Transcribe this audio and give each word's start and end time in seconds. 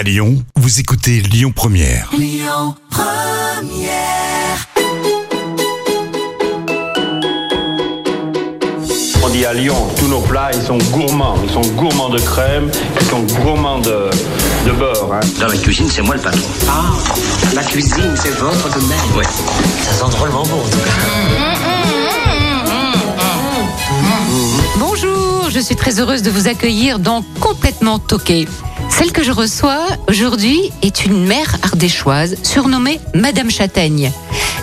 À 0.00 0.02
Lyon, 0.02 0.42
vous 0.56 0.80
écoutez 0.80 1.20
Lyon 1.20 1.52
Première. 1.54 2.08
On 9.22 9.28
dit 9.28 9.44
à 9.44 9.52
Lyon, 9.52 9.76
tous 9.98 10.08
nos 10.08 10.20
plats, 10.22 10.48
ils 10.54 10.62
sont 10.62 10.78
gourmands. 10.90 11.36
Ils 11.44 11.50
sont 11.50 11.60
gourmands 11.74 12.08
de 12.08 12.18
crème, 12.18 12.70
ils 12.98 13.06
sont 13.08 13.20
gourmands 13.42 13.80
de, 13.80 14.08
de 14.66 14.72
beurre. 14.72 15.12
hein. 15.12 15.20
Dans 15.38 15.48
la 15.48 15.56
cuisine, 15.58 15.90
c'est 15.90 16.00
moi 16.00 16.14
le 16.14 16.22
patron. 16.22 16.40
Ah, 16.66 16.92
la 17.54 17.62
cuisine, 17.62 18.14
c'est 18.16 18.34
votre 18.38 18.72
domaine. 18.80 18.98
Ouais. 19.14 19.24
Ça 19.82 19.92
sent 19.92 20.16
drôlement 20.16 20.44
bon, 20.44 20.60
en 20.60 20.68
tout 20.70 20.78
cas. 20.78 20.92
Bonjour, 24.78 25.50
je 25.50 25.60
suis 25.60 25.76
très 25.76 26.00
heureuse 26.00 26.22
de 26.22 26.30
vous 26.30 26.48
accueillir 26.48 26.98
dans 26.98 27.22
Complètement 27.38 27.98
Toqué. 27.98 28.48
Celle 29.00 29.12
que 29.12 29.22
je 29.22 29.32
reçois 29.32 29.86
aujourd'hui 30.10 30.70
est 30.82 31.06
une 31.06 31.24
mère 31.24 31.56
ardéchoise 31.62 32.36
surnommée 32.42 33.00
Madame 33.14 33.50
Châtaigne. 33.50 34.12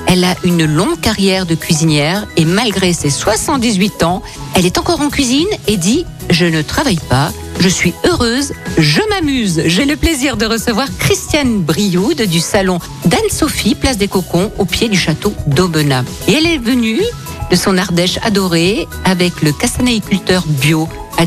Elle 0.06 0.24
a 0.24 0.36
une 0.44 0.64
longue 0.64 1.00
carrière 1.00 1.48
de 1.48 1.56
cuisinière 1.56 2.28
et 2.38 2.46
malgré 2.46 2.94
ses 2.94 3.10
78 3.10 4.04
ans, 4.04 4.22
elle 4.54 4.68
est 4.68 4.78
encore 4.78 5.02
en 5.02 5.10
cuisine 5.10 5.48
et 5.66 5.76
dit 5.76 6.06
Je 6.30 6.46
ne 6.46 6.62
travaille 6.62 7.00
pas, 7.10 7.32
je 7.60 7.68
suis 7.68 7.96
heureuse, 8.06 8.54
je 8.78 9.02
m'amuse. 9.10 9.64
J'ai 9.66 9.86
le 9.86 9.96
plaisir 9.96 10.38
de 10.38 10.46
recevoir 10.46 10.88
Christiane 11.00 11.58
Brioude 11.64 12.22
du 12.22 12.40
salon 12.40 12.78
d'Anne-Sophie, 13.06 13.74
place 13.74 13.98
des 13.98 14.08
Cocons, 14.08 14.52
au 14.60 14.66
pied 14.66 14.88
du 14.88 15.00
château 15.00 15.34
d'Aubenas. 15.48 16.04
Et 16.28 16.34
elle 16.34 16.46
est 16.46 16.60
venue 16.60 17.02
de 17.50 17.56
son 17.56 17.76
Ardèche 17.76 18.20
adorée 18.22 18.88
avec 19.04 19.42
le 19.42 19.52
castanéiculteur 19.52 20.44
bio 20.46 20.88
à 21.18 21.24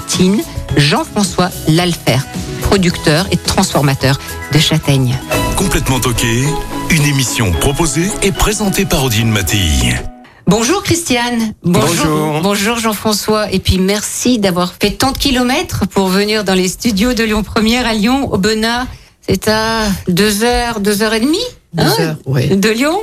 Jean-François 0.77 1.51
Lalfert, 1.67 2.25
producteur 2.71 3.27
et 3.33 3.37
transformateur 3.37 4.21
de 4.53 4.59
châtaignes. 4.61 5.19
Complètement 5.57 5.99
toqué, 5.99 6.45
une 6.91 7.03
émission 7.03 7.51
proposée 7.51 8.09
et 8.23 8.31
présentée 8.31 8.85
par 8.85 9.03
Odile 9.03 9.27
Mattei. 9.27 9.97
Bonjour 10.47 10.81
Christiane. 10.85 11.53
Bonjour. 11.65 12.41
Bonjour 12.41 12.79
Jean-François. 12.79 13.51
Et 13.51 13.59
puis 13.59 13.79
merci 13.79 14.39
d'avoir 14.39 14.73
fait 14.81 14.93
tant 14.93 15.11
de 15.11 15.19
kilomètres 15.19 15.89
pour 15.89 16.07
venir 16.07 16.45
dans 16.45 16.55
les 16.55 16.69
studios 16.69 17.13
de 17.13 17.25
Lyon 17.25 17.43
Première 17.43 17.89
à 17.89 17.93
Lyon, 17.93 18.33
au 18.33 18.39
Benas. 18.39 18.87
C'est 19.21 19.49
à 19.49 19.89
2 20.07 20.45
heures, 20.45 20.79
2 20.79 21.03
heures 21.03 21.15
et 21.15 21.21
demie 21.21 21.39
Deux 21.75 22.01
heures, 22.01 22.17
ouais. 22.27 22.55
de 22.55 22.69
Lyon. 22.69 23.01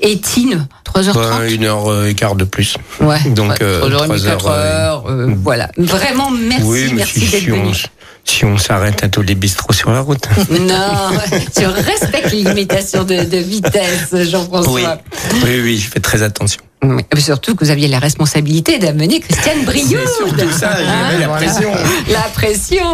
Et 0.00 0.18
Tine, 0.18 0.66
3h30. 0.84 1.38
Ouais, 1.40 1.54
une 1.54 1.64
heure 1.64 1.90
euh, 1.90 2.06
et 2.08 2.14
quart 2.14 2.34
de 2.36 2.44
plus. 2.44 2.76
Ouais. 3.00 3.18
Donc, 3.30 3.50
Ouais, 3.50 3.56
euh, 3.62 3.88
trois 3.90 4.26
heures 4.26 4.46
euh, 4.48 5.28
voilà. 5.42 5.70
Vraiment, 5.78 6.30
merci, 6.30 6.64
oui, 6.66 6.92
merci 6.92 7.20
si, 7.20 7.30
d'être 7.30 7.46
venu. 7.46 7.74
si 8.24 8.44
on 8.44 8.58
s'arrête 8.58 9.02
à 9.02 9.08
tous 9.08 9.22
les 9.22 9.34
bistrots 9.34 9.72
sur 9.72 9.90
la 9.90 10.00
route. 10.00 10.26
Non, 10.50 11.18
je 11.58 11.64
respecte 11.64 12.30
les 12.32 12.42
limitations 12.42 13.04
de, 13.04 13.24
de 13.24 13.38
vitesse, 13.38 14.08
oui. 14.12 14.28
Jean-François. 14.28 14.98
oui, 15.44 15.60
oui, 15.62 15.78
je 15.78 15.88
fais 15.88 16.00
très 16.00 16.22
attention. 16.22 16.60
Oui. 16.84 17.02
Surtout 17.18 17.54
que 17.56 17.64
vous 17.64 17.70
aviez 17.70 17.88
la 17.88 17.98
responsabilité 17.98 18.78
d'amener 18.78 19.18
Christiane. 19.20 19.58
C'est 19.66 19.78
surtout 19.86 20.50
ça, 20.52 20.76
j'avais 20.76 21.20
la 21.20 21.28
voilà. 21.28 21.46
pression. 21.46 21.70
La 22.12 22.20
pression. 22.34 22.84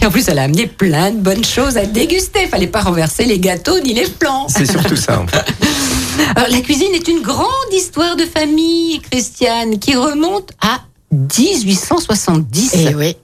Et 0.00 0.06
en 0.06 0.10
plus, 0.10 0.26
elle 0.28 0.38
a 0.38 0.44
amené 0.44 0.66
plein 0.66 1.10
de 1.10 1.18
bonnes 1.18 1.44
choses 1.44 1.76
à 1.76 1.84
déguster. 1.84 2.46
Fallait 2.46 2.66
pas 2.66 2.80
renverser 2.80 3.26
les 3.26 3.38
gâteaux 3.38 3.78
ni 3.80 3.92
les 3.92 4.06
plans. 4.06 4.46
C'est 4.48 4.64
surtout 4.64 4.96
ça. 4.96 5.20
en 5.20 5.26
fait. 5.26 5.44
Alors, 6.34 6.48
la 6.50 6.60
cuisine 6.60 6.94
est 6.94 7.08
une 7.08 7.22
grande 7.22 7.46
histoire 7.72 8.16
de 8.16 8.24
famille, 8.24 9.00
Christiane, 9.00 9.78
qui 9.78 9.94
remonte 9.94 10.50
à 10.60 10.80
1870. 11.12 12.74
Et 12.74 12.86
Eh 12.90 12.94
oui, 12.94 13.16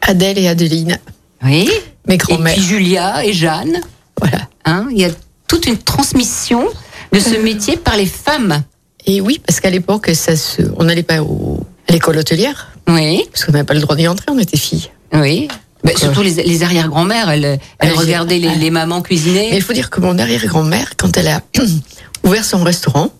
Adèle 0.00 0.38
et 0.38 0.48
Adeline, 0.48 0.98
Oui. 1.44 1.70
mes 2.06 2.14
Et 2.14 2.16
grands-mères. 2.18 2.54
puis 2.54 2.62
Julia 2.62 3.24
et 3.24 3.32
Jeanne. 3.32 3.80
Voilà. 4.20 4.48
Hein, 4.64 4.86
il 4.90 4.98
y 4.98 5.04
a 5.04 5.10
toute 5.48 5.66
une 5.66 5.78
transmission 5.78 6.64
de 7.12 7.18
ce 7.18 7.36
métier 7.36 7.76
par 7.76 7.96
les 7.96 8.06
femmes. 8.06 8.62
Et 9.06 9.20
oui, 9.20 9.40
parce 9.44 9.60
qu'à 9.60 9.70
l'époque, 9.70 10.10
ça 10.14 10.36
se... 10.36 10.62
on 10.76 10.84
n'allait 10.84 11.02
pas 11.02 11.22
au... 11.22 11.60
à 11.88 11.92
l'école 11.92 12.18
hôtelière, 12.18 12.68
Oui, 12.88 13.24
parce 13.32 13.44
qu'on 13.44 13.52
n'avait 13.52 13.64
pas 13.64 13.74
le 13.74 13.80
droit 13.80 13.96
d'y 13.96 14.06
entrer, 14.08 14.26
on 14.30 14.38
était 14.38 14.56
filles. 14.58 14.90
oui. 15.12 15.48
Ben, 15.84 15.96
surtout 15.96 16.22
les, 16.22 16.34
les 16.44 16.62
arrière-grand-mères, 16.62 17.28
elles, 17.28 17.44
elles 17.44 17.58
Elles- 17.80 17.92
regardaient 17.94 18.38
les, 18.38 18.54
les 18.54 18.70
mamans 18.70 18.98
Mais 18.98 19.02
cuisiner. 19.02 19.56
il 19.56 19.62
faut 19.62 19.72
dire 19.72 19.90
que 19.90 20.00
mon 20.00 20.16
arrière-grand-mère, 20.16 20.92
quand 20.96 21.16
elle 21.16 21.26
a 21.26 21.40
ouvert 22.24 22.44
son 22.44 22.62
restaurant, 22.62 23.10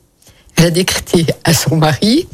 elle 0.56 0.66
a 0.66 0.70
décrété 0.70 1.26
à 1.44 1.54
son 1.54 1.76
mari 1.76 2.28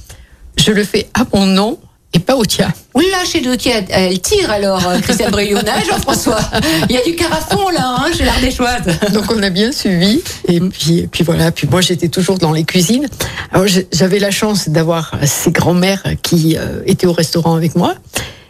Je 0.57 0.73
le 0.73 0.85
fais 0.85 1.09
à 1.15 1.23
mon 1.33 1.47
nom 1.47 1.79
et 2.15 2.19
pas 2.19 2.37
au 2.37 2.45
tien. 2.45 2.73
Oula, 2.95 3.25
chez 3.31 3.43
nous, 3.43 3.57
qui 3.59 3.71
a- 3.71 3.83
elle 3.91 4.19
tire 4.21 4.51
alors, 4.51 4.89
euh, 4.89 4.99
Christiane 4.99 5.31
Brionnage, 5.31 5.85
Jean-François. 5.91 6.41
Il 6.89 6.95
y 6.97 6.99
a 6.99 7.05
du 7.05 7.15
carafon 7.15 7.69
là, 7.69 7.97
hein, 7.99 8.07
chez 8.17 8.25
l'Ardéchoise. 8.25 8.81
Donc 9.13 9.31
on 9.31 9.43
a 9.43 9.51
bien 9.51 9.71
suivi. 9.73 10.23
Et 10.49 10.59
puis, 10.61 11.01
et 11.01 11.07
puis 11.07 11.23
voilà. 11.23 11.53
Puis 11.53 11.69
moi 11.71 11.81
j'étais 11.83 12.09
toujours 12.09 12.39
dans 12.39 12.53
les 12.53 12.65
cuisines. 12.65 13.07
Alors 13.53 13.67
j'avais 13.93 14.19
la 14.19 14.31
chance 14.31 14.69
d'avoir 14.71 15.13
ces 15.25 15.51
grands-mères 15.53 16.03
qui 16.23 16.57
euh, 16.57 16.81
étaient 16.87 17.07
au 17.07 17.13
restaurant 17.13 17.55
avec 17.55 17.77
moi. 17.77 17.95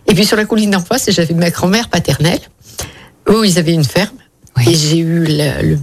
Et 0.07 0.15
puis 0.15 0.25
sur 0.25 0.37
la 0.37 0.45
colline 0.47 0.71
d'en 0.71 0.81
face, 0.81 1.11
j'avais 1.11 1.34
ma 1.34 1.51
grand-mère 1.51 1.89
paternelle. 1.89 2.41
Eux, 3.28 3.43
ils 3.45 3.59
avaient 3.59 3.75
une 3.75 3.84
ferme. 3.84 4.17
Oui. 4.57 4.65
Et 4.71 4.75
j'ai 4.77 4.99
eu 4.99 5.25
le, 5.27 5.62
le- 5.62 5.78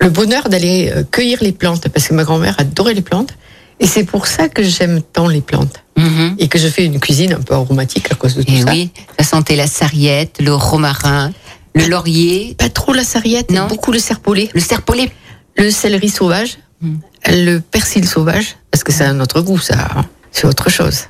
le 0.00 0.10
bonheur 0.10 0.48
d'aller 0.48 0.92
euh, 0.94 1.02
cueillir 1.10 1.38
les 1.40 1.52
plantes 1.52 1.88
parce 1.88 2.08
que 2.08 2.14
ma 2.14 2.24
grand-mère 2.24 2.54
adorait 2.58 2.94
les 2.94 3.02
plantes. 3.02 3.34
Et 3.80 3.86
c'est 3.86 4.04
pour 4.04 4.26
ça 4.26 4.48
que 4.48 4.62
j'aime 4.62 5.02
tant 5.02 5.26
les 5.28 5.40
plantes. 5.40 5.82
Mhm. 5.96 6.36
Et 6.38 6.48
que 6.48 6.58
je 6.58 6.68
fais 6.68 6.84
une 6.84 7.00
cuisine 7.00 7.32
un 7.34 7.40
peu 7.40 7.54
aromatique 7.54 8.10
à 8.10 8.14
cause 8.14 8.34
de 8.34 8.42
tout 8.42 8.52
Et 8.52 8.60
ça. 8.62 8.68
Eh 8.68 8.76
oui, 8.76 8.90
ça 9.18 9.24
sentait 9.24 9.56
la 9.56 9.66
sarriette, 9.66 10.40
le 10.40 10.54
romarin, 10.54 11.32
le 11.74 11.86
laurier, 11.86 12.54
Pas 12.58 12.68
trop 12.68 12.92
la 12.92 13.04
sarriette, 13.04 13.50
Non. 13.50 13.66
beaucoup 13.66 13.92
le 13.92 13.98
serpolet. 13.98 14.48
le 14.54 14.60
serpolet. 14.60 15.10
le 15.56 15.70
céleri 15.70 16.08
sauvage, 16.08 16.58
Mm. 16.80 16.96
le 17.28 17.58
persil 17.60 18.06
sauvage, 18.06 18.56
parce 18.72 18.82
que 18.84 18.92
a 19.02 19.08
un 19.08 19.20
autre 19.20 19.40
goût, 19.40 19.58
ça, 19.58 19.74
hein. 19.96 20.04
c'est 20.32 20.46
autre 20.46 20.68
chose. 20.68 21.04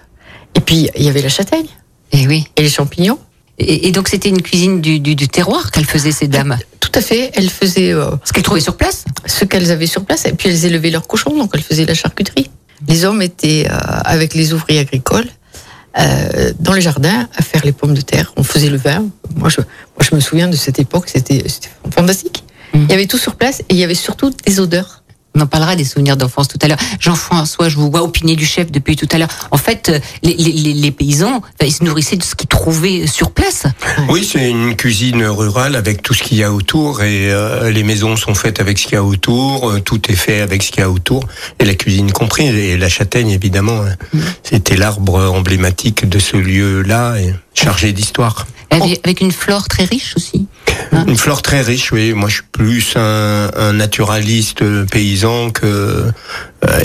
Et 0.55 0.61
puis, 0.61 0.89
il 0.97 1.03
y 1.03 1.09
avait 1.09 1.23
la 1.23 1.31
châtaigne 1.31 1.67
Et 2.13 2.27
oui. 2.27 2.47
et 2.57 2.63
les 2.63 2.69
champignons. 2.69 3.19
Et, 3.59 3.89
et 3.89 3.93
donc 3.93 4.09
c'était 4.09 4.29
une 4.29 4.43
cuisine 4.43 4.81
du, 4.81 4.99
du, 5.01 5.15
du 5.15 5.29
terroir 5.29 5.71
qu'elles 5.71 5.85
faisaient 5.87 6.13
ces 6.13 6.27
dames. 6.29 6.57
Tout 6.81 6.91
à 6.95 7.01
fait, 7.01 7.31
elles 7.35 7.51
faisaient 7.51 7.93
euh, 7.93 8.11
Ce 8.25 8.33
qu'elles 8.33 8.43
trouvaient 8.43 8.61
sur 8.61 8.77
place. 8.77 9.05
ce 9.27 9.45
qu'elles 9.45 9.71
avaient 9.71 9.87
sur 9.87 10.05
place, 10.05 10.27
et 10.27 10.33
puis 10.33 10.49
elles 10.49 10.65
élevaient 10.65 10.91
leurs 10.91 11.07
cochons, 11.07 11.37
donc 11.37 11.51
elles 11.55 11.63
faisaient 11.63 11.87
la 11.87 11.95
charcuterie. 11.95 12.51
Les 12.89 13.05
hommes 13.05 13.23
étaient 13.23 13.67
euh, 13.71 13.77
avec 14.05 14.35
les 14.35 14.53
ouvriers 14.53 14.81
agricoles 14.81 15.29
euh, 15.99 16.53
dans 16.59 16.73
les 16.73 16.81
jardins 16.81 17.29
à 17.37 17.43
faire 17.43 17.65
les 17.65 17.73
pommes 17.73 17.95
de 17.95 18.01
terre. 18.01 18.33
On 18.37 18.43
faisait 18.43 18.69
le 18.69 18.77
vin. 18.77 19.07
Moi, 19.37 19.49
je, 19.49 19.61
moi, 19.61 20.03
je 20.09 20.15
me 20.15 20.21
souviens 20.21 20.49
de 20.49 20.57
cette 20.57 20.79
époque, 20.79 21.09
c'était 21.09 21.45
fantastique. 21.95 22.43
Mm. 22.75 22.83
Il 22.83 22.91
y 22.91 22.95
avait 22.95 23.07
tout 23.07 23.19
sur 23.19 23.37
place 23.37 23.61
et 23.61 23.65
il 23.71 23.77
y 23.77 23.85
avait 23.85 23.95
surtout 23.95 24.31
des 24.31 24.59
odeurs. 24.61 25.04
On 25.37 25.41
en 25.41 25.47
parlera 25.47 25.75
des 25.75 25.85
souvenirs 25.85 26.17
d'enfance 26.17 26.47
tout 26.49 26.59
à 26.63 26.69
l'heure. 26.69 26.79
Jean-François, 27.01 27.69
je 27.69 27.77
vous 27.77 27.91
vois 27.91 28.03
opiner 28.03 28.37
du 28.37 28.47
chef 28.47 28.71
depuis 28.71 28.95
tout 28.95 29.09
à 29.11 29.19
l'heure. 29.19 29.29
En 29.51 29.57
fait, 29.57 29.89
euh, 29.89 29.99
les, 30.23 30.35
les, 30.35 30.53
les- 30.53 30.75
les 30.75 30.91
paysans, 30.93 31.43
ils 31.61 31.73
se 31.73 31.83
nourrissaient 31.83 32.17
de 32.17 32.23
ce 32.23 32.35
qu'ils 32.37 32.49
trouvaient 32.49 33.07
sur 33.07 33.31
place. 33.33 33.65
Oui, 34.09 34.25
c'est 34.31 34.49
une 34.49 34.77
cuisine 34.77 35.25
rurale 35.25 35.75
avec 35.77 36.03
tout 36.03 36.15
ce 36.15 36.23
qu'il 36.23 36.39
y 36.39 36.45
a 36.45 36.53
autour 36.53 37.03
et 37.03 37.33
euh, 37.33 37.71
les 37.71 37.83
maisons 37.83 38.17
sont 38.17 38.35
faites 38.35 38.61
avec 38.61 38.79
ce 38.79 38.85
qu'il 38.85 38.93
y 38.95 38.97
a 38.97 39.03
autour, 39.03 39.71
euh, 39.71 39.81
tout 39.81 40.01
est 40.11 40.15
fait 40.17 40.41
avec 40.41 40.63
ce 40.63 40.71
qu'il 40.71 40.81
y 40.81 40.85
a 40.85 40.91
autour 40.91 41.25
et 41.59 41.65
la 41.65 41.75
cuisine 41.75 42.13
compris 42.13 42.47
et 42.47 42.77
la 42.77 42.89
châtaigne 42.89 43.31
évidemment. 43.31 43.81
hein. 43.83 44.19
C'était 44.45 44.77
l'arbre 44.77 45.31
emblématique 45.35 46.09
de 46.09 46.19
ce 46.19 46.37
lieu-là 46.37 47.17
et 47.17 47.35
chargé 47.55 47.93
d'histoire. 47.93 48.47
Avec, 48.83 49.01
avec 49.05 49.21
une 49.21 49.33
flore 49.33 49.69
très 49.69 49.85
riche 49.85 50.15
aussi. 50.17 50.47
Hein 50.93 51.05
Une 51.07 51.17
flore 51.17 51.43
très 51.43 51.61
riche, 51.61 51.93
oui. 51.93 52.13
Moi, 52.13 52.29
je 52.29 52.35
suis 52.35 52.45
plus 52.51 52.95
un, 52.97 53.51
un 53.57 53.73
naturaliste 53.73 54.63
euh, 54.63 54.85
paysan 54.85 55.51
que 55.51 56.11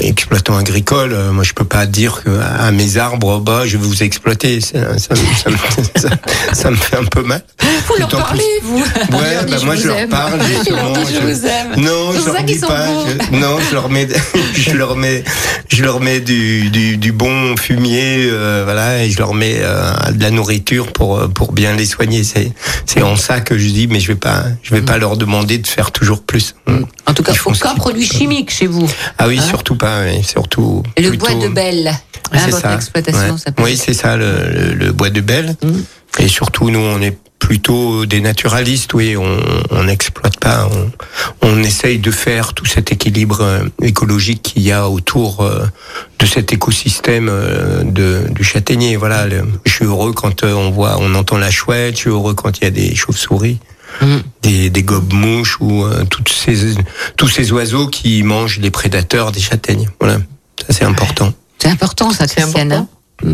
exploitant 0.02 0.58
agricole. 0.58 1.14
Euh, 1.14 1.32
Moi, 1.32 1.44
je 1.44 1.54
peux 1.54 1.66
pas 1.66 1.86
dire 1.86 2.22
que 2.24 2.30
à 2.60 2.72
mes 2.72 2.98
arbres, 2.98 3.40
bah, 3.40 3.62
je 3.66 3.78
vais 3.78 3.84
vous 3.86 4.04
exploiter. 4.04 4.62
Ça, 4.62 4.98
ça, 4.98 5.14
me- 5.14 5.36
ça, 5.36 5.50
me- 5.50 6.00
ça- 6.00 6.10
ça 6.54 6.72
me 6.72 6.76
fait 6.76 6.98
un 6.98 7.06
peu 7.06 7.24
mal. 7.24 7.42
Vous 7.88 7.96
leur 7.98 8.08
parlez, 8.10 8.44
vous 8.64 8.78
Ouais, 8.78 9.38
bah, 9.50 9.58
je 9.60 9.66
moi 9.66 9.76
je 9.76 9.88
leur 9.88 10.08
parle. 10.10 10.40
Justement, 10.46 10.92
disent, 10.94 11.14
je 11.16 11.20
vous 11.28 11.46
aime. 11.46 11.76
Non, 11.78 12.12
je 12.14 12.26
leur 12.26 12.44
dis 12.44 12.56
pas. 12.60 12.86
je- 13.32 13.36
non, 13.38 13.58
je 13.70 13.74
leur 13.74 13.90
mets, 13.90 14.08
je 14.56 14.72
leur 14.72 14.96
mets, 14.96 15.24
je 15.70 15.84
leur 15.84 16.00
mets 16.00 16.20
du, 16.20 16.70
du, 16.70 16.98
du 16.98 17.12
bon 17.12 17.56
fumier, 17.58 18.28
euh, 18.30 18.62
voilà, 18.66 19.04
et 19.04 19.10
je 19.10 19.18
leur 19.18 19.34
mets 19.34 19.58
euh, 19.62 19.92
de 20.12 20.22
la 20.22 20.32
nourriture 20.32 20.92
pour 20.92 21.18
euh, 21.18 21.28
pour 21.28 21.52
bien 21.54 21.74
les 21.76 21.86
soigner. 21.86 22.24
C'est 22.24 22.52
c'est 22.86 23.02
en 23.02 23.16
ça 23.16 23.40
que 23.40 23.58
je 23.58 23.68
dis, 23.70 23.88
mais 23.88 24.00
je 24.00 24.08
vais 24.10 24.16
pas, 24.16 24.44
je 24.64 24.74
vais 24.76 24.82
pas 24.82 24.98
leur 24.98 25.18
demander 25.18 25.58
de 25.58 25.68
faire 25.68 25.92
toujours 25.92 26.22
plus. 26.24 26.56
En 27.08 27.14
tout 27.14 27.24
cas, 27.24 27.34
font 27.34 27.54
ce 27.54 27.64
aucun 27.64 27.76
produit 27.76 28.06
chimique 28.06 28.52
chez 28.52 28.68
vous. 28.68 28.90
Ah 29.18 29.28
oui, 29.28 29.40
Hein 29.40 29.44
surtout 29.48 29.69
pas, 29.76 30.04
oui, 30.04 30.24
surtout. 30.24 30.84
Et 30.96 31.02
le 31.02 31.10
plutôt- 31.10 31.26
bois 31.28 31.48
de 31.48 31.54
Belle, 31.54 31.88
hein, 32.32 32.38
votre 32.50 32.62
ça. 32.62 32.76
exploitation 32.76 33.34
Ouais. 33.36 33.54
Oui, 33.64 33.78
c'est 33.78 33.94
ça, 33.94 34.18
le, 34.18 34.26
le- 34.50 34.74
le 34.74 34.92
bois 34.92 35.10
de 35.10 35.22
Belle. 35.22 35.56
Et 36.20 36.28
surtout, 36.28 36.70
nous, 36.70 36.80
on 36.80 37.02
est 37.02 37.18
plutôt 37.38 38.06
des 38.06 38.20
naturalistes, 38.20 38.94
oui. 38.94 39.16
On 39.18 39.84
n'exploite 39.84 40.38
pas. 40.40 40.68
On, 40.72 41.48
on 41.48 41.64
essaye 41.64 42.00
de 42.00 42.12
faire 42.12 42.54
tout 42.54 42.66
cet 42.66 42.92
équilibre 42.92 43.40
euh, 43.42 43.64
écologique 43.82 44.42
qu'il 44.44 44.64
y 44.64 44.72
a 44.72 44.90
autour 44.90 45.42
euh, 45.42 45.66
de 46.20 46.26
cet 46.26 46.52
écosystème 46.52 47.30
euh, 47.30 47.84
de, 47.84 48.24
du 48.32 48.44
châtaignier. 48.44 48.98
Voilà. 48.98 49.26
le- 49.26 49.44
je 49.66 49.72
suis 49.72 49.86
heureux 49.86 50.12
quand 50.14 50.44
on 50.44 50.70
voit, 50.72 50.98
on 51.00 51.16
entend 51.16 51.38
la 51.38 51.52
chouette. 51.52 51.96
Je 51.96 52.00
suis 52.02 52.10
heureux 52.10 52.34
quand 52.34 52.58
il 52.60 52.64
y 52.66 52.68
a 52.68 52.72
des 52.72 52.94
chauves-souris. 52.96 53.60
Mm. 54.02 54.18
des, 54.42 54.70
des 54.70 54.84
gobes-mouches 54.84 55.58
ou 55.60 55.84
euh, 55.84 56.06
toutes 56.06 56.30
ces, 56.30 56.76
tous 57.18 57.28
ces 57.28 57.52
oiseaux 57.52 57.88
qui 57.88 58.24
mangent 58.24 58.60
les 58.60 58.72
prédateurs 58.72 59.32
des 59.32 59.42
châtaignes. 59.42 59.90
Voilà, 60.00 60.18
ça 60.60 60.74
c'est 60.74 60.86
important. 60.86 61.34
C'est 61.58 61.70
important, 61.70 62.12
ça, 62.12 62.28
C'est 62.28 62.42
Christiane. 62.42 62.88
Hein. 63.26 63.34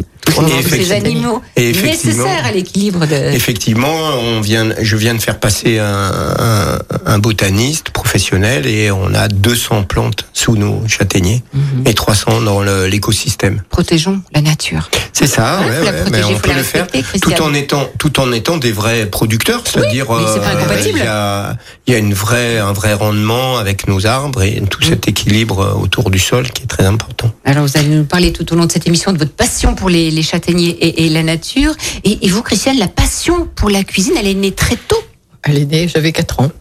Ces 0.68 0.92
animaux 0.92 1.42
nécessaires 1.56 2.46
à 2.46 2.52
l'équilibre 2.52 3.06
de. 3.06 3.16
Effectivement, 3.34 3.96
on 4.22 4.42
vient, 4.42 4.68
je 4.82 4.98
viens 4.98 5.14
de 5.14 5.22
faire 5.22 5.40
passer 5.40 5.80
un, 5.80 5.86
un, 5.86 6.80
un 7.06 7.20
botaniste 7.20 7.92
professionnel 7.92 8.66
et 8.68 8.92
on 8.92 9.14
a 9.14 9.28
200 9.28 9.84
plantes 9.84 10.26
sous 10.34 10.56
nos 10.58 10.86
châtaigniers 10.88 11.44
Mhm. 11.54 11.84
et 11.88 11.94
300 11.94 12.42
dans 12.42 12.62
l'écosystème. 12.62 13.62
Protégeons 13.70 14.22
la 14.34 14.42
nature. 14.42 14.90
C'est 15.14 15.28
ça, 15.28 15.62
Ouais, 15.62 15.70
ouais, 15.70 15.80
ouais, 15.80 16.02
protéger, 16.02 16.12
mais 16.12 16.24
on 16.36 16.40
peut 16.40 16.54
le 16.54 16.64
faire 16.64 16.88
tout 17.22 17.42
en 17.42 17.54
étant 17.54 17.88
tout 17.98 18.20
en 18.20 18.32
étant 18.34 18.58
des 18.58 18.72
vrais 18.74 19.06
producteurs, 19.06 19.62
c'est-à-dire 19.66 20.12
euh, 20.12 20.38
il 20.86 20.98
y 20.98 21.02
a 21.02 21.56
il 21.88 21.94
y 21.94 21.96
a 21.96 22.00
une 22.00 22.14
vraie 22.14 22.58
un 22.58 22.74
vrai 22.74 22.94
rendement 22.94 23.58
avec 23.58 23.88
nos 23.88 24.06
arbres 24.06 24.42
et 24.44 24.62
tout 24.70 24.80
Mm. 24.82 24.90
cet 24.90 25.08
équilibre 25.08 25.78
autour 25.82 26.10
du 26.10 26.20
sol 26.20 26.50
qui 26.52 26.64
est 26.64 26.68
très 26.68 26.86
important. 26.86 27.32
Alors, 27.46 27.66
vous 27.66 27.78
allez 27.78 27.88
nous 27.88 28.04
parler 28.04 28.34
tout 28.34 28.52
au 28.52 28.56
long 28.58 28.66
de 28.66 28.72
cette 28.72 28.88
émission 28.88 29.14
de 29.14 29.18
votre 29.18 29.32
passion 29.32 29.75
pour 29.76 29.90
les, 29.90 30.12
les 30.12 30.24
châtaigniers 30.24 30.70
et, 30.70 31.06
et 31.06 31.10
la 31.10 31.24
nature. 31.24 31.74
Et, 32.04 32.26
et 32.26 32.30
vous, 32.30 32.42
Christiane, 32.42 32.78
la 32.78 32.88
passion 32.88 33.48
pour 33.56 33.70
la 33.70 33.84
cuisine, 33.84 34.14
elle 34.18 34.28
est 34.28 34.34
née 34.34 34.52
très 34.52 34.76
tôt. 34.76 35.02
Elle 35.44 35.60
est 35.60 35.66
née, 35.66 35.88
j'avais 35.88 36.12
4 36.12 36.40
ans. 36.40 36.52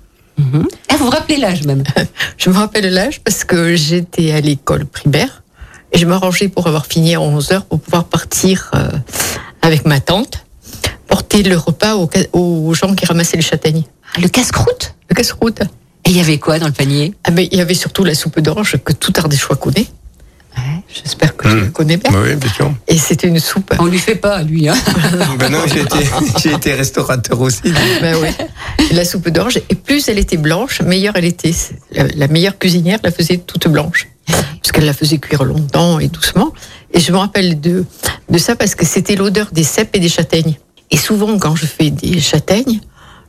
Ah, 0.88 0.96
vous 0.96 1.04
vous 1.04 1.10
rappelez 1.10 1.36
l'âge 1.36 1.64
même? 1.64 1.84
Je 2.38 2.50
me 2.50 2.54
rappelle 2.56 2.92
l'âge 2.92 3.20
parce 3.20 3.44
que 3.44 3.76
j'étais 3.76 4.32
à 4.32 4.40
l'école 4.40 4.84
primaire 4.84 5.42
et 5.92 5.98
je 5.98 6.06
m'arrangeais 6.06 6.48
pour 6.48 6.66
avoir 6.66 6.86
fini 6.86 7.14
à 7.14 7.20
11 7.20 7.52
heures 7.52 7.64
pour 7.64 7.80
pouvoir 7.80 8.04
partir 8.04 8.70
euh, 8.74 8.88
avec 9.62 9.86
ma 9.86 10.00
tante, 10.00 10.44
porter 11.06 11.44
le 11.44 11.56
repas 11.56 11.94
aux, 12.32 12.74
gens 12.74 12.94
qui 12.94 13.06
ramassaient 13.06 13.36
les 13.36 13.42
châtaignes. 13.42 13.84
Ah, 14.14 14.20
Le 14.20 14.28
casse-croûte? 14.28 14.94
Le 15.08 15.14
casse-route. 15.14 15.60
Et 16.04 16.10
il 16.10 16.16
y 16.16 16.20
avait 16.20 16.38
quoi 16.38 16.58
dans 16.58 16.66
le 16.66 16.72
panier? 16.72 17.14
Ah 17.24 17.30
il 17.36 17.54
y 17.54 17.60
avait 17.60 17.74
surtout 17.74 18.04
la 18.04 18.14
soupe 18.14 18.40
d'orge 18.40 18.76
que 18.84 18.92
tout 18.92 19.12
Ardéchois 19.16 19.56
connaît. 19.56 19.86
J'espère 20.88 21.36
que 21.36 21.48
tu 21.48 21.54
Mm. 21.54 21.60
la 21.60 21.66
connais 21.68 21.96
bien. 21.96 22.10
Oui, 22.22 22.34
bien 22.36 22.50
sûr. 22.52 22.72
Et 22.88 22.96
c'était 22.98 23.26
une 23.28 23.40
soupe. 23.40 23.74
On 23.78 23.86
lui 23.86 23.98
fait 23.98 24.14
pas, 24.14 24.42
lui. 24.42 24.68
Hein 24.68 24.74
ben 25.38 25.50
non, 25.50 25.58
j'ai 25.66 25.80
été 25.80 25.98
j'ai 26.42 26.52
été 26.52 26.72
restaurateur 26.74 27.40
aussi. 27.40 27.62
Ben 28.00 28.16
La 28.92 29.04
soupe 29.04 29.28
d'orge. 29.30 29.58
Et 29.68 29.74
plus 29.74 30.08
elle 30.08 30.18
était 30.18 30.36
blanche, 30.36 30.80
meilleure 30.82 31.16
elle 31.16 31.24
était. 31.24 31.52
La, 31.92 32.04
la 32.14 32.28
meilleure 32.28 32.58
cuisinière 32.58 32.98
la 33.02 33.10
faisait 33.10 33.38
toute 33.38 33.68
blanche. 33.68 34.08
Parce 34.26 34.72
qu'elle 34.72 34.86
la 34.86 34.92
faisait 34.94 35.18
cuire 35.18 35.44
longtemps 35.44 35.98
et 35.98 36.08
doucement. 36.08 36.52
Et 36.92 37.00
je 37.00 37.12
me 37.12 37.18
rappelle 37.18 37.60
de, 37.60 37.84
de 38.30 38.38
ça 38.38 38.56
parce 38.56 38.74
que 38.74 38.86
c'était 38.86 39.16
l'odeur 39.16 39.48
des 39.52 39.64
cèpes 39.64 39.94
et 39.96 40.00
des 40.00 40.08
châtaignes. 40.08 40.54
Et 40.90 40.96
souvent, 40.96 41.36
quand 41.38 41.56
je 41.56 41.66
fais 41.66 41.90
des 41.90 42.20
châtaignes, 42.20 42.80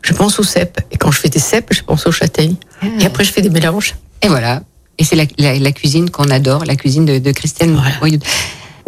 je 0.01 0.13
pense 0.13 0.39
aux 0.39 0.44
cèpes. 0.44 0.80
Et 0.92 0.98
quand 0.98 1.12
je 1.12 1.19
fais 1.19 1.30
des 1.30 1.39
cèpes, 1.39 1.74
je 1.74 1.81
pense 1.81 2.06
aux 2.06 2.12
châtaignes. 2.12 2.56
Et 3.00 3.06
après, 3.06 3.24
je 3.24 3.31
fais 3.33 3.42
des 3.42 3.50
mélanges. 3.50 3.95
Et 4.22 4.27
voilà. 4.27 4.62
Et 4.97 5.03
c'est 5.03 5.15
la, 5.15 5.25
la- 5.38 5.59
la 5.59 5.71
cuisine 5.71 6.09
qu'on 6.09 6.30
adore, 6.30 6.65
la 6.65 6.75
cuisine 6.75 7.06
de, 7.06 7.18
de 7.19 7.31
Christiane 7.31 7.74
Voilà. 8.00 8.18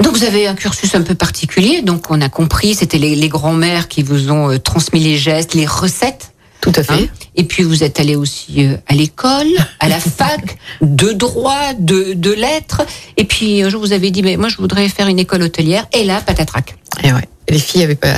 Donc 0.02 0.16
vous 0.16 0.24
avez 0.24 0.48
un 0.48 0.54
cursus 0.56 0.94
un 0.96 1.02
peu 1.02 1.16
particulier, 1.16 1.82
donc 1.82 2.12
on 2.12 2.22
a 2.22 2.30
compris, 2.30 2.76
c'était 2.76 3.00
les, 3.00 3.16
les 3.16 3.30
grands-mères 3.30 3.88
qui 3.88 4.04
vous 4.04 4.30
ont 4.32 4.52
euh, 4.52 4.60
transmis 4.60 5.00
les 5.00 5.18
gestes, 5.18 5.54
les 5.56 5.66
recettes. 5.66 6.34
Tout 6.62 6.72
à 6.76 6.84
fait. 6.84 6.94
hein. 6.94 7.08
Et 7.36 7.44
puis 7.46 7.64
vous 7.64 7.84
êtes 7.84 8.00
allé 8.00 8.16
aussi 8.16 8.66
euh, 8.66 8.78
à 8.88 8.94
l'école, 8.94 9.48
à 9.80 9.88
la 9.90 10.00
fac, 10.20 10.58
de 10.82 11.12
droit, 11.14 11.74
de, 11.80 12.14
de 12.14 12.32
lettres. 12.32 12.84
Et 13.18 13.26
puis 13.26 13.64
un 13.64 13.70
jour 13.70 13.82
vous 13.82 13.92
avez 13.92 14.12
dit, 14.12 14.22
mais 14.22 14.38
moi 14.38 14.50
je 14.50 14.58
voudrais 14.58 14.88
faire 14.88 15.08
une 15.08 15.18
école 15.20 15.42
hôtelière. 15.42 15.88
Et 15.94 16.04
là, 16.04 16.22
patatrac. 16.22 16.76
Et 17.04 17.12
ouais. 17.12 17.28
Les 17.50 17.60
filles 17.60 17.82
n'avaient 17.82 17.96
pas, 17.96 18.14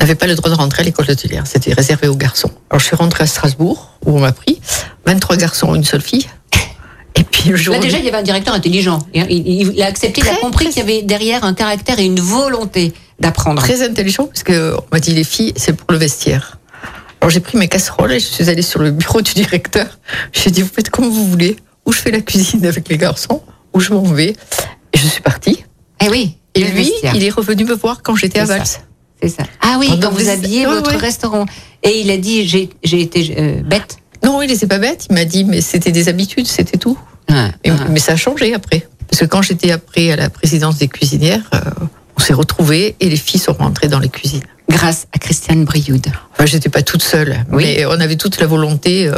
n'avaient 0.00 0.14
pas 0.16 0.26
le 0.26 0.34
droit 0.34 0.50
de 0.50 0.56
rentrer 0.56 0.82
à 0.82 0.84
l'école 0.84 1.08
hôtelière. 1.10 1.46
C'était 1.46 1.72
réservé 1.74 2.08
aux 2.08 2.16
garçons. 2.16 2.50
Alors 2.70 2.80
je 2.80 2.86
suis 2.86 2.96
rentrée 2.96 3.22
à 3.24 3.26
Strasbourg, 3.28 3.90
où 4.04 4.16
on 4.16 4.20
m'a 4.20 4.32
pris. 4.32 4.60
23 5.06 5.36
garçons, 5.36 5.74
une 5.76 5.84
seule 5.84 6.00
fille. 6.02 6.26
Et 7.16 7.22
puis 7.24 7.50
Là 7.70 7.78
déjà, 7.78 7.98
il 7.98 8.04
y 8.04 8.08
avait 8.08 8.16
un 8.18 8.22
directeur 8.22 8.54
intelligent. 8.54 8.98
Il, 9.14 9.24
il- 9.30 9.72
il 9.74 9.82
a 9.82 9.86
accepté, 9.86 10.20
il 10.20 10.28
a 10.28 10.36
compris 10.36 10.68
qu'il 10.68 10.78
y 10.78 10.80
avait 10.80 11.02
derrière 11.02 11.44
un 11.44 11.54
caractère 11.54 11.98
et 12.00 12.04
une 12.04 12.18
volonté 12.20 12.92
d'apprendre. 13.20 13.62
très 13.62 13.82
intelligent 13.82 14.26
parce 14.26 14.42
que 14.42 14.74
on 14.76 14.84
m'a 14.92 14.98
dit 15.00 15.12
les 15.12 15.24
filles, 15.24 15.52
c'est 15.56 15.74
pour 15.74 15.86
le 15.92 15.98
vestiaire. 15.98 16.58
Alors 17.20 17.30
j'ai 17.30 17.40
pris 17.40 17.56
mes 17.56 17.68
casseroles 17.68 18.12
et 18.12 18.18
je 18.20 18.26
suis 18.26 18.50
allée 18.50 18.62
sur 18.62 18.80
le 18.80 18.90
bureau 18.90 19.22
du 19.22 19.32
directeur. 19.34 19.86
J'ai 20.32 20.50
dit 20.50 20.62
vous 20.62 20.70
faites 20.74 20.90
comme 20.90 21.06
vous 21.08 21.26
voulez, 21.26 21.56
ou 21.86 21.92
je 21.92 21.98
fais 21.98 22.10
la 22.10 22.20
cuisine 22.20 22.66
avec 22.66 22.88
les 22.88 22.98
garçons, 22.98 23.42
ou 23.72 23.80
je 23.80 23.92
m'en 23.94 24.02
vais. 24.02 24.30
Et 24.92 24.98
je 24.98 25.06
suis 25.06 25.22
partie. 25.22 25.64
Eh 26.04 26.08
oui. 26.08 26.36
Et 26.56 26.64
lui, 26.64 26.84
vestiaire. 26.90 27.14
il 27.16 27.24
est 27.24 27.30
revenu 27.30 27.64
me 27.64 27.74
voir 27.74 28.02
quand 28.02 28.14
j'étais 28.16 28.40
à. 28.40 28.44
Vals. 28.44 28.62
C'est 29.22 29.28
ça. 29.28 29.44
Ah 29.62 29.76
oui, 29.78 29.86
Pendant 29.88 30.08
quand 30.10 30.14
vous 30.16 30.28
aviez 30.28 30.66
Ouais, 30.66 30.74
votre 30.74 30.90
ouais. 30.90 30.96
restaurant. 30.96 31.46
Et 31.82 32.00
il 32.00 32.10
a 32.10 32.16
dit, 32.16 32.46
j'ai 32.46 32.68
j'ai 32.82 33.00
été 33.00 33.34
euh, 33.38 33.62
bête. 33.62 33.96
Non, 34.24 34.40
il 34.42 34.48
n'était 34.48 34.66
pas 34.66 34.78
bête. 34.78 35.06
Il 35.10 35.14
m'a 35.14 35.24
dit 35.24 35.44
mais 35.44 35.60
c'était 35.60 35.92
des 35.92 36.08
habitudes, 36.08 36.46
c'était 36.46 36.78
tout. 36.78 36.98
Ah, 37.30 37.48
Et- 37.62 37.70
ah. 37.70 37.74
Mais 37.90 38.00
ça 38.00 38.12
a 38.12 38.16
changé 38.16 38.54
après. 38.54 38.86
Parce 39.08 39.20
que 39.20 39.26
quand 39.26 39.42
j'étais 39.42 39.70
après 39.70 40.10
à 40.10 40.16
la 40.16 40.30
présidence 40.30 40.78
des 40.78 40.88
cuisinières, 40.88 41.42
euh, 41.54 41.60
on 42.16 42.20
s'est 42.20 42.32
retrouvés 42.32 42.96
et 43.00 43.08
les 43.08 43.16
filles 43.16 43.40
sont 43.40 43.52
rentrées 43.52 43.88
dans 43.88 43.98
les 43.98 44.08
cuisines. 44.08 44.42
Grâce 44.68 45.06
à 45.12 45.18
Christiane 45.18 45.64
Brioude. 45.64 46.06
Enfin, 46.32 46.46
j'étais 46.46 46.70
pas 46.70 46.82
toute 46.82 47.02
seule, 47.02 47.44
Oui. 47.52 47.64
mais 47.64 47.86
on 47.86 48.00
avait 48.00 48.16
toute 48.16 48.40
la 48.40 48.46
volonté 48.46 49.06
euh, 49.08 49.14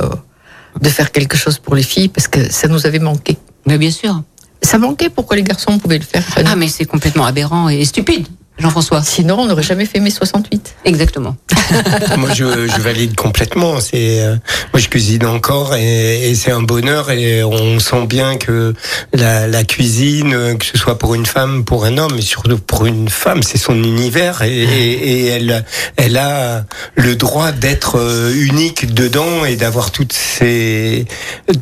de 0.81 0.89
faire 0.89 1.13
quelque 1.13 1.37
chose 1.37 1.59
pour 1.59 1.75
les 1.77 1.85
filles 1.85 2.09
parce 2.09 2.27
que 2.29 2.51
ça 2.51 2.67
nous 2.69 2.85
avait 2.87 2.99
manqué. 2.99 3.37
Mais 3.67 3.79
bien 3.79 3.91
sûr. 3.93 4.23
Ça 4.63 4.79
manquait 4.79 5.09
pourquoi 5.09 5.37
les 5.37 5.43
garçons 5.45 5.79
pouvaient 5.79 5.99
le 5.99 6.05
faire. 6.05 6.25
Ah, 6.45 6.57
mais 6.57 6.67
c'est 6.69 6.85
complètement 6.85 7.25
aberrant 7.27 7.69
et 7.69 7.85
stupide, 7.85 8.27
Jean-François. 8.59 9.03
Sinon, 9.03 9.41
on 9.41 9.47
n'aurait 9.47 9.63
jamais 9.63 9.85
fait 9.85 10.01
mai 10.01 10.11
68. 10.11 10.77
Exactement. 10.85 11.37
moi, 12.17 12.31
je, 12.35 12.67
je 12.67 12.81
valide 12.81 13.15
complètement. 13.15 13.81
C'est, 13.81 14.23
euh, 14.23 14.37
moi, 14.73 14.81
je 14.81 14.89
cuisine 14.89 15.27
encore 15.27 15.75
et, 15.75 16.31
et 16.31 16.35
c'est 16.35 16.53
un 16.53 16.63
bonheur. 16.63 17.11
Et 17.11 17.45
on 17.45 17.79
sent 17.79 18.07
bien 18.07 18.37
que 18.37 18.75
la, 19.13 19.47
la 19.47 19.65
cuisine, 19.65 20.57
que 20.59 20.65
ce 20.65 20.79
soit 20.79 20.99
pour 20.99 21.15
une 21.15 21.27
femme, 21.27 21.65
pour 21.65 21.85
un 21.85 21.99
homme, 21.99 22.13
mais 22.15 22.23
surtout 22.23 22.59
pour 22.59 22.87
une 22.87 23.09
femme, 23.09 23.43
c'est 23.43 23.59
son 23.59 23.75
univers 23.75 24.43
et, 24.43 24.63
et, 24.63 24.93
et 24.93 25.27
elle, 25.27 25.65
elle 25.97 26.17
a 26.17 26.65
le 26.95 27.15
droit 27.17 27.53
d'être 27.53 27.99
euh, 27.99 28.33
unique 28.35 28.95
dedans 28.95 29.45
et 29.45 29.57
d'avoir 29.57 29.91
toutes 29.91 30.13
ses, 30.15 31.05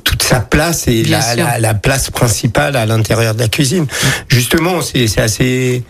toute 0.04 0.22
sa 0.22 0.40
place 0.40 0.86
et 0.86 1.02
la, 1.02 1.34
la, 1.34 1.58
la 1.58 1.74
place 1.74 2.10
principale 2.10 2.76
à 2.76 2.86
l'intérieur 2.86 3.34
de 3.34 3.40
la 3.40 3.48
cuisine. 3.48 3.86
Justement, 4.28 4.80
c'est, 4.80 5.08
c'est 5.08 5.20
assez. 5.20 5.82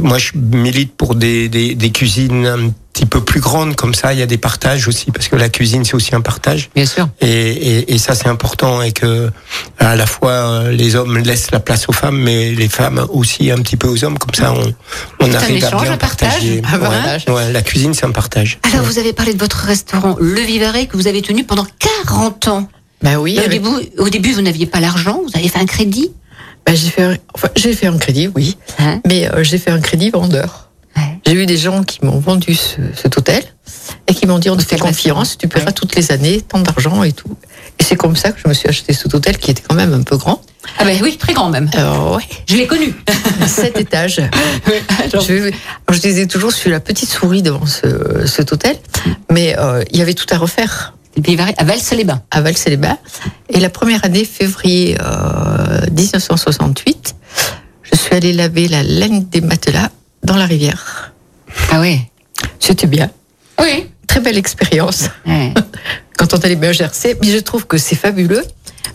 Moi, 0.00 0.18
je 0.18 0.32
milite 0.34 0.94
pour 0.96 1.14
des, 1.14 1.48
des, 1.48 1.74
des 1.74 1.90
cuisines 1.90 2.46
un 2.46 2.70
petit 2.92 3.06
peu 3.06 3.20
plus 3.22 3.40
grandes 3.40 3.74
comme 3.76 3.94
ça. 3.94 4.12
Il 4.12 4.18
y 4.18 4.22
a 4.22 4.26
des 4.26 4.38
partages 4.38 4.86
aussi 4.88 5.10
parce 5.10 5.28
que 5.28 5.36
la 5.36 5.48
cuisine 5.48 5.84
c'est 5.84 5.94
aussi 5.94 6.14
un 6.14 6.20
partage 6.20 6.70
Bien 6.74 6.86
sûr. 6.86 7.08
et, 7.20 7.28
et, 7.28 7.94
et 7.94 7.98
ça 7.98 8.14
c'est 8.14 8.28
important 8.28 8.82
et 8.82 8.92
que 8.92 9.30
à 9.78 9.96
la 9.96 10.06
fois 10.06 10.64
les 10.70 10.96
hommes 10.96 11.18
laissent 11.18 11.50
la 11.50 11.60
place 11.60 11.88
aux 11.88 11.92
femmes, 11.92 12.18
mais 12.20 12.52
les 12.52 12.68
femmes 12.68 13.04
aussi 13.10 13.50
un 13.50 13.56
petit 13.58 13.76
peu 13.76 13.88
aux 13.88 14.04
hommes. 14.04 14.18
Comme 14.18 14.34
ça, 14.34 14.52
on, 14.52 14.74
on 15.20 15.30
un 15.30 15.34
arrive 15.34 15.64
à 15.64 15.70
bien 15.70 15.92
un 15.92 15.96
partage. 15.96 16.28
partager. 16.30 16.62
Un 16.72 16.78
Ouais. 16.78 16.88
partage. 16.88 17.24
Ouais, 17.28 17.52
la 17.52 17.62
cuisine 17.62 17.94
c'est 17.94 18.06
un 18.06 18.10
partage. 18.12 18.58
Alors, 18.72 18.84
vous 18.84 18.98
avez 18.98 19.12
parlé 19.12 19.34
de 19.34 19.38
votre 19.38 19.56
restaurant 19.58 20.16
Le 20.20 20.40
Vivarais 20.40 20.86
que 20.86 20.96
vous 20.96 21.06
avez 21.08 21.22
tenu 21.22 21.44
pendant 21.44 21.66
40 22.06 22.48
ans. 22.48 22.68
Ben 23.02 23.16
oui. 23.16 23.36
au, 23.36 23.40
avec- 23.40 23.50
début, 23.62 23.68
au 23.98 24.08
début, 24.08 24.32
vous 24.32 24.42
n'aviez 24.42 24.66
pas 24.66 24.78
l'argent, 24.80 25.20
vous 25.24 25.36
avez 25.38 25.48
fait 25.48 25.58
un 25.58 25.64
crédit. 25.66 26.10
Ben, 26.70 26.76
j'ai 26.76 26.90
fait, 26.90 27.02
un- 27.02 27.16
enfin, 27.34 27.48
j'ai 27.56 27.72
fait 27.74 27.86
un 27.88 27.98
crédit, 27.98 28.28
oui, 28.34 28.56
Hein 28.78 29.00
mais 29.06 29.28
euh, 29.28 29.42
j'ai 29.42 29.58
fait 29.58 29.70
un 29.70 29.80
crédit 29.80 30.10
vendeur. 30.10 30.68
Ouais. 30.96 31.02
J'ai 31.26 31.32
eu 31.34 31.46
des 31.46 31.56
gens 31.56 31.82
qui 31.82 32.04
m'ont 32.04 32.18
vendu 32.20 32.54
ce, 32.54 32.76
cet 32.94 33.16
hôtel 33.18 33.42
et 34.06 34.14
qui 34.14 34.26
m'ont 34.26 34.38
dit 34.38 34.50
on 34.50 34.56
te 34.56 34.62
fait 34.64 34.78
confiance, 34.78 35.36
tu 35.38 35.48
paieras 35.48 35.66
Ouais. 35.66 35.72
toutes 35.72 35.94
les 35.96 36.12
années 36.12 36.40
tant 36.40 36.60
d'argent 36.60 37.02
et 37.02 37.12
tout. 37.12 37.36
Et 37.78 37.82
c'est 37.84 37.96
comme 37.96 38.14
ça 38.16 38.32
que 38.32 38.40
je 38.42 38.48
me 38.48 38.54
suis 38.54 38.68
acheté 38.68 38.92
cet 38.92 39.12
hôtel 39.14 39.38
qui 39.38 39.50
était 39.50 39.62
quand 39.68 39.74
même 39.74 39.92
un 39.94 40.02
peu 40.02 40.16
grand. 40.16 40.40
Ah 40.78 40.84
ben 40.84 40.96
oui, 41.02 41.16
très 41.16 41.32
grand 41.32 41.48
même. 41.48 41.70
Euh, 41.76 42.16
ouais, 42.16 42.22
Je 42.48 42.54
l'ai 42.56 42.66
connu. 42.66 42.94
sept 43.46 43.78
étages. 43.78 44.20
Je, 45.12 45.98
disais 46.00 46.26
toujours, 46.26 46.50
je 46.50 46.56
suis 46.56 46.70
la 46.70 46.80
petite 46.80 47.08
souris 47.10 47.42
devant 47.42 47.66
ce, 47.66 48.26
cet 48.26 48.52
hôtel, 48.52 48.76
mais 49.30 49.56
euh, 49.58 49.82
il 49.90 49.98
y 49.98 50.02
avait 50.02 50.14
tout 50.14 50.26
à 50.30 50.38
refaire 50.38 50.94
Vivarais 51.16 51.54
à 51.58 51.64
Vals-les-Bains. 51.64 52.22
à 52.30 52.40
Val-les-Bains. 52.40 52.98
Et 53.48 53.60
la 53.60 53.68
première 53.70 54.04
année, 54.04 54.24
février 54.24 54.96
euh, 55.00 55.86
1968, 55.90 57.14
je 57.82 57.96
suis 57.98 58.14
allée 58.14 58.32
laver 58.32 58.68
la 58.68 58.82
laine 58.82 59.24
des 59.28 59.40
matelas 59.40 59.90
dans 60.22 60.36
la 60.36 60.46
rivière. 60.46 61.12
Ah 61.70 61.80
ouais. 61.80 62.00
C'était 62.58 62.86
bien. 62.86 63.10
Oui. 63.60 63.86
Très 64.06 64.20
belle 64.20 64.38
expérience 64.38 65.08
Ouais. 65.26 65.52
quand 66.16 66.32
on 66.34 66.38
allait 66.38 66.56
bien 66.56 66.72
gercer. 66.72 67.16
Mais 67.20 67.28
je 67.30 67.38
trouve 67.38 67.66
que 67.66 67.76
c'est 67.78 67.96
fabuleux 67.96 68.44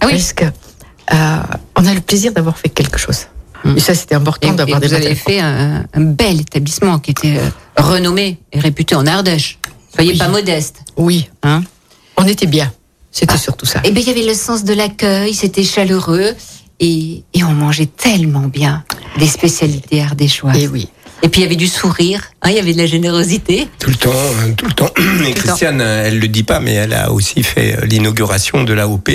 Ah 0.01 0.05
oui. 0.07 0.13
parce 0.13 0.33
que 0.33 0.45
euh, 0.45 1.37
on 1.75 1.85
a 1.85 1.93
le 1.93 2.01
plaisir 2.01 2.31
d'avoir 2.31 2.57
fait 2.57 2.69
quelque 2.69 2.97
chose. 2.97 3.27
Mm. 3.63 3.77
Et 3.77 3.79
ça, 3.79 3.93
c'était 3.93 4.15
important 4.15 4.53
d'avoir 4.53 4.79
des 4.79 4.87
vous 4.87 4.93
avez 4.93 5.15
fait 5.15 5.39
un, 5.39 5.83
un 5.93 6.01
bel 6.01 6.41
établissement 6.41 6.99
qui 6.99 7.11
était 7.11 7.37
euh, 7.37 7.49
renommé 7.81 8.39
et 8.51 8.59
réputé 8.59 8.95
en 8.95 9.05
Ardèche. 9.05 9.59
Soyez 9.93 10.11
Oui. 10.13 10.17
pas 10.17 10.27
modeste. 10.29 10.77
Oui, 10.97 11.29
Hein 11.43 11.61
on 12.25 12.27
était 12.27 12.47
bien. 12.47 12.71
C'était 13.11 13.33
Ah. 13.35 13.37
surtout 13.37 13.65
ça. 13.65 13.79
Eh 13.83 13.91
bien, 13.91 14.01
il 14.01 14.07
y 14.07 14.11
avait 14.11 14.27
le 14.27 14.33
sens 14.33 14.63
de 14.63 14.73
l'accueil, 14.73 15.33
c'était 15.33 15.63
chaleureux 15.63 16.35
et, 16.79 17.23
et 17.33 17.43
on 17.43 17.51
mangeait 17.53 17.85
tellement 17.85 18.47
bien 18.47 18.83
des 19.17 19.27
spécialités 19.27 20.01
ardéchoises. 20.01 20.57
Et 20.57 20.67
oui. 20.67 20.89
Et 21.23 21.29
puis 21.29 21.41
il 21.41 21.43
y 21.43 21.47
avait 21.47 21.55
du 21.55 21.67
sourire, 21.67 22.21
hein, 22.41 22.49
il 22.51 22.55
y 22.55 22.59
avait 22.59 22.73
de 22.73 22.77
la 22.77 22.85
générosité. 22.85 23.67
Tout 23.79 23.89
le 23.89 23.95
temps, 23.95 24.11
hein, 24.13 24.51
tout 24.55 24.65
le 24.67 24.73
temps. 24.73 24.89
Et 25.27 25.31
Christiane, 25.33 25.81
elle 25.81 26.19
le 26.19 26.27
dit 26.27 26.43
pas, 26.43 26.59
mais 26.59 26.73
elle 26.73 26.93
a 26.93 27.11
aussi 27.11 27.41
fait 27.41 27.77
euh, 27.77 27.85
l'inauguration 27.85 28.63
de 28.63 28.73
l'AOP, 28.73 29.09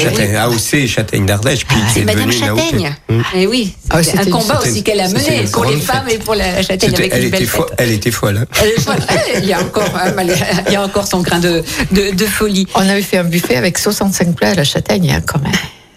Châtaigne, 0.00 0.36
AOC 0.36 0.86
Châtaigne 0.86 1.26
d'Ardèche, 1.26 1.64
puis 1.66 1.76
Ah, 1.80 1.90
C'est 1.92 2.00
est 2.00 2.04
Madame. 2.04 2.30
Châtaigne. 2.30 2.94
Mm. 3.08 3.20
Et 3.34 3.46
oui, 3.46 3.74
Ah, 3.88 4.02
c'est 4.02 4.18
un 4.18 4.26
combat 4.26 4.60
aussi 4.60 4.82
qu'elle 4.84 5.00
a 5.00 5.08
mené 5.08 5.44
pour 5.50 5.64
les 5.64 5.80
femmes 5.80 6.04
fête. 6.06 6.14
et 6.14 6.18
pour 6.18 6.34
la 6.34 6.62
Châtaigne 6.62 6.94
avec 6.94 7.10
elle, 7.12 7.24
une 7.24 7.30
belle 7.30 7.46
fête. 7.46 7.62
elle 7.78 7.90
était 7.92 8.10
folle. 8.10 8.38
hein. 8.38 8.46
Elle 8.62 8.68
est 8.68 8.80
folle. 8.80 8.96
Il 9.42 9.46
y 9.46 9.52
a 9.52 9.60
encore, 9.60 9.90
hein, 9.96 10.12
mal- 10.12 10.36
il 10.68 10.72
y 10.72 10.76
a 10.76 10.82
encore 10.84 11.06
son 11.08 11.20
grain 11.22 11.38
de, 11.40 11.64
de, 11.90 12.14
de 12.14 12.26
folie. 12.26 12.66
On 12.74 12.88
avait 12.88 13.02
fait 13.02 13.16
un 13.18 13.24
buffet 13.24 13.56
avec 13.56 13.78
65 13.78 14.34
plats 14.36 14.50
à 14.50 14.54
la 14.54 14.64
châtaigne, 14.64 15.10
hein, 15.10 15.22
quand 15.26 15.42
même, 15.42 15.52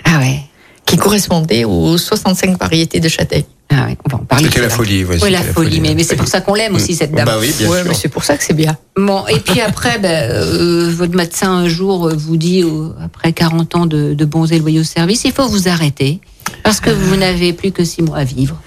Ah 0.06 0.20
ouais. 0.20 0.40
Qui 0.86 0.98
correspondait 0.98 1.63
aux 1.63 1.98
65 1.98 2.60
variétés 2.60 3.00
de 3.00 3.08
châtaigne. 3.08 3.44
Ah 3.70 3.86
ouais, 3.86 3.98
on 4.06 4.10
va 4.16 4.22
en 4.22 4.25
parler. 4.25 4.46
C'était 4.46 4.62
la 4.62 4.70
folie. 4.70 5.04
ouais, 5.06 5.18
Oui, 5.22 5.32
la 5.32 5.42
folie, 5.42 5.80
mais, 5.80 5.96
mais 5.96 6.04
c'est 6.04 6.16
pour 6.16 6.28
ça 6.28 6.42
qu'on 6.42 6.54
l'aime 6.54 6.75
aussi, 6.75 6.94
cette 6.94 7.13
dame. 7.13 7.25
Bah 7.25 7.38
oui, 7.40 7.52
bien 7.58 7.70
ouais, 7.70 7.80
sûr. 7.80 7.88
mais 7.88 7.96
c'est 7.96 8.10
pour 8.10 8.24
ça 8.24 8.38
que 8.38 8.44
c'est 8.44 8.54
bien. 8.54 8.78
Bon, 8.96 9.25
et 9.28 9.40
puis 9.40 9.62
après, 9.62 9.98
ben, 9.98 10.30
euh, 10.30 10.94
votre 10.96 11.16
médecin 11.16 11.50
un 11.52 11.68
jour 11.68 12.08
euh, 12.08 12.13
vous 12.16 12.38
dit, 12.38 12.62
euh, 12.62 12.90
après 13.04 13.34
40 13.34 13.75
ans 13.75 13.86
de, 13.86 14.13
de 14.13 14.25
bons 14.25 14.52
et 14.52 14.60
loyaux 14.60 14.84
services, 14.84 15.24
il 15.25 15.32
faut 15.32 15.48
vous 15.48 15.68
arrêter 15.70 16.20
parce 16.63 16.80
que 16.82 16.90
vous 16.92 17.16
n'avez 17.16 17.54
plus 17.54 17.72
que 17.72 17.84
6 17.84 18.04
mois 18.04 18.18
à 18.18 18.24
vivre. 18.25 18.62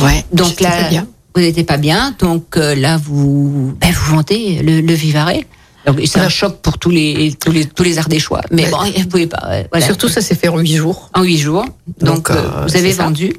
Ouais. 0.00 0.24
Donc 0.32 0.60
là, 0.60 0.88
bien. 0.90 1.06
vous 1.34 1.40
n'étiez 1.42 1.64
pas 1.64 1.78
bien, 1.78 2.14
donc 2.20 2.56
euh, 2.56 2.74
là, 2.76 2.98
vous, 3.02 3.74
ben, 3.80 3.90
vous 3.90 4.14
vantez 4.14 4.62
le, 4.62 4.80
le 4.80 4.94
vivarais. 4.94 5.46
Donc 5.86 6.00
c'est 6.06 6.20
un 6.20 6.28
choc 6.28 6.58
pour 6.62 6.78
tous 6.78 6.90
les, 6.90 7.34
tous 7.40 7.50
les, 7.50 7.64
tous 7.66 7.82
les 7.82 7.98
ardéchois. 7.98 8.42
Mais 8.50 8.64
Ouais. 8.64 8.70
bon, 8.70 8.78
vous 9.02 9.06
pouvez 9.08 9.26
pas. 9.26 9.62
Voilà. 9.70 9.84
Surtout, 9.84 10.08
ça 10.08 10.20
s'est 10.20 10.34
fait 10.36 10.48
en 10.48 10.58
8 10.58 10.76
jours. 10.76 11.10
en 11.14 11.22
8 11.22 11.38
jours. 11.38 11.64
Donc, 12.00 12.28
Donc, 12.28 12.30
euh, 12.30 12.34
euh, 12.34 12.66
vous 12.66 12.76
avez 12.76 12.92
vendu. 12.92 13.32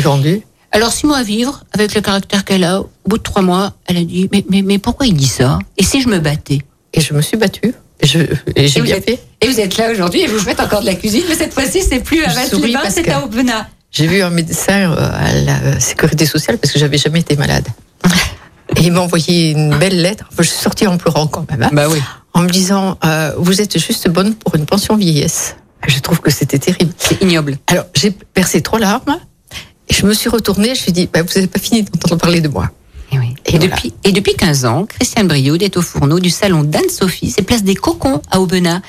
Vendu. 0.00 0.40
Alors, 0.74 0.90
six 0.90 1.04
mois 1.06 1.18
à 1.18 1.22
vivre, 1.22 1.64
avec 1.72 1.94
le 1.94 2.00
caractère 2.00 2.44
qu'elle 2.46 2.64
a, 2.64 2.80
au 2.80 2.88
bout 3.06 3.18
de 3.18 3.22
trois 3.22 3.42
mois, 3.42 3.74
elle 3.86 3.98
a 3.98 4.04
dit 4.04 4.28
Mais, 4.32 4.42
mais, 4.48 4.62
mais 4.62 4.78
pourquoi 4.78 5.06
il 5.06 5.14
dit 5.14 5.26
ça? 5.26 5.58
Et 5.76 5.84
si 5.84 6.00
je 6.00 6.08
me 6.08 6.18
battais? 6.18 6.60
Et 6.94 7.00
je 7.02 7.12
me 7.12 7.20
suis 7.20 7.36
battue. 7.36 7.74
Et 8.00 8.06
je- 8.06 8.18
et 8.20 8.26
et 8.56 8.68
j'ai 8.68 8.80
vous, 8.80 8.86
bien 8.86 8.96
êtes, 8.96 9.04
fait. 9.04 9.18
et 9.42 9.48
vous 9.48 9.60
êtes 9.60 9.76
là 9.76 9.90
aujourd'hui 9.92 10.22
et 10.22 10.26
vous 10.26 10.38
faites 10.38 10.60
encore 10.60 10.80
de 10.80 10.86
la 10.86 10.94
cuisine, 10.94 11.22
mais 11.28 11.34
cette 11.36 11.52
fois-ci, 11.52 11.82
c'est 11.82 12.00
plus 12.00 12.22
à 12.24 12.26
parce 12.32 12.48
c'est 12.90 13.08
à 13.10 13.22
Aubenas. 13.24 13.66
J'ai 13.92 14.06
vu 14.06 14.22
un 14.22 14.30
médecin 14.30 14.90
euh, 14.90 15.10
à 15.12 15.34
la 15.34 15.78
sécurité 15.78 16.24
sociale 16.24 16.56
parce 16.58 16.72
que 16.72 16.78
j'avais 16.78 16.96
jamais 16.98 17.20
été 17.20 17.36
malade. 17.36 17.66
Et 18.76 18.82
il 18.84 18.92
m'a 18.92 19.00
envoyé 19.00 19.50
une 19.50 19.76
belle 19.76 20.00
lettre. 20.00 20.24
Enfin, 20.32 20.42
je 20.42 20.48
suis 20.48 20.58
sortie 20.58 20.86
en 20.86 20.96
pleurant 20.98 21.26
quand 21.26 21.48
même. 21.50 21.62
hein, 21.62 21.70
Bah 21.72 21.86
oui. 21.90 21.98
en 22.34 22.42
me 22.42 22.48
disant 22.48 22.98
euh, 23.04 23.32
Vous 23.38 23.60
êtes 23.60 23.78
juste 23.78 24.08
bonne 24.08 24.34
pour 24.34 24.54
une 24.56 24.66
pension 24.66 24.96
vieillesse. 24.96 25.56
Je 25.86 25.98
trouve 26.00 26.20
que 26.20 26.30
c'était 26.30 26.58
terrible. 26.58 26.92
C'est 26.96 27.20
ignoble. 27.22 27.58
Alors, 27.66 27.84
j'ai 27.94 28.12
versé 28.36 28.60
trois 28.62 28.78
larmes. 28.78 29.18
Et 29.88 29.94
je 29.94 30.06
me 30.06 30.14
suis 30.14 30.28
retournée. 30.28 30.66
Je 30.68 30.70
me 30.70 30.74
suis 30.76 30.92
dit 30.92 31.08
bah, 31.12 31.22
Vous 31.22 31.34
n'avez 31.34 31.46
pas 31.48 31.58
fini 31.58 31.82
d'entendre 31.82 32.20
parler 32.20 32.40
de 32.40 32.48
moi. 32.48 32.70
Et, 33.10 33.18
oui. 33.18 33.34
Et 33.44 33.54
Et, 33.54 33.58
voilà. 33.58 33.74
depuis, 33.74 33.92
et 34.04 34.12
depuis 34.12 34.34
15 34.34 34.64
ans, 34.64 34.86
Christiane 34.86 35.28
Briot 35.28 35.56
est 35.56 35.76
au 35.76 35.82
fourneau 35.82 36.18
du 36.18 36.30
salon 36.30 36.62
d'Anne-Sophie, 36.62 37.30
c'est 37.30 37.42
place 37.42 37.62
des 37.62 37.74
Cocons 37.74 38.22
à 38.30 38.40
Aubenas. 38.40 38.80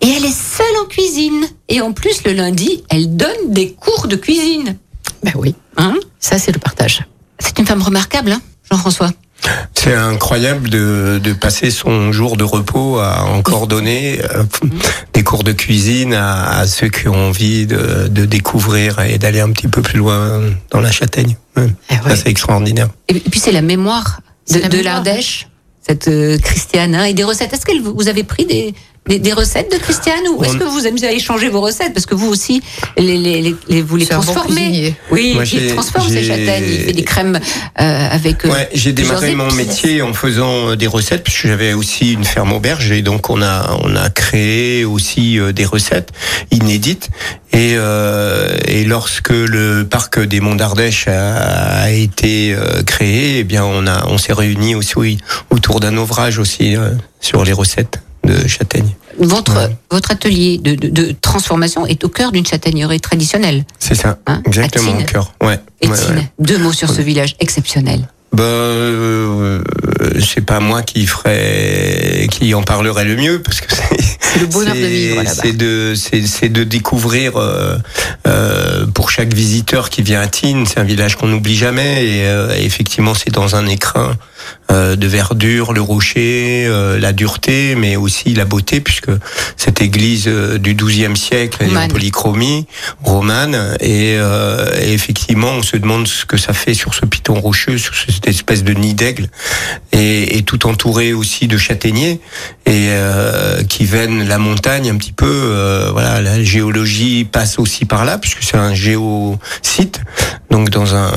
Et 0.00 0.06
elle 0.10 0.24
est 0.24 0.30
seule 0.32 0.66
en 0.80 0.86
cuisine. 0.86 1.44
Et 1.68 1.80
en 1.80 1.92
plus, 1.92 2.22
le 2.24 2.32
lundi, 2.34 2.84
elle 2.88 3.16
donne 3.16 3.48
des 3.52 3.72
cours 3.72 4.06
de 4.06 4.14
cuisine. 4.14 4.76
Ben 5.24 5.32
oui, 5.36 5.56
Hein? 5.76 5.96
Ça, 6.20 6.38
c'est 6.38 6.52
le 6.52 6.58
partage. 6.60 7.04
c'est 7.40 7.58
une 7.58 7.66
femme 7.66 7.82
remarquable, 7.82 8.30
hein, 8.32 8.40
Jean-François. 8.70 9.10
C'est 9.72 9.94
incroyable 9.94 10.68
de, 10.68 11.20
de 11.22 11.32
passer 11.32 11.70
son 11.70 12.10
jour 12.10 12.36
de 12.36 12.44
repos 12.44 12.98
à 12.98 13.24
encore 13.24 13.68
donner 13.68 14.20
euh, 14.34 14.42
des 15.12 15.22
cours 15.22 15.44
de 15.44 15.52
cuisine 15.52 16.12
à, 16.12 16.58
à 16.58 16.66
ceux 16.66 16.88
qui 16.88 17.08
ont 17.08 17.28
envie 17.28 17.66
de, 17.66 18.08
de 18.08 18.24
découvrir 18.24 18.98
et 19.00 19.18
d'aller 19.18 19.40
un 19.40 19.50
petit 19.50 19.68
peu 19.68 19.80
plus 19.80 19.98
loin 19.98 20.42
dans 20.70 20.80
la 20.80 20.90
châtaigne. 20.90 21.36
Ouais. 21.56 21.68
Eh 21.90 22.08
ouais. 22.08 22.16
c'est 22.16 22.28
extraordinaire. 22.28 22.88
Et 23.08 23.14
puis 23.14 23.38
c'est 23.38 23.52
la 23.52 23.62
mémoire 23.62 24.20
de, 24.50 24.82
l'Ardèche, 24.82 25.48
cette 25.80 26.08
euh, 26.08 26.38
Christiane, 26.38 26.94
hein, 26.94 27.04
et 27.04 27.14
des 27.14 27.24
recettes. 27.24 27.52
Est-ce 27.52 27.66
que 27.66 27.78
vous 27.80 28.08
avez 28.08 28.24
pris 28.24 28.44
des, 28.44 28.74
des, 29.08 29.18
des 29.18 29.32
recettes 29.32 29.72
de 29.72 29.78
Christiane 29.78 30.20
ou 30.34 30.44
est-ce 30.44 30.54
On- 30.54 30.58
que 30.58 30.64
vous 30.64 30.86
avez 31.04 31.18
changé 31.18 31.48
vos 31.48 31.60
recettes 31.60 31.92
parce 31.94 32.06
que 32.06 32.14
vous 32.14 32.28
aussi 32.28 32.62
les, 32.96 33.16
les, 33.18 33.40
les, 33.42 33.54
les- 33.68 33.82
vous 33.82 33.96
les 33.96 34.04
bon 34.06 34.20
transformez. 34.20 34.94
oui, 35.10 35.34
Moi, 35.34 35.44
il 35.52 35.74
transforme 35.74 36.08
ses 36.08 36.22
j'ai- 36.22 36.28
châtaignes, 36.28 36.64
il 36.68 36.78
fait 36.80 36.92
des 36.92 37.04
crèmes 37.04 37.38
euh, 37.80 38.08
avec. 38.10 38.44
euh, 38.44 38.50
Ouais, 38.50 38.68
j'ai 38.74 38.92
démarré 38.92 39.34
mon 39.34 39.50
métier 39.52 40.02
en 40.02 40.12
faisant 40.12 40.70
euh, 40.70 40.76
des 40.76 40.86
recettes 40.86 41.24
puisque 41.24 41.46
j'avais 41.46 41.72
aussi 41.72 42.12
une 42.12 42.24
ferme 42.24 42.52
auberge 42.52 42.90
et 42.92 43.02
donc 43.02 43.30
on 43.30 43.40
a 43.42 43.78
on 43.82 43.96
a 43.96 44.10
créé 44.10 44.84
aussi 44.84 45.38
euh, 45.38 45.52
des 45.52 45.64
recettes 45.64 46.10
inédites 46.50 47.10
et 47.52 47.74
euh, 47.76 48.56
et 48.66 48.84
lorsque 48.84 49.30
le 49.30 49.84
parc 49.88 50.20
des 50.20 50.40
Monts 50.40 50.54
d'Ardèche 50.56 51.08
a, 51.08 51.82
a 51.84 51.90
été 51.90 52.52
euh, 52.54 52.82
créé, 52.82 53.38
eh 53.38 53.44
bien 53.44 53.64
on 53.64 53.86
a 53.86 54.06
on 54.08 54.18
s'est 54.18 54.32
réunis 54.32 54.74
aussi 54.74 54.92
oui, 54.96 55.18
autour 55.50 55.80
d'un 55.80 55.96
ouvrage 55.96 56.38
aussi 56.38 56.76
euh, 56.76 56.90
sur 57.20 57.44
les 57.44 57.52
recettes 57.52 58.00
de 58.28 58.46
châtaigne. 58.46 58.90
Votre, 59.18 59.56
Ouais. 59.56 59.76
votre 59.90 60.10
atelier 60.12 60.58
de, 60.58 60.74
de, 60.74 60.88
de 60.88 61.14
transformation 61.20 61.86
est 61.86 62.04
au 62.04 62.08
cœur 62.08 62.30
d'une 62.32 62.46
châtaignerie 62.46 63.00
traditionnelle. 63.00 63.64
C'est 63.78 63.94
ça, 63.96 64.18
Hein, 64.26 64.42
exactement 64.46 64.96
au 64.98 65.02
cœur. 65.04 65.32
Ouais. 65.42 65.58
Et 65.80 65.88
ouais, 65.88 65.96
ouais. 66.10 66.30
deux 66.38 66.58
mots 66.58 66.72
sur 66.72 66.90
ce 66.90 67.02
village 67.02 67.34
exceptionnel. 67.40 68.08
Bah, 68.30 68.42
euh, 68.44 69.62
c'est 70.20 70.44
pas 70.44 70.60
moi 70.60 70.82
qui 70.82 71.06
ferait, 71.06 72.26
qui 72.30 72.52
en 72.54 72.62
parlerait 72.62 73.06
le 73.06 73.16
mieux 73.16 73.40
parce 73.42 73.60
que 73.62 73.74
c'est 73.74 74.40
le 74.40 74.46
bonheur 74.46 74.74
de 74.74 74.80
vivre 74.80 75.16
là-bas. 75.16 75.30
C'est 75.30 75.56
de, 75.56 75.94
c'est, 75.96 76.26
c'est 76.26 76.50
de 76.50 76.62
découvrir 76.62 77.36
euh, 77.36 77.78
euh, 78.26 78.86
pour 78.86 79.10
chaque 79.10 79.32
visiteur 79.32 79.88
qui 79.88 80.02
vient 80.02 80.20
à 80.20 80.26
Tine, 80.28 80.66
c'est 80.66 80.78
un 80.78 80.84
village 80.84 81.16
qu'on 81.16 81.26
n'oublie 81.28 81.56
jamais 81.56 82.04
et 82.06 82.26
euh, 82.26 82.54
effectivement 82.58 83.14
c'est 83.14 83.30
dans 83.32 83.56
un 83.56 83.66
écrin 83.66 84.14
de 84.96 85.06
verdure, 85.06 85.72
le 85.72 85.80
rocher, 85.80 86.66
euh, 86.66 86.98
la 86.98 87.12
dureté, 87.12 87.74
mais 87.74 87.96
aussi 87.96 88.34
la 88.34 88.44
beauté 88.44 88.80
puisque 88.80 89.10
cette 89.56 89.80
église 89.80 90.24
euh, 90.28 90.58
du 90.58 90.74
XIIe 90.74 91.16
siècle 91.16 91.62
est 91.62 91.70
en 91.76 91.88
polychromie 91.88 92.66
romane 93.02 93.76
et, 93.80 94.16
euh, 94.18 94.70
et 94.80 94.92
effectivement 94.92 95.52
on 95.52 95.62
se 95.62 95.76
demande 95.76 96.06
ce 96.06 96.26
que 96.26 96.36
ça 96.36 96.52
fait 96.52 96.74
sur 96.74 96.94
ce 96.94 97.06
piton 97.06 97.40
rocheux, 97.40 97.78
sur 97.78 97.94
cette 97.94 98.28
espèce 98.28 98.62
de 98.62 98.72
nid 98.74 98.94
d'aigle 98.94 99.28
et, 99.92 100.36
et 100.36 100.42
tout 100.42 100.66
entouré 100.66 101.12
aussi 101.12 101.48
de 101.48 101.56
châtaigniers 101.56 102.20
et 102.66 102.88
euh, 102.90 103.62
qui 103.64 103.84
viennent 103.84 104.28
la 104.28 104.38
montagne 104.38 104.90
un 104.90 104.96
petit 104.96 105.12
peu. 105.12 105.26
euh, 105.26 105.90
voilà, 105.92 106.20
la 106.20 106.42
géologie 106.42 107.24
passe 107.24 107.58
aussi 107.58 107.84
par 107.84 108.04
là 108.04 108.18
puisque 108.18 108.42
c'est 108.42 108.56
un 108.56 108.74
géosite, 108.74 110.00
donc 110.50 110.70
dans 110.70 110.94
un 110.94 111.10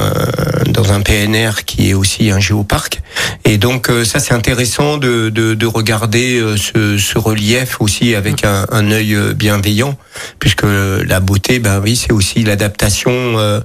dans 0.68 0.94
un 0.94 1.02
PNR 1.02 1.66
qui 1.66 1.90
est 1.90 1.94
aussi 1.94 2.32
un 2.32 2.40
géoparc. 2.40 3.02
Et 3.46 3.58
donc 3.58 3.90
euh, 3.90 4.06
ça 4.06 4.20
c'est 4.20 4.34
intéressant 4.34 4.98
de, 4.98 5.30
de, 5.30 5.54
de 5.54 5.66
regarder 5.66 6.40
euh, 6.40 6.56
ce, 6.58 6.98
ce 6.98 7.18
relief 7.18 7.78
aussi 7.82 8.16
avec 8.16 8.44
un, 8.46 8.66
un 8.72 8.92
œil 8.92 9.16
euh, 9.16 9.34
bienveillant 9.34 9.98
puisque 10.40 10.64
la 10.64 11.20
beauté, 11.20 11.60
ben 11.60 11.80
oui, 11.84 11.96
c'est 11.96 12.12
aussi 12.12 12.44
l'adaptation. 12.44 13.12
euh, 13.12 13.60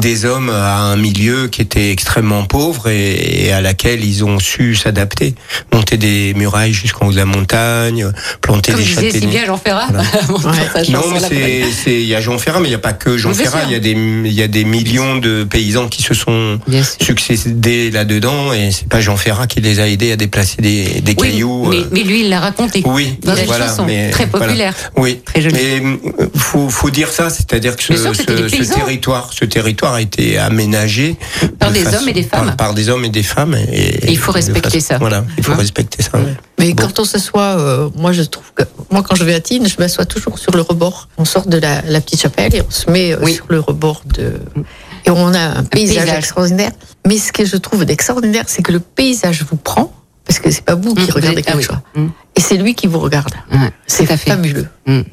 des 0.00 0.24
hommes 0.24 0.50
à 0.50 0.78
un 0.78 0.96
milieu 0.96 1.48
qui 1.48 1.60
était 1.62 1.90
extrêmement 1.90 2.44
pauvre 2.44 2.88
et, 2.88 3.46
et 3.46 3.52
à 3.52 3.60
laquelle 3.60 4.04
ils 4.04 4.24
ont 4.24 4.38
su 4.38 4.74
s'adapter, 4.74 5.34
monter 5.72 5.96
des 5.96 6.34
murailles 6.34 6.72
jusqu'en 6.72 7.06
haut 7.08 7.12
de 7.12 7.16
la 7.16 7.24
montagne, 7.24 8.10
planter 8.40 8.72
Comme 8.72 8.80
des 8.80 8.86
disait 8.86 9.00
si 9.00 9.06
châtaigniers. 9.06 9.26
bien 9.38 9.46
Jean 9.46 9.56
Ferrat. 9.56 9.88
Ouais. 10.30 10.88
Non, 10.90 11.02
mais 11.12 11.20
c'est, 11.20 11.64
c'est, 11.84 11.94
il 11.94 12.06
y 12.06 12.14
a 12.14 12.20
Jean 12.20 12.38
Ferrat, 12.38 12.60
mais 12.60 12.66
il 12.66 12.70
n'y 12.70 12.74
a 12.74 12.78
pas 12.78 12.92
que 12.92 13.16
Jean 13.16 13.32
Ferrat. 13.34 13.60
Il 13.66 13.72
y 13.72 13.74
a 13.74 13.80
des, 13.80 13.90
il 13.92 14.32
y 14.32 14.42
a 14.42 14.48
des 14.48 14.64
millions 14.64 15.16
de 15.16 15.44
paysans 15.44 15.88
qui 15.88 16.02
se 16.02 16.14
sont 16.14 16.58
succédés 17.00 17.90
là-dedans, 17.90 18.52
et 18.52 18.70
c'est 18.70 18.88
pas 18.88 19.00
Jean 19.00 19.16
Ferrat 19.20 19.46
qui 19.46 19.60
les 19.60 19.80
a 19.80 19.88
aidés 19.88 20.12
à 20.12 20.16
déplacer 20.16 20.56
des, 20.62 21.00
des 21.00 21.14
Oui, 21.18 21.30
cailloux. 21.30 21.66
mais, 21.66 21.76
euh, 21.76 21.84
mais 21.92 22.02
lui, 22.02 22.20
il 22.22 22.28
l'a 22.30 22.40
raconté. 22.40 22.82
oui, 22.86 23.18
Dans 23.22 23.36
une 23.36 23.44
voilà, 23.46 23.68
chanson 23.68 23.84
mais 23.84 24.10
très 24.10 24.26
voilà. 24.26 24.46
populaire. 24.46 24.74
Oui, 24.96 25.20
Très 25.24 25.42
jolie. 25.42 25.56
Mais 25.56 25.82
euh, 26.20 26.26
faut 26.36 26.68
faut 26.70 26.90
dire 26.90 27.08
ça, 27.10 27.28
c'est-à-dire 27.30 27.76
que 27.76 27.82
ce, 27.82 27.96
sûr, 27.96 28.14
territoire, 28.74 29.30
ce 29.32 29.44
territoire 29.44 29.94
a 29.94 30.00
été 30.02 30.38
aménagé 30.38 31.16
Par 31.58 31.68
de 31.70 31.74
des 31.74 31.84
façon- 31.84 31.98
hommes 31.98 32.08
et 32.08 32.12
des 32.12 32.22
femmes. 32.22 32.46
Par, 32.46 32.56
par 32.56 32.74
des 32.74 32.88
hommes 32.88 33.04
et 33.04 33.08
des 33.10 33.22
femmes. 33.22 33.54
Et, 33.54 34.06
Et 34.06 34.10
il 34.12 34.18
faut 34.18 34.32
respecter 34.32 34.80
ça. 34.80 34.98
Voilà, 34.98 35.24
il 35.38 35.44
faut 35.44 35.52
Hein 35.52 35.56
respecter 35.56 36.02
ça. 36.02 36.12
Mais 36.58 36.72
Bon. 36.74 36.84
quand 36.86 37.00
on 37.00 37.04
s'assoit, 37.04 37.56
euh, 37.58 37.88
moi 37.96 38.12
je 38.12 38.22
trouve 38.22 38.52
que 38.54 38.62
moi 38.90 39.02
quand 39.02 39.14
je 39.16 39.24
vais 39.24 39.34
à 39.34 39.40
Tine, 39.40 39.66
je 39.68 39.76
m'assois 39.78 40.04
toujours 40.04 40.38
sur 40.38 40.52
le 40.52 40.60
rebord. 40.62 41.08
On 41.18 41.24
sort 41.24 41.46
de 41.46 41.58
la, 41.58 41.82
la 41.86 42.00
petite 42.00 42.20
chapelle 42.22 42.54
et 42.54 42.62
on 42.62 42.70
se 42.70 42.90
met 42.90 43.12
euh, 43.12 43.18
Oui. 43.22 43.34
sur 43.34 43.46
le 43.48 43.60
rebord 43.60 44.02
de 44.14 44.34
et 45.06 45.10
on 45.10 45.32
a 45.34 45.38
un 45.58 45.64
paysage, 45.64 45.96
paysage. 46.04 46.18
extraordinaire. 46.18 46.72
Mais 47.06 47.18
ce 47.18 47.32
que 47.32 47.44
je 47.44 47.56
trouve 47.56 47.84
d'extraordinaire, 47.84 48.44
c'est 48.46 48.62
que 48.62 48.72
le 48.72 48.80
paysage 48.80 49.44
vous 49.48 49.56
prend 49.56 49.92
parce 50.24 50.38
que 50.38 50.50
c'est 50.50 50.64
pas 50.64 50.74
vous 50.74 50.94
qui 50.94 51.02
Mmh, 51.08 51.14
regardez 51.14 51.42
ah 51.46 51.50
quelque 51.52 51.62
chose 51.64 51.76
Mmh. 51.94 52.06
et 52.36 52.40
c'est 52.40 52.56
lui 52.56 52.74
qui 52.74 52.86
vous 52.86 52.98
regarde. 53.00 53.34
Ouais, 53.52 53.72
C'est 53.86 54.06
fabuleux. 54.06 54.68
Hum. 54.86 55.04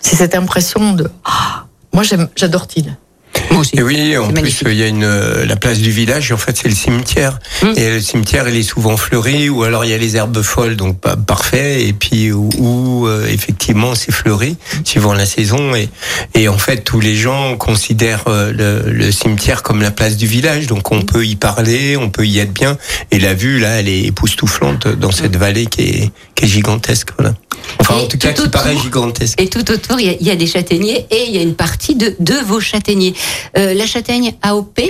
C'est 0.00 0.16
cette 0.16 0.34
impression 0.34 0.92
de 0.94 1.08
Ah 1.24 1.66
moi 1.92 2.02
j'aime 2.02 2.28
j'adore 2.36 2.66
Tine. 2.66 2.96
Et 3.72 3.82
oui, 3.82 4.16
en 4.16 4.26
C'est 4.26 4.40
plus, 4.40 4.62
il 4.66 4.74
y 4.74 4.82
a 4.82 4.88
une 4.88 5.04
euh, 5.04 5.44
la 5.46 5.56
place 5.56 5.78
du 5.78 5.90
village. 5.90 6.32
En 6.32 6.36
fait, 6.36 6.56
c'est 6.56 6.68
le 6.68 6.74
cimetière. 6.74 7.38
Mm. 7.62 7.72
Et 7.76 7.90
le 7.90 8.00
cimetière, 8.00 8.48
il 8.48 8.56
est 8.56 8.62
souvent 8.62 8.96
fleuri, 8.96 9.48
ou 9.48 9.64
alors 9.64 9.84
il 9.84 9.90
y 9.90 9.94
a 9.94 9.98
les 9.98 10.16
herbes 10.16 10.42
folles, 10.42 10.76
donc 10.76 10.98
pas 10.98 11.16
parfait. 11.16 11.86
Et 11.86 11.92
puis 11.92 12.32
où, 12.32 12.48
où, 12.58 13.06
euh, 13.06 13.26
effectivement 13.26 13.94
s'effleurer 13.94 14.54
suivant 14.84 15.12
la 15.12 15.26
saison 15.26 15.74
et, 15.74 15.88
et 16.34 16.48
en 16.48 16.58
fait 16.58 16.78
tous 16.78 17.00
les 17.00 17.14
gens 17.14 17.56
considèrent 17.56 18.24
euh, 18.28 18.52
le, 18.52 18.90
le 18.90 19.12
cimetière 19.12 19.62
comme 19.62 19.82
la 19.82 19.90
place 19.90 20.16
du 20.16 20.26
village 20.26 20.66
donc 20.66 20.92
on 20.92 21.02
peut 21.02 21.24
y 21.26 21.36
parler, 21.36 21.96
on 21.96 22.10
peut 22.10 22.26
y 22.26 22.38
être 22.38 22.52
bien 22.52 22.76
et 23.10 23.18
la 23.18 23.34
vue 23.34 23.58
là 23.58 23.80
elle 23.80 23.88
est 23.88 24.02
époustouflante 24.02 24.88
dans 24.88 25.10
cette 25.10 25.36
vallée 25.36 25.66
qui 25.66 25.82
est, 25.82 26.10
qui 26.34 26.44
est 26.44 26.48
gigantesque 26.48 27.10
voilà. 27.16 27.34
Enfin 27.78 27.96
Et 27.96 28.02
en 28.02 28.06
tout 28.06 28.18
cas 28.18 28.32
tout 28.32 28.42
qui 28.42 28.48
paraît 28.48 28.76
gigantesque. 28.76 29.40
Et 29.40 29.48
tout 29.48 29.70
autour, 29.70 30.00
il 30.00 30.16
y 30.20 30.24
y 30.24 30.30
a 30.30 30.36
des 30.36 30.46
châtaigniers 30.46 31.06
et 31.10 31.24
il 31.28 31.34
y 31.34 31.38
a 31.38 31.42
une 31.42 31.54
partie 31.54 31.94
de, 31.94 32.14
de 32.18 32.34
vos 32.46 32.60
châtaigniers. 32.60 33.14
Euh, 33.56 33.74
la 33.74 33.86
châtaigne 33.86 34.34
AOP, 34.42 34.80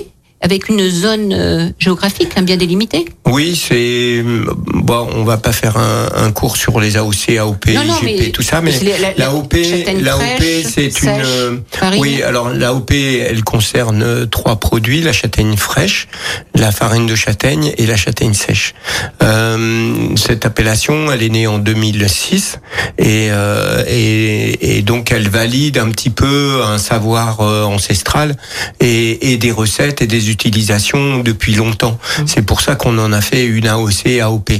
avec 0.42 0.68
une 0.68 0.88
zone 0.90 1.32
euh, 1.32 1.68
géographique 1.78 2.32
hein, 2.36 2.42
bien 2.42 2.56
délimitée 2.56 3.04
Oui, 3.26 3.54
c'est 3.56 4.22
bon. 4.24 5.08
On 5.14 5.24
va 5.24 5.36
pas 5.38 5.52
faire 5.52 5.76
un, 5.76 6.08
un 6.16 6.32
cours 6.32 6.56
sur 6.56 6.80
les 6.80 6.96
AOC, 6.96 7.36
AOP, 7.38 7.66
Non, 7.68 7.84
non, 7.84 7.94
IGP, 8.02 8.20
mais 8.20 8.30
tout 8.30 8.42
ça, 8.42 8.60
mais 8.60 8.72
la- 8.80 8.98
la- 8.98 9.14
l'AOP, 9.16 9.54
fraîche, 9.54 10.64
c'est 10.74 11.02
une. 11.02 11.08
euh. 11.08 11.56
Oui, 11.98 12.22
alors 12.22 12.50
l'AOP, 12.50 12.90
elle 12.92 13.44
concerne 13.44 14.28
trois 14.28 14.56
produits 14.56 15.00
la 15.00 15.12
châtaigne 15.12 15.56
fraîche, 15.56 16.08
la 16.54 16.72
farine 16.72 17.06
de 17.06 17.14
châtaigne 17.14 17.72
et 17.78 17.86
la 17.86 17.96
châtaigne 17.96 18.34
sèche. 18.34 18.74
Euh, 19.22 20.08
cette 20.16 20.44
appellation, 20.44 21.10
elle 21.12 21.22
est 21.22 21.28
née 21.28 21.46
en 21.46 21.58
2006 21.58 22.58
et, 22.98 23.28
euh, 23.30 23.84
et, 23.88 24.76
et 24.78 24.82
donc 24.82 25.12
elle 25.12 25.28
valide 25.28 25.78
un 25.78 25.90
petit 25.90 26.10
peu 26.10 26.60
un 26.64 26.78
savoir 26.78 27.40
euh, 27.40 27.62
ancestral 27.64 28.36
et, 28.80 29.32
et 29.32 29.36
des 29.36 29.52
recettes 29.52 30.02
et 30.02 30.06
des 30.06 30.30
utilisations 30.32 31.18
depuis 31.20 31.54
longtemps. 31.54 31.98
C'est 32.26 32.42
pour 32.42 32.60
ça 32.60 32.74
qu'on 32.74 32.96
en 32.98 33.12
a 33.12 33.20
fait 33.20 33.44
une 33.44 33.66
AOC 33.68 34.18
AOP. 34.20 34.50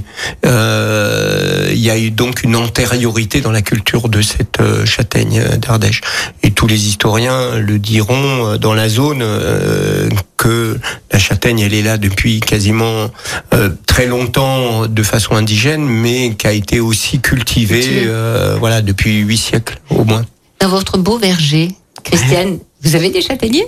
Euh, 0.47 1.69
Il 1.73 1.79
y 1.81 1.91
a 1.91 1.99
eu 1.99 2.11
donc 2.11 2.43
une 2.45 2.55
antériorité 2.57 3.41
dans 3.41 3.51
la 3.53 3.63
culture 3.63 4.09
de 4.09 4.21
cette 4.23 4.61
euh, 4.61 4.85
châtaigne 4.87 5.43
d'Ardèche. 5.59 6.01
Et 6.43 6.51
tous 6.53 6.67
les 6.67 6.87
historiens 6.89 7.57
le 7.59 7.79
diront 7.79 8.29
euh, 8.47 8.59
dans 8.59 8.75
la 8.75 8.89
zone 8.89 9.21
euh, 9.23 10.09
que 10.37 10.79
la 11.13 11.19
châtaigne, 11.19 11.61
elle 11.61 11.75
est 11.75 11.83
là 11.83 11.97
depuis 11.99 12.41
quasiment 12.41 13.11
euh, 13.55 13.71
très 13.87 14.07
longtemps 14.07 14.87
de 14.87 15.03
façon 15.03 15.35
indigène, 15.35 15.85
mais 15.85 16.35
qui 16.35 16.47
a 16.47 16.53
été 16.53 16.81
aussi 16.81 17.21
cultivée, 17.21 17.81
Cultivée. 17.81 18.05
euh, 18.07 18.57
voilà, 18.59 18.83
depuis 18.83 19.19
huit 19.21 19.39
siècles 19.39 19.79
au 19.91 20.05
moins. 20.05 20.25
Dans 20.61 20.69
votre 20.69 20.99
beau 20.99 21.19
verger, 21.19 21.69
Christiane, 22.05 22.59
vous 22.83 22.95
avez 22.97 23.11
des 23.11 23.23
châtaigniers? 23.23 23.67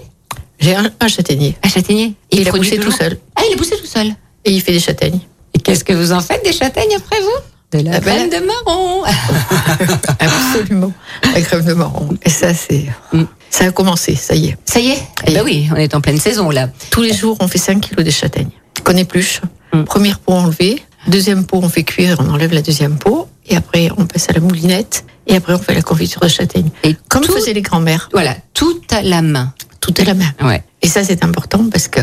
J'ai 0.59 0.75
un, 0.75 0.91
un 1.01 1.09
châtaignier. 1.09 1.57
Un 1.63 1.69
châtaignier 1.69 2.15
il 2.31 2.49
a 2.49 2.53
poussé 2.53 2.79
tout 2.79 2.91
seul. 2.93 3.19
Ah, 3.37 3.43
il 3.49 3.55
a 3.55 3.57
poussé 3.57 3.77
tout 3.77 3.87
seul. 3.87 4.09
Et 4.45 4.53
il 4.53 4.61
fait 4.61 4.73
des 4.73 4.81
châtaignes. 4.81 5.21
Et 5.55 5.59
qu'est-ce 5.59 5.85
que 5.85 5.93
vous 5.93 6.13
en 6.13 6.21
faites 6.21 6.45
des 6.45 6.53
châtaignes 6.53 6.95
après 6.97 7.21
vous? 7.21 7.79
De 7.79 7.85
la 7.85 7.97
Ah 7.97 8.01
ben 8.01 8.29
crème 8.29 8.31
de 8.31 8.47
marron. 8.47 9.03
Absolument. 10.21 10.93
La 11.35 11.41
crème 11.41 11.65
de 11.65 11.75
marron. 11.75 12.09
Et 12.25 12.31
ça, 12.31 12.55
c'est. 12.55 12.87
Mm. 13.13 13.25
Ça 13.51 13.67
a 13.67 13.71
commencé, 13.71 14.15
ça 14.17 14.35
y 14.35 14.49
est. 14.49 14.57
Ça 14.65 14.81
y 14.81 14.91
est 14.91 14.99
Eh 15.27 15.33
ben 15.33 15.43
oui, 15.45 15.69
on 15.73 15.77
est 15.77 15.95
en 15.95 16.01
pleine 16.01 16.19
saison 16.19 16.51
là. 16.51 16.69
Tous 16.91 17.03
les 17.03 17.13
jours, 17.15 17.37
on 17.41 17.49
fait 17.49 17.59
5 17.59 17.81
kilos 17.81 18.05
de 18.05 18.11
châtaignes 18.11 18.51
qu'on 18.85 18.97
épluche. 18.97 19.41
Mm. 19.73 19.85
Première 19.85 20.19
peau 20.19 20.33
enlevée. 20.33 20.83
Deuxième 21.07 21.45
peau, 21.45 21.61
on 21.63 21.69
fait 21.69 21.83
cuire, 21.85 22.17
on 22.21 22.29
enlève 22.31 22.53
la 22.53 22.63
deuxième 22.63 22.97
peau. 22.97 23.29
Et 23.47 23.57
après, 23.57 23.91
on 23.97 24.07
passe 24.07 24.29
à 24.31 24.33
la 24.33 24.41
moulinette. 24.41 25.05
Et 25.27 25.37
après, 25.37 25.55
on 25.55 25.59
fait 25.59 25.75
la 25.75 25.83
confiture 25.83 26.21
de 26.21 26.29
châtaigne. 26.29 26.71
Et 26.83 26.97
Comme 27.09 27.23
tout, 27.23 27.33
faisaient 27.33 27.53
les 27.55 27.63
grands-mères. 27.63 28.09
voilà, 28.13 28.37
tout 28.53 28.81
à 28.91 29.03
la 29.03 29.23
main. 29.23 29.53
Tout 29.81 30.01
est 30.01 30.05
la 30.05 30.15
main. 30.15 30.31
Ouais. 30.43 30.63
Et 30.83 30.89
ça, 30.89 31.03
c'est 31.05 31.25
important 31.25 31.69
parce 31.71 31.89
que 31.89 32.01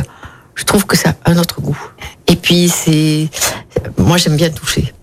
je 0.55 0.63
trouve 0.65 0.85
que 0.85 0.97
ça 0.97 1.15
a 1.25 1.31
un 1.31 1.37
autre 1.37 1.61
goût. 1.61 1.77
Et 2.27 2.35
puis, 2.35 2.69
c'est. 2.69 3.29
Moi, 3.97 4.17
j'aime 4.17 4.35
bien 4.37 4.49
toucher. 4.49 4.93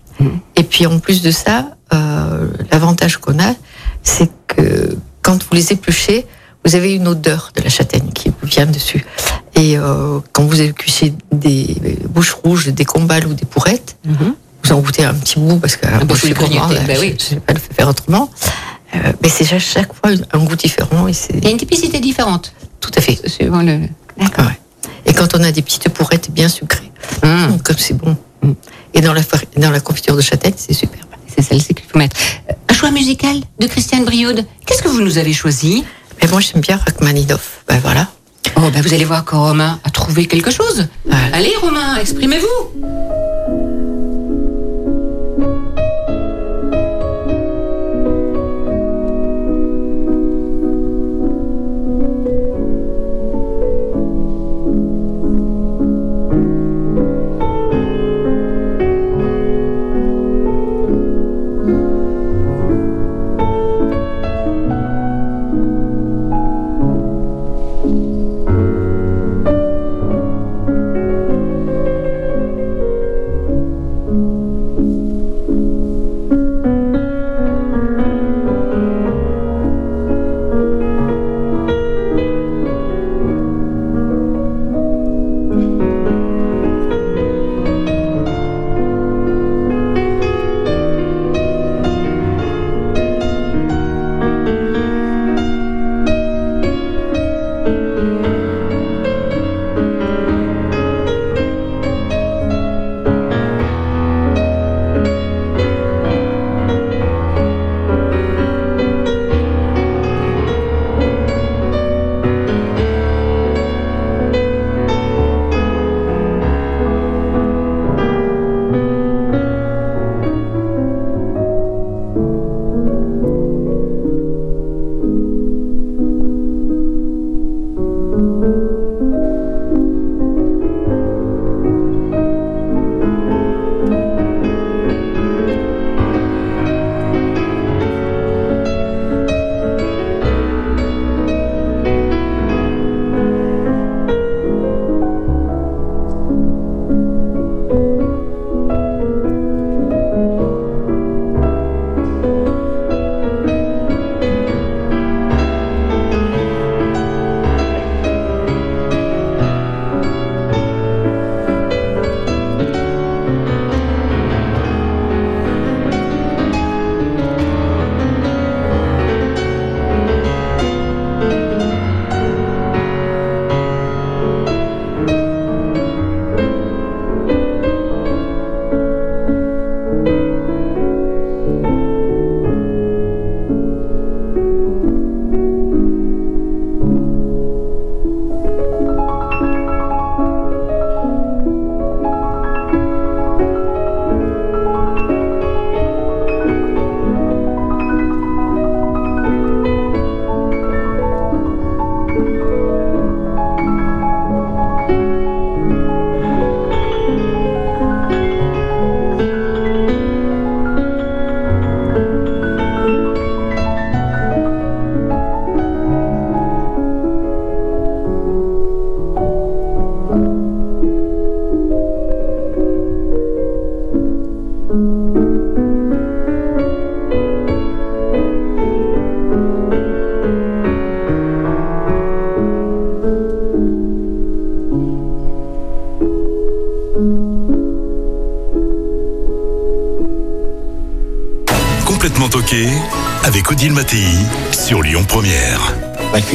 Et 0.57 0.63
puis, 0.63 0.85
en 0.85 0.99
plus 0.99 1.21
de 1.21 1.31
ça, 1.31 1.77
euh, 1.93 2.47
l'avantage 2.71 3.17
qu'on 3.17 3.39
a, 3.39 3.53
c'est 4.03 4.29
que 4.47 4.97
quand 5.21 5.41
vous 5.43 5.53
les 5.55 5.71
épluchez, 5.71 6.25
vous 6.65 6.75
avez 6.75 6.93
une 6.93 7.07
odeur 7.07 7.51
de 7.55 7.61
la 7.61 7.69
châtaigne 7.69 8.09
qui 8.13 8.29
vous 8.29 8.47
vient 8.47 8.65
dessus. 8.65 9.05
Et 9.55 9.77
euh, 9.77 10.19
quand 10.33 10.43
vous 10.43 10.59
épluchez 10.61 11.13
des 11.31 11.73
bouches 12.09 12.33
rouges, 12.33 12.67
des 12.67 12.83
combales 12.85 13.27
ou 13.27 13.33
des 13.33 13.45
pourrettes, 13.45 13.95
Mhm. 14.05 14.35
Vous 14.69 14.75
en 14.75 14.79
goûtez 14.81 15.03
un 15.03 15.13
petit 15.13 15.39
bout 15.39 15.57
parce 15.57 15.75
que 15.77 15.87
moi, 15.87 15.99
faut 16.07 16.15
je 16.15 16.19
suis 16.25 16.33
gourmande, 16.33 16.73
bah 16.87 16.93
je- 16.95 16.99
oui. 16.99 17.15
je 17.19 17.35
ne 17.35 17.39
vais 17.39 17.45
pas 17.45 17.53
le 17.53 17.59
faire 17.59 17.87
autrement. 17.87 18.29
Euh, 18.95 19.13
mais 19.21 19.29
c'est 19.29 19.45
chaque, 19.45 19.59
chaque 19.59 19.93
fois 19.93 20.11
un 20.33 20.39
goût 20.39 20.55
différent 20.55 21.07
et 21.07 21.11
Il 21.35 21.43
y 21.43 21.47
a 21.47 21.51
une 21.51 21.57
typicité 21.57 21.99
différente. 21.99 22.53
tout 22.81 22.91
à 22.95 23.01
fait. 23.01 23.19
Suivant 23.27 23.61
le. 23.61 23.81
D'accord. 24.17 24.45
Ouais. 24.45 24.59
Et 25.05 25.13
quand 25.13 25.35
on 25.35 25.43
a 25.43 25.51
des 25.51 25.61
petites 25.61 25.89
pourrettes 25.89 26.31
bien 26.31 26.49
sucrées, 26.49 26.91
Hum, 27.23 27.59
comme 27.63 27.77
c'est 27.77 27.93
bon. 27.95 28.15
Et 28.93 29.01
dans 29.01 29.13
la, 29.13 29.21
dans 29.57 29.71
la 29.71 29.79
confiture 29.79 30.15
de 30.15 30.21
châtaigne, 30.21 30.53
c'est 30.57 30.73
super. 30.73 30.99
c'est 31.27 31.41
celle-ci 31.43 31.73
qu'il 31.73 31.85
faut 31.85 31.97
mettre. 31.97 32.15
Euh, 32.49 32.53
Un 32.69 32.73
choix 32.73 32.91
musical 32.91 33.37
de 33.59 33.67
Christiane 33.67 34.05
Brioude. 34.05 34.45
Qu'est-ce 34.65 34.81
que 34.83 34.87
vous 34.89 35.01
nous 35.01 35.17
avez 35.17 35.33
choisi? 35.33 35.83
Mais 36.21 36.27
moi, 36.29 36.39
j'aime 36.41 36.61
bien 36.61 36.77
Rachmaninoff. 36.77 37.63
Ben 37.67 37.79
voilà. 37.79 38.07
Oh, 38.57 38.69
ben 38.73 38.81
vous 38.81 38.93
allez 38.93 39.05
voir 39.05 39.23
que 39.25 39.35
Romain 39.35 39.79
a 39.83 39.89
trouvé 39.89 40.25
quelque 40.25 40.51
chose. 40.51 40.87
Voilà. 41.05 41.35
Allez, 41.35 41.53
Romain, 41.61 41.97
exprimez-vous. 41.97 43.68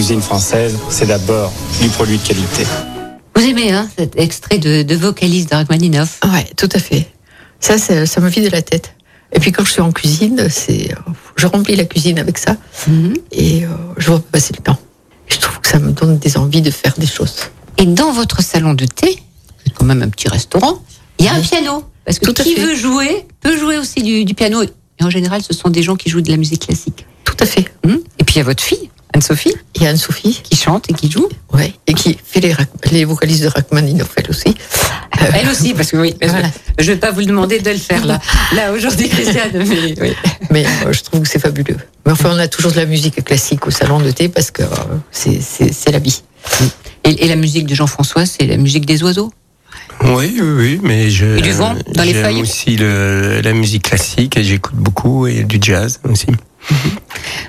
Cuisine 0.05 0.21
française, 0.21 0.77
c'est 0.91 1.07
d'abord 1.07 1.51
du 1.81 1.89
produit 1.89 2.19
de 2.19 2.23
qualité. 2.29 2.67
Vous 3.35 3.43
aimez 3.43 3.73
hein, 3.73 3.89
cet 3.97 4.19
extrait 4.21 4.59
de, 4.59 4.83
de 4.83 4.95
vocaliste 4.97 5.49
de 5.51 5.55
Rachmaninoff 5.57 6.21
Ouais, 6.31 6.45
tout 6.59 6.69
à 6.75 6.79
fait. 6.79 7.09
Ça, 7.59 7.79
ça, 7.79 8.05
ça 8.05 8.21
me 8.21 8.29
vide 8.29 8.53
la 8.53 8.61
tête. 8.61 8.93
Et 9.33 9.41
puis 9.41 9.51
quand 9.51 9.65
je 9.65 9.71
suis 9.73 9.81
en 9.81 9.93
cuisine, 9.93 10.49
c'est, 10.51 10.93
euh, 10.93 11.11
je 11.37 11.47
remplis 11.47 11.75
la 11.75 11.87
cuisine 11.87 12.19
avec 12.19 12.37
ça 12.37 12.59
Mhm. 12.87 13.15
et 13.33 13.65
euh, 13.65 13.69
je 13.97 14.09
vois 14.09 14.19
pas 14.19 14.33
passer 14.33 14.53
le 14.55 14.63
temps. 14.63 14.77
Je 15.29 15.39
trouve 15.39 15.59
que 15.61 15.69
ça 15.69 15.79
me 15.79 15.91
donne 15.93 16.19
des 16.19 16.37
envies 16.37 16.61
de 16.61 16.71
faire 16.71 16.93
des 16.99 17.07
choses. 17.07 17.37
Et 17.79 17.87
dans 17.87 18.13
votre 18.13 18.43
salon 18.43 18.75
de 18.75 18.85
thé, 18.85 19.19
c'est 19.65 19.73
quand 19.73 19.87
même 19.87 20.03
un 20.03 20.11
petit 20.11 20.29
restaurant, 20.29 20.83
il 21.19 21.25
y 21.25 21.29
a 21.29 21.33
un 21.33 21.41
piano. 21.41 21.83
Parce 22.05 22.19
que 22.19 22.27
Tout 22.31 22.43
qui 22.43 22.57
veut 22.57 22.75
jouer 22.77 23.27
peut 23.41 23.57
jouer 23.59 23.79
aussi 23.79 24.03
du, 24.03 24.27
du 24.27 24.35
piano. 24.35 24.63
Et 24.63 25.03
en 25.03 25.09
général, 25.09 25.41
ce 25.43 25.55
sont 25.55 25.71
des 25.71 25.83
gens 25.83 25.97
qui 25.97 26.11
jouent 26.11 26.21
de 26.21 26.31
la 26.31 26.37
musique 26.37 26.67
classique. 26.67 27.07
Tout 27.25 27.37
à 27.41 27.47
fait. 27.47 27.65
Mhm. 27.87 28.01
Et 28.19 28.25
puis 28.25 28.35
il 28.35 28.39
y 28.39 28.41
a 28.43 28.45
votre 28.45 28.63
fille, 28.63 28.91
Anne-Sophie, 29.15 29.55
Il 29.77 29.83
y 29.83 29.87
a 29.87 29.91
Anne-Sophie, 29.91 30.41
qui 30.43 30.57
chante 30.57 30.91
et 30.91 30.93
qui 30.93 31.11
joue. 31.11 31.29
ouais, 31.53 31.73
et 31.87 31.95
qui 31.95 32.19
fait 32.25 32.41
les, 32.41 32.55
les 32.91 33.05
vocalistes 33.05 33.43
de 33.45 33.49
Rachmaninoff, 33.49 34.11
elle 34.17 34.29
aussi. 34.29 34.49
Euh, 35.23 35.27
Elle 35.33 35.49
aussi, 35.49 35.73
parce 35.73 35.91
que 35.93 35.97
oui, 35.99 36.15
Voilà. 36.21 36.49
je 36.79 36.91
vais 36.93 36.99
pas 36.99 37.13
vous 37.13 37.23
demander 37.23 37.61
de 37.61 37.71
le 37.71 37.77
faire 37.77 38.05
là. 38.05 38.21
Là, 38.55 38.73
aujourd'hui, 38.73 39.09
Christiane, 39.15 39.51
mais 39.55 39.95
oui. 40.01 40.13
Mais 40.51 40.67
euh, 40.85 40.93
je 40.93 41.03
trouve 41.03 41.21
que 41.23 41.29
c'est 41.29 41.39
fabuleux. 41.39 41.77
Mais 42.05 42.13
enfin, 42.13 42.31
on 42.35 42.39
a 42.39 42.49
toujours 42.49 42.73
de 42.73 42.77
la 42.77 42.87
musique 42.87 43.23
classique 43.25 43.67
au 43.67 43.71
salon 43.71 44.01
de 44.01 44.11
thé 44.11 44.29
parce 44.29 44.51
que 44.51 44.63
euh, 44.63 44.67
c'est- 45.13 45.41
c'est 45.41 45.73
c'est 45.73 45.93
la 45.93 46.01
vie. 46.01 46.23
Et, 47.05 47.25
et 47.25 47.29
la 47.29 47.37
musique 47.37 47.67
de 47.67 47.75
Jean-François, 47.75 48.27
c'est 48.27 48.47
la 48.47 48.57
musique 48.57 48.85
des 48.85 49.03
oiseaux? 49.05 49.33
Oui, 50.03 50.35
oui, 50.41 50.51
oui, 50.59 50.81
mais 50.83 51.09
je. 51.11 51.39
Et 51.39 51.41
du 51.41 51.53
vent 51.53 51.75
dans 51.95 52.03
les 52.03 52.15
feuilles? 52.15 52.43
aussi 52.43 52.77
le, 52.77 53.41
la 53.43 53.53
musique 53.53 53.85
classique 53.85 54.37
et 54.37 54.43
j'écoute 54.43 54.75
beaucoup 54.75 55.27
et 55.29 55.45
du 55.45 55.59
jazz 55.61 56.01
aussi. 56.11 56.27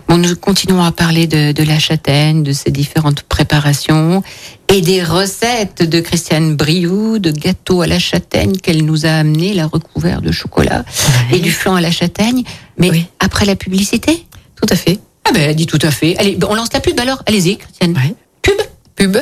Bon, 0.08 0.18
nous 0.18 0.36
continuons 0.36 0.84
à 0.84 0.92
parler 0.92 1.26
de, 1.28 1.52
de 1.52 1.64
la 1.64 1.80
châtaigne, 1.80 2.44
de 2.44 2.52
ses 2.54 2.70
différentes 2.72 3.22
préparations 3.24 4.24
et 4.68 4.82
des 4.82 5.04
recettes 5.04 5.82
de 5.84 6.00
Christiane 6.00 6.56
Briou, 6.56 7.18
de 7.20 7.32
gâteaux 7.32 7.82
à 7.82 7.88
la 7.88 8.00
châtaigne 8.00 8.56
qu'elle 8.58 8.86
nous 8.86 9.06
a 9.06 9.10
amené, 9.10 9.54
la 9.54 9.66
recouvert 9.68 10.22
de 10.22 10.32
chocolat 10.32 10.86
et 11.32 11.40
du 11.40 11.52
flan 11.52 11.76
à 11.76 11.82
la 11.82 11.92
châtaigne. 11.92 12.44
Mais 12.78 12.90
Oui. 12.92 13.06
après 13.20 13.46
la 13.46 13.56
publicité? 13.56 14.26
Tout 14.56 14.68
à 14.72 14.76
fait. 14.76 15.00
Ah 15.28 15.32
ben, 15.34 15.42
elle 15.50 15.56
dit 15.56 15.66
tout 15.66 15.80
à 15.82 15.92
fait. 15.92 16.16
Allez, 16.18 16.38
on 16.48 16.54
lance 16.56 16.72
la 16.74 16.80
pub 16.80 17.00
alors. 17.00 17.24
Allez-y, 17.26 17.58
Christiane. 17.58 17.94
Ouais. 17.94 18.14
Pub. 18.42 18.56
Pub. 18.96 19.18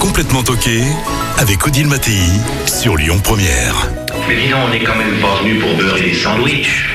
Complètement 0.00 0.42
toqué 0.42 0.82
avec 1.38 1.66
Odile 1.66 1.86
Mattei 1.88 2.18
sur 2.66 2.96
Lyon 2.96 3.18
Première. 3.22 3.90
Mais 4.28 4.36
dis 4.42 4.48
donc, 4.48 4.60
on 4.66 4.70
n'est 4.70 4.82
quand 4.82 4.96
même 4.96 5.20
pas 5.20 5.42
venu 5.42 5.58
pour 5.58 5.74
beurrer 5.76 6.00
des 6.10 6.14
sandwichs. 6.14 6.86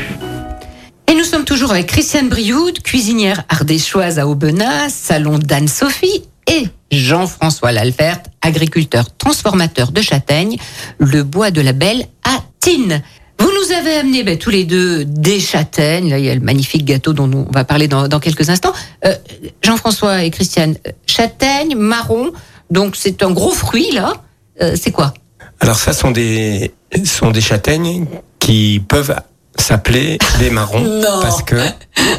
Et 1.12 1.13
nous 1.13 1.26
sommes 1.26 1.43
toujours 1.43 1.71
avec 1.71 1.88
Christiane 1.88 2.30
Brioude, 2.30 2.82
cuisinière 2.82 3.43
ardéchoise 3.50 4.17
à 4.17 4.28
Aubenas, 4.28 4.91
salon 4.91 5.39
d'Anne-Sophie 5.39 6.24
et 6.47 6.67
Jean-François 6.89 7.74
Lalfert, 7.74 8.19
agriculteur 8.41 9.13
transformateur 9.17 9.91
de 9.91 10.02
châtaignes, 10.02 10.56
le 11.00 11.24
bois 11.24 11.52
de 11.52 11.60
la 11.60 11.74
Belle 11.74 12.06
à 12.24 12.41
Tine. 12.62 13.02
Vous 13.39 13.50
nous 13.50 13.76
avez 13.76 13.95
amené 13.95 14.24
ben, 14.24 14.38
tous 14.38 14.52
les 14.52 14.63
deux 14.63 15.04
des 15.04 15.41
châtaignes. 15.41 16.10
Là, 16.10 16.17
il 16.17 16.24
y 16.24 16.30
a 16.30 16.34
le 16.34 16.39
magnifique 16.39 16.86
gâteau 16.86 17.12
dont 17.12 17.30
on 17.30 17.52
va 17.52 17.65
parler 17.65 17.89
dans, 17.89 18.08
dans 18.08 18.21
quelques 18.21 18.50
instants. 18.50 18.71
Euh, 19.04 19.13
Jean-François 19.62 20.24
et 20.24 20.32
Christiane, 20.32 20.78
euh, 20.88 20.91
châtaigne, 21.06 21.76
marron, 21.76 22.32
donc 22.69 22.95
c'est 22.95 23.21
un 23.21 23.32
gros 23.32 23.52
fruit 23.52 23.91
là. 23.91 24.13
Euh, 24.62 24.78
c'est 24.82 24.91
quoi? 24.91 25.13
Alors 25.60 25.76
ça 25.76 25.91
sont 25.91 26.12
des 26.12 26.71
sont 27.04 27.32
des 27.32 27.41
châtaignes 27.41 28.06
qui 28.39 28.82
peuvent 28.88 29.13
s'appeler 29.60 30.18
des 30.40 30.50
marrons 30.50 30.80
Non. 31.02 31.22
parce 31.22 31.44
que 31.44 31.56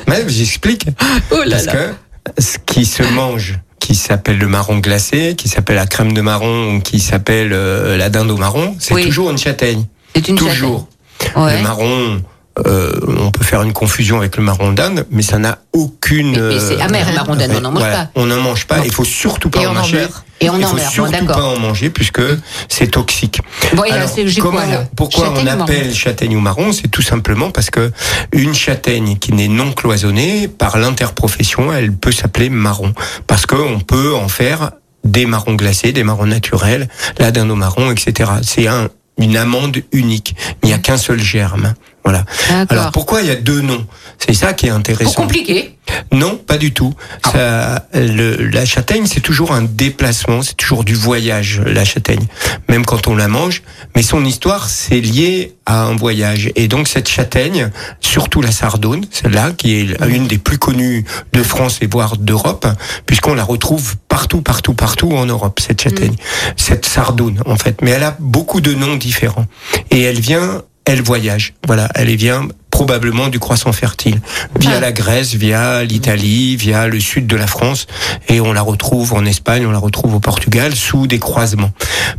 mais 0.06 0.22
j'explique 0.28 0.86
Oh 1.30 1.36
parce 1.50 1.66
là. 1.66 1.72
que 1.72 2.42
ce 2.42 2.58
qui 2.64 2.84
se 2.84 3.02
mange 3.02 3.58
qui 3.80 3.94
s'appelle 3.96 4.38
le 4.38 4.46
marron 4.46 4.78
glacé, 4.78 5.34
qui 5.36 5.48
s'appelle 5.48 5.74
la 5.76 5.86
crème 5.86 6.12
de 6.12 6.20
marron, 6.20 6.76
ou 6.76 6.80
qui 6.80 7.00
s'appelle 7.00 7.52
euh, 7.52 7.96
la 7.96 8.10
dinde 8.10 8.30
au 8.30 8.36
marron, 8.36 8.76
c'est 8.78 8.94
Oui. 8.94 9.04
toujours 9.06 9.30
une 9.30 9.38
châtaigne. 9.38 9.86
C'est 10.14 10.28
une 10.28 10.36
toujours. 10.36 10.86
châtaigne. 11.20 11.42
Ouais. 11.44 11.56
Le 11.56 11.62
marron, 11.64 12.22
euh, 12.66 12.92
on 13.18 13.30
peut 13.30 13.44
faire 13.44 13.62
une 13.62 13.72
confusion 13.72 14.18
avec 14.18 14.36
le 14.36 14.42
marron 14.42 14.72
d'Inde, 14.72 15.06
mais 15.10 15.22
ça 15.22 15.38
n'a 15.38 15.58
aucune. 15.72 16.32
Mais- 16.32 16.54
mais 16.54 16.60
c'est 16.60 16.76
euh, 16.80 16.84
amer, 16.84 17.06
le 17.08 17.14
marron 17.14 17.34
d'Inde, 17.36 17.52
on 17.56 17.60
n'en 17.60 17.70
mange 17.70 17.80
voilà, 17.82 17.96
pas. 17.96 18.10
On 18.14 18.26
n'en 18.26 18.40
mange 18.40 18.66
pas. 18.66 18.80
Il 18.84 18.92
faut 18.92 19.04
surtout 19.04 19.48
pas 19.50 19.60
Et 19.62 19.66
en 19.66 19.74
manger. 19.74 19.98
meurt. 19.98 20.24
Et 20.40 20.50
on 20.50 20.58
Il 20.58 20.64
en 20.64 20.68
faut 20.68 20.76
meurt, 20.76 20.92
surtout 20.92 21.26
pas 21.26 21.42
en 21.42 21.58
manger 21.58 21.88
puisque 21.90 22.20
c'est 22.68 22.88
toxique. 22.88 23.40
Bon, 23.74 23.82
Alors, 23.82 24.10
comment- 24.40 24.58
quoi, 24.58 24.66
là 24.66 24.84
pourquoi 24.96 25.26
Châtaigne 25.28 25.48
on 25.56 25.60
ou 25.60 25.62
appelle 25.62 25.94
châtaigne 25.94 26.36
ou 26.36 26.40
marron? 26.40 26.72
C'est 26.72 26.88
tout 26.88 27.00
simplement 27.02 27.50
parce 27.50 27.70
que 27.70 27.92
une 28.32 28.52
châtaigne 28.54 29.16
qui 29.18 29.32
n'est 29.32 29.48
non 29.48 29.72
cloisonnée, 29.72 30.48
par 30.48 30.76
l'interprofession, 30.78 31.72
elle 31.72 31.92
peut 31.92 32.12
s'appeler 32.12 32.50
marron. 32.50 32.92
Parce 33.26 33.46
qu'on 33.46 33.80
peut 33.80 34.14
en 34.14 34.28
faire 34.28 34.72
des 35.04 35.26
marrons 35.26 35.54
glacés, 35.54 35.92
des 35.92 36.04
marrons 36.04 36.26
naturels, 36.26 36.88
la 37.18 37.30
dinde 37.30 37.50
au 37.50 37.56
marron, 37.56 37.90
etc. 37.90 38.30
C'est 38.42 38.66
un, 38.66 38.88
une 39.18 39.36
amande 39.36 39.78
unique. 39.92 40.34
Il 40.62 40.68
n'y 40.68 40.72
a 40.74 40.78
qu'un 40.78 40.96
seul 40.96 41.20
germe. 41.20 41.74
Voilà. 42.04 42.24
Alors 42.68 42.90
pourquoi 42.90 43.22
il 43.22 43.28
y 43.28 43.30
a 43.30 43.36
deux 43.36 43.60
noms? 43.60 43.86
C'est 44.18 44.34
ça 44.34 44.52
qui 44.54 44.66
est 44.66 44.70
Pour 44.70 44.78
intéressant. 44.78 45.12
compliquer. 45.22 45.76
Non, 46.10 46.36
pas 46.36 46.58
du 46.58 46.72
tout. 46.72 46.94
Ah. 47.24 47.30
Ça, 47.32 47.88
le, 47.94 48.36
la 48.48 48.64
châtaigne, 48.64 49.06
c'est 49.06 49.20
toujours 49.20 49.52
un 49.52 49.62
déplacement, 49.62 50.42
c'est 50.42 50.56
toujours 50.56 50.84
du 50.84 50.94
voyage, 50.94 51.60
la 51.64 51.84
châtaigne, 51.84 52.24
même 52.68 52.84
quand 52.84 53.06
on 53.08 53.16
la 53.16 53.28
mange. 53.28 53.62
Mais 53.94 54.02
son 54.02 54.24
histoire, 54.24 54.68
c'est 54.68 55.00
lié 55.00 55.54
à 55.66 55.82
un 55.82 55.94
voyage. 55.96 56.50
Et 56.56 56.66
donc 56.68 56.88
cette 56.88 57.08
châtaigne, 57.08 57.70
surtout 58.00 58.40
la 58.42 58.52
Sardone, 58.52 59.04
celle-là, 59.10 59.52
qui 59.56 59.74
est 59.74 59.96
une 60.08 60.26
des 60.26 60.38
plus 60.38 60.58
connues 60.58 61.04
de 61.32 61.42
France 61.42 61.78
et 61.82 61.86
voire 61.86 62.16
d'Europe, 62.16 62.66
puisqu'on 63.06 63.34
la 63.34 63.44
retrouve 63.44 63.96
partout, 64.08 64.40
partout, 64.42 64.74
partout 64.74 65.12
en 65.12 65.26
Europe, 65.26 65.60
cette 65.60 65.82
châtaigne, 65.82 66.14
cette 66.56 66.86
Sardone, 66.86 67.42
en 67.46 67.56
fait. 67.56 67.80
Mais 67.82 67.90
elle 67.92 68.04
a 68.04 68.16
beaucoup 68.18 68.60
de 68.60 68.74
noms 68.74 68.96
différents. 68.96 69.46
Et 69.90 70.02
elle 70.02 70.20
vient 70.20 70.62
elle 70.84 71.02
voyage. 71.02 71.54
Voilà, 71.66 71.88
elle 71.94 72.14
vient 72.16 72.48
probablement 72.70 73.28
du 73.28 73.38
croissant 73.38 73.70
fertile, 73.72 74.20
via 74.58 74.72
Ah. 74.78 74.80
la 74.80 74.92
Grèce, 74.92 75.34
via 75.34 75.84
l'Italie, 75.84 76.56
via 76.56 76.88
le 76.88 76.98
sud 76.98 77.26
de 77.26 77.36
la 77.36 77.46
France, 77.46 77.86
et 78.28 78.40
on 78.40 78.52
la 78.52 78.62
retrouve 78.62 79.12
en 79.12 79.24
Espagne, 79.26 79.66
on 79.66 79.70
la 79.70 79.78
retrouve 79.78 80.14
au 80.14 80.20
Portugal 80.20 80.74
sous 80.74 81.06
des 81.06 81.18
croisements. 81.18 81.70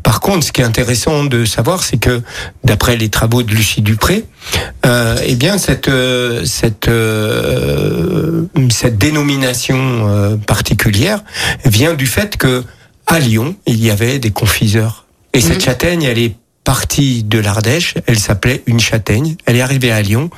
Par 0.04 0.20
contre, 0.22 0.46
ce 0.46 0.52
qui 0.52 0.62
est 0.62 0.64
intéressant 0.64 1.24
de 1.26 1.44
savoir, 1.44 1.84
c'est 1.84 1.98
que 1.98 2.22
d'après 2.64 2.96
les 2.96 3.10
travaux 3.10 3.42
de 3.44 3.52
Lucie 3.54 3.82
Dupré, 3.82 4.26
euh, 4.86 5.18
eh 5.26 5.36
bien 5.36 5.58
cette 5.58 5.88
euh, 5.90 6.46
cette 6.46 6.88
euh, 6.88 8.44
cette 8.70 8.98
dénomination 8.98 9.76
euh, 10.08 10.36
particulière 10.38 11.24
vient 11.66 11.94
du 11.96 12.06
fait 12.06 12.38
que 12.38 12.64
à 13.08 13.20
Lyon, 13.20 13.56
il 13.66 13.84
y 13.84 13.90
avait 13.92 14.20
des 14.20 14.32
confiseurs. 14.32 15.06
Et 15.34 15.42
cette 15.42 15.56
Mhm. 15.58 15.62
châtaigne, 15.62 16.04
elle 16.04 16.20
est 16.20 16.36
partie 16.64 17.24
de 17.24 17.40
l'Ardèche, 17.40 17.96
elle 18.08 18.20
s'appelait 18.20 18.64
une 18.66 18.80
châtaigne, 18.80 19.36
elle 19.46 19.58
est 19.58 19.62
arrivée 19.62 19.92
à 19.92 20.02
Lyon, 20.02 20.30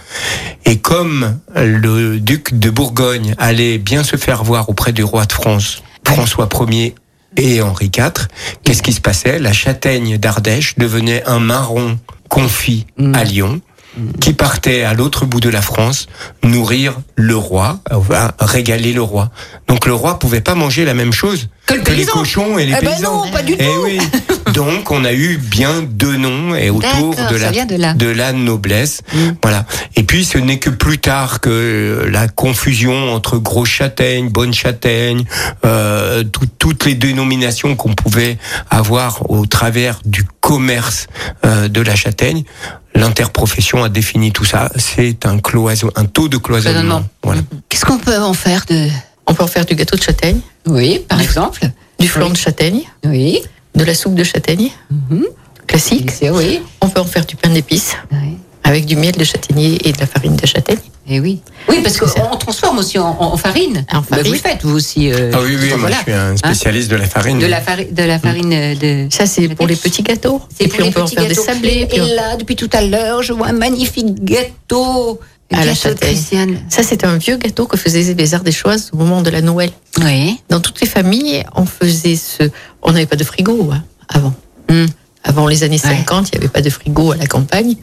et 0.65 0.79
comme 0.79 1.39
le 1.55 2.19
duc 2.19 2.57
de 2.57 2.69
Bourgogne 2.69 3.35
allait 3.37 3.77
bien 3.77 4.03
se 4.03 4.17
faire 4.17 4.43
voir 4.43 4.69
auprès 4.69 4.91
du 4.91 5.03
roi 5.03 5.25
de 5.25 5.33
France, 5.33 5.83
François 6.05 6.49
Ier 6.69 6.95
et 7.37 7.61
Henri 7.61 7.91
IV, 7.95 8.27
qu'est-ce 8.63 8.81
qui 8.81 8.93
se 8.93 9.01
passait? 9.01 9.39
La 9.39 9.53
châtaigne 9.53 10.17
d'Ardèche 10.17 10.75
devenait 10.77 11.23
un 11.25 11.39
marron 11.39 11.99
confit 12.29 12.87
à 13.13 13.23
Lyon, 13.23 13.61
qui 14.19 14.33
partait 14.33 14.83
à 14.83 14.93
l'autre 14.93 15.25
bout 15.25 15.39
de 15.39 15.49
la 15.49 15.61
France 15.61 16.07
nourrir 16.43 16.97
le 17.15 17.35
roi, 17.37 17.79
régaler 18.39 18.91
le 18.91 19.01
roi. 19.01 19.31
Donc 19.67 19.85
le 19.85 19.93
roi 19.93 20.19
pouvait 20.19 20.41
pas 20.41 20.55
manger 20.55 20.83
la 20.83 20.93
même 20.93 21.13
chose 21.13 21.49
Que 21.65 21.73
le 21.73 21.81
les 21.95 22.05
cochons 22.05 22.57
et 22.59 22.65
les 22.65 22.73
Eh 22.79 22.85
ben 22.85 22.91
paysans. 22.93 23.25
non, 23.25 23.31
pas 23.31 23.41
du 23.41 23.53
Eh 23.53 23.57
tout. 23.65 23.81
oui. 23.83 23.99
Donc 24.53 24.91
on 24.91 25.03
a 25.03 25.11
eu 25.13 25.37
bien 25.37 25.81
deux 25.81 26.15
noms 26.15 26.55
et 26.55 26.69
autour 26.69 27.15
de 27.15 27.35
la 27.35 27.65
de 27.65 27.75
là. 27.75 27.93
de 27.93 28.05
la 28.07 28.31
noblesse. 28.33 29.01
Voilà. 29.41 29.65
Et 29.95 30.03
puis 30.03 30.23
ce 30.25 30.37
n'est 30.37 30.59
que 30.59 30.69
plus 30.69 30.99
tard 30.99 31.39
que 31.41 31.49
euh, 31.49 32.09
la 32.11 32.27
confusion 32.27 33.13
entre 33.13 33.37
grosse 33.39 33.69
châtaigne, 33.69 34.29
bonne 34.29 34.53
châtaigne, 34.53 35.25
euh, 35.65 36.23
tout- 36.23 36.45
toutes 36.59 36.85
les 36.85 36.93
dénominations 36.95 37.75
qu'on 37.75 37.95
pouvait 37.95 38.37
avoir 38.69 39.29
au 39.31 39.45
travers 39.47 39.99
du 40.05 40.23
commerce 40.41 41.07
euh, 41.45 41.67
de 41.67 41.81
la 41.81 41.95
châtaigne, 41.95 42.43
l'interprofession 42.93 43.83
a 43.83 43.89
défini 43.89 44.31
tout 44.31 44.45
ça. 44.45 44.69
C'est 44.77 45.25
un 45.25 45.39
cloison, 45.39 45.89
un 45.95 46.05
taux 46.05 46.29
de 46.29 46.37
cloisonnement. 46.37 46.79
Cloisonnement. 46.81 47.09
Voilà. 47.23 47.41
Qu'est-ce 47.69 47.85
qu'on 47.85 47.97
peut 47.97 48.17
en 48.17 48.33
faire 48.33 48.65
de. 48.69 48.87
On 49.27 49.33
peut 49.33 49.43
en 49.43 49.47
faire 49.47 49.65
du 49.65 49.75
gâteau 49.75 49.95
de 49.97 50.01
châtaigne, 50.03 50.39
Oui, 50.67 50.99
par 51.07 51.19
exemple. 51.21 51.61
du 51.99 52.07
flan 52.07 52.29
de 52.29 52.37
châtaigne, 52.37 52.81
Oui. 53.05 53.41
de 53.75 53.83
la 53.83 53.93
soupe 53.95 54.15
de 54.15 54.23
châtaigne, 54.23 54.69
Mhm. 54.91 55.25
classique. 55.67 56.11
Oui. 56.31 56.61
On 56.81 56.89
peut 56.89 57.01
en 57.01 57.05
faire 57.05 57.25
du 57.25 57.35
pain 57.35 57.49
d'épices 57.49 57.95
Oui. 58.11 58.37
avec 58.63 58.85
du 58.85 58.95
miel 58.95 59.13
de 59.15 59.23
châtaignier 59.23 59.77
et 59.87 59.91
de 59.91 59.99
la 59.99 60.05
farine 60.07 60.35
de 60.35 60.45
châtaigne. 60.45 60.77
Et 61.07 61.19
oui. 61.19 61.39
Oui, 61.69 61.81
parce 61.83 61.97
qu'on 61.97 62.35
transforme 62.37 62.79
aussi 62.79 62.97
en, 62.97 63.15
en 63.19 63.37
farine. 63.37 63.85
En 63.93 63.97
Bah, 63.99 64.05
farine. 64.09 64.25
vous 64.25 64.33
le 64.33 64.39
faites, 64.39 64.63
vous 64.63 64.75
aussi. 64.75 65.11
euh, 65.11 65.29
Ah 65.35 65.39
oui, 65.43 65.55
oui, 65.59 65.69
moi 65.69 65.77
voilà. 65.77 65.97
je 65.97 66.01
suis 66.01 66.11
un 66.13 66.35
spécialiste 66.37 66.89
de 66.89 66.95
la 66.95 67.05
farine. 67.05 67.37
De 67.37 67.45
la, 67.45 67.61
fari- 67.61 67.91
de 67.91 68.03
la 68.03 68.17
farine 68.17 68.51
euh, 68.53 68.75
de. 68.75 69.07
Ça, 69.13 69.27
c'est 69.27 69.47
pour 69.49 69.67
les 69.67 69.75
petits 69.75 70.01
gâteaux. 70.01 70.41
C'est 70.55 70.63
Et 70.65 70.67
pour 70.67 70.77
puis 70.77 70.83
les 70.83 70.89
on 70.89 70.91
peut 70.93 71.01
en 71.01 71.05
petits 71.05 71.15
faire 71.15 71.27
gâteaux. 71.27 71.41
des 71.41 71.47
sablés. 71.53 71.85
puis 71.87 71.97
Et 71.99 72.15
là, 72.15 72.37
depuis 72.37 72.55
tout 72.55 72.69
à 72.73 72.81
l'heure, 72.81 73.21
je 73.21 73.33
vois 73.33 73.47
un 73.49 73.53
magnifique 73.53 74.23
gâteau 74.23 75.19
à 75.51 75.57
la 75.59 75.73
Gâteau 75.73 75.75
châtaigne. 75.89 76.59
Ça, 76.69 76.83
c'était 76.83 77.05
un 77.05 77.17
vieux 77.17 77.37
gâteau 77.37 77.65
que 77.67 77.77
faisaient 77.77 78.13
les 78.13 78.33
Ardéchoises 78.33 78.89
au 78.93 78.97
moment 78.97 79.21
de 79.21 79.29
la 79.29 79.41
Noël. 79.41 79.69
Oui. 80.01 80.39
Dans 80.49 80.59
toutes 80.59 80.81
les 80.81 80.87
familles, 80.87 81.43
on 81.55 81.65
faisait 81.65 82.15
ce. 82.15 82.49
On 82.81 82.91
n'avait 82.91 83.05
pas 83.05 83.15
de 83.15 83.23
frigo 83.23 83.69
hein, 83.71 83.83
avant. 84.09 84.33
Hmm. 84.69 84.85
Avant 85.23 85.47
les 85.47 85.63
années 85.63 85.79
Ouais. 85.83 85.97
50, 85.97 86.29
il 86.29 86.31
n'y 86.37 86.45
avait 86.45 86.51
pas 86.53 86.61
de 86.61 86.69
frigo 86.69 87.11
à 87.11 87.17
la 87.17 87.25
campagne. 87.27 87.75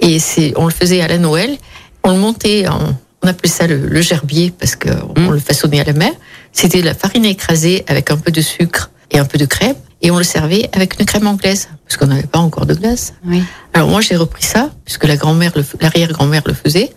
Et 0.00 0.18
c'est, 0.18 0.52
on 0.56 0.66
le 0.66 0.72
faisait 0.72 1.00
à 1.00 1.08
la 1.08 1.18
Noël. 1.18 1.56
On 2.04 2.12
le 2.12 2.18
montait, 2.18 2.66
en- 2.68 2.96
on 3.22 3.26
appelait 3.28 3.50
ça 3.50 3.66
le, 3.66 3.76
le 3.86 4.00
gerbier 4.00 4.52
parce 4.56 4.76
qu'on 4.76 5.20
Mm. 5.20 5.32
le 5.32 5.38
façonnait 5.40 5.80
à 5.80 5.84
la 5.84 5.92
main. 5.92 6.10
C'était 6.52 6.82
la 6.82 6.94
farine 6.94 7.24
écrasée 7.24 7.84
avec 7.88 8.10
un 8.10 8.16
peu 8.16 8.30
de 8.30 8.40
sucre 8.40 8.90
et 9.10 9.18
un 9.18 9.24
peu 9.24 9.38
de 9.38 9.44
crème. 9.46 9.74
Et 10.00 10.10
on 10.10 10.18
le 10.18 10.24
servait 10.24 10.68
avec 10.72 10.98
une 11.00 11.06
crème 11.06 11.26
anglaise 11.26 11.68
parce 11.86 11.96
qu'on 11.96 12.06
n'avait 12.06 12.22
pas 12.22 12.38
encore 12.38 12.66
de 12.66 12.74
glace. 12.74 13.14
Oui. 13.26 13.42
Alors 13.74 13.88
moi 13.88 14.00
j'ai 14.00 14.16
repris 14.16 14.44
ça 14.44 14.70
puisque 14.84 15.04
la 15.04 15.16
grand-mère, 15.16 15.52
l'arrière-grand-mère 15.80 16.42
le 16.46 16.54
faisait. 16.54 16.92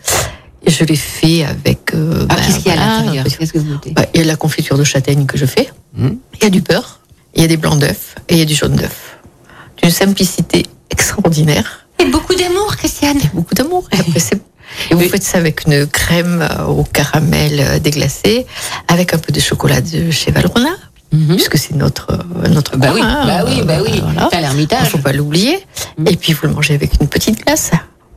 Et 0.63 0.69
je 0.69 0.83
l'ai 0.83 0.95
fait 0.95 1.43
avec. 1.43 1.95
euh, 1.95 2.27
Ah, 2.29 2.35
ben, 2.35 2.41
qu'est-ce 2.45 2.59
qu'il 2.59 2.67
y 2.67 2.69
a 2.69 2.73
à 2.73 2.75
voilà, 2.75 2.97
l'intérieur 2.99 3.25
avec- 3.25 3.37
Qu'est-ce 3.39 3.53
que 3.53 3.57
vous 3.57 3.71
mettez 3.73 3.91
bah, 3.91 4.05
Il 4.13 4.17
y 4.17 4.19
a 4.21 4.23
de 4.23 4.27
la 4.27 4.35
confiture 4.35 4.77
de 4.77 4.83
châtaigne 4.83 5.25
que 5.25 5.35
je 5.37 5.47
fais. 5.47 5.69
Mhm. 5.95 6.17
Il 6.35 6.43
y 6.43 6.45
a 6.45 6.49
du 6.51 6.61
beurre, 6.61 6.99
il 7.33 7.41
y 7.41 7.45
a 7.45 7.47
des 7.47 7.57
blancs 7.57 7.79
d'œufs 7.79 8.13
et 8.29 8.33
il 8.35 8.37
y 8.37 8.41
a 8.43 8.45
du 8.45 8.53
jaune 8.53 8.75
d'œuf. 8.75 9.17
D'une 9.81 9.89
simplicité 9.89 10.67
extraordinaire 10.91 11.87
Et 11.97 12.05
beaucoup 12.05 12.35
d'amour, 12.35 12.75
Christiane. 12.77 13.17
et 13.17 13.29
beaucoup 13.33 13.55
d'amour. 13.55 13.87
Et, 13.91 13.99
après, 13.99 14.19
c'est- 14.19 14.35
et 14.91 14.93
vous 14.93 14.99
Oui. 15.01 15.09
faites 15.09 15.23
ça 15.23 15.39
avec 15.39 15.65
une 15.65 15.87
crème 15.87 16.47
au 16.67 16.83
caramel 16.83 17.59
euh, 17.59 17.79
déglacé, 17.79 18.45
avec 18.87 19.15
un 19.15 19.17
peu 19.17 19.33
de 19.33 19.39
chocolat 19.39 19.81
de 19.81 20.11
chez 20.11 20.29
Valrhona, 20.31 20.69
Mhm. 21.12 21.36
puisque 21.36 21.58
c'est 21.58 21.76
notre, 21.76 22.12
euh, 22.12 22.47
notre 22.47 22.78
Bah 22.78 22.88
coin, 22.88 22.95
oui, 22.95 23.02
hein, 23.04 23.24
bah 23.26 23.43
oui, 23.45 23.62
bah 23.65 23.78
oui. 23.84 24.00
voilà. 24.02 24.30
Il 24.34 24.39
l'ermitage. 24.39 24.88
faut 24.89 24.97
pas 24.97 25.12
l'oublier. 25.13 25.60
Mhm. 25.97 26.08
Et 26.08 26.15
puis 26.15 26.34
vous 26.34 26.47
le 26.47 26.54
mangez 26.54 26.74
avec 26.74 26.91
une 27.02 27.08
petite 27.08 27.43
glace, 27.45 27.71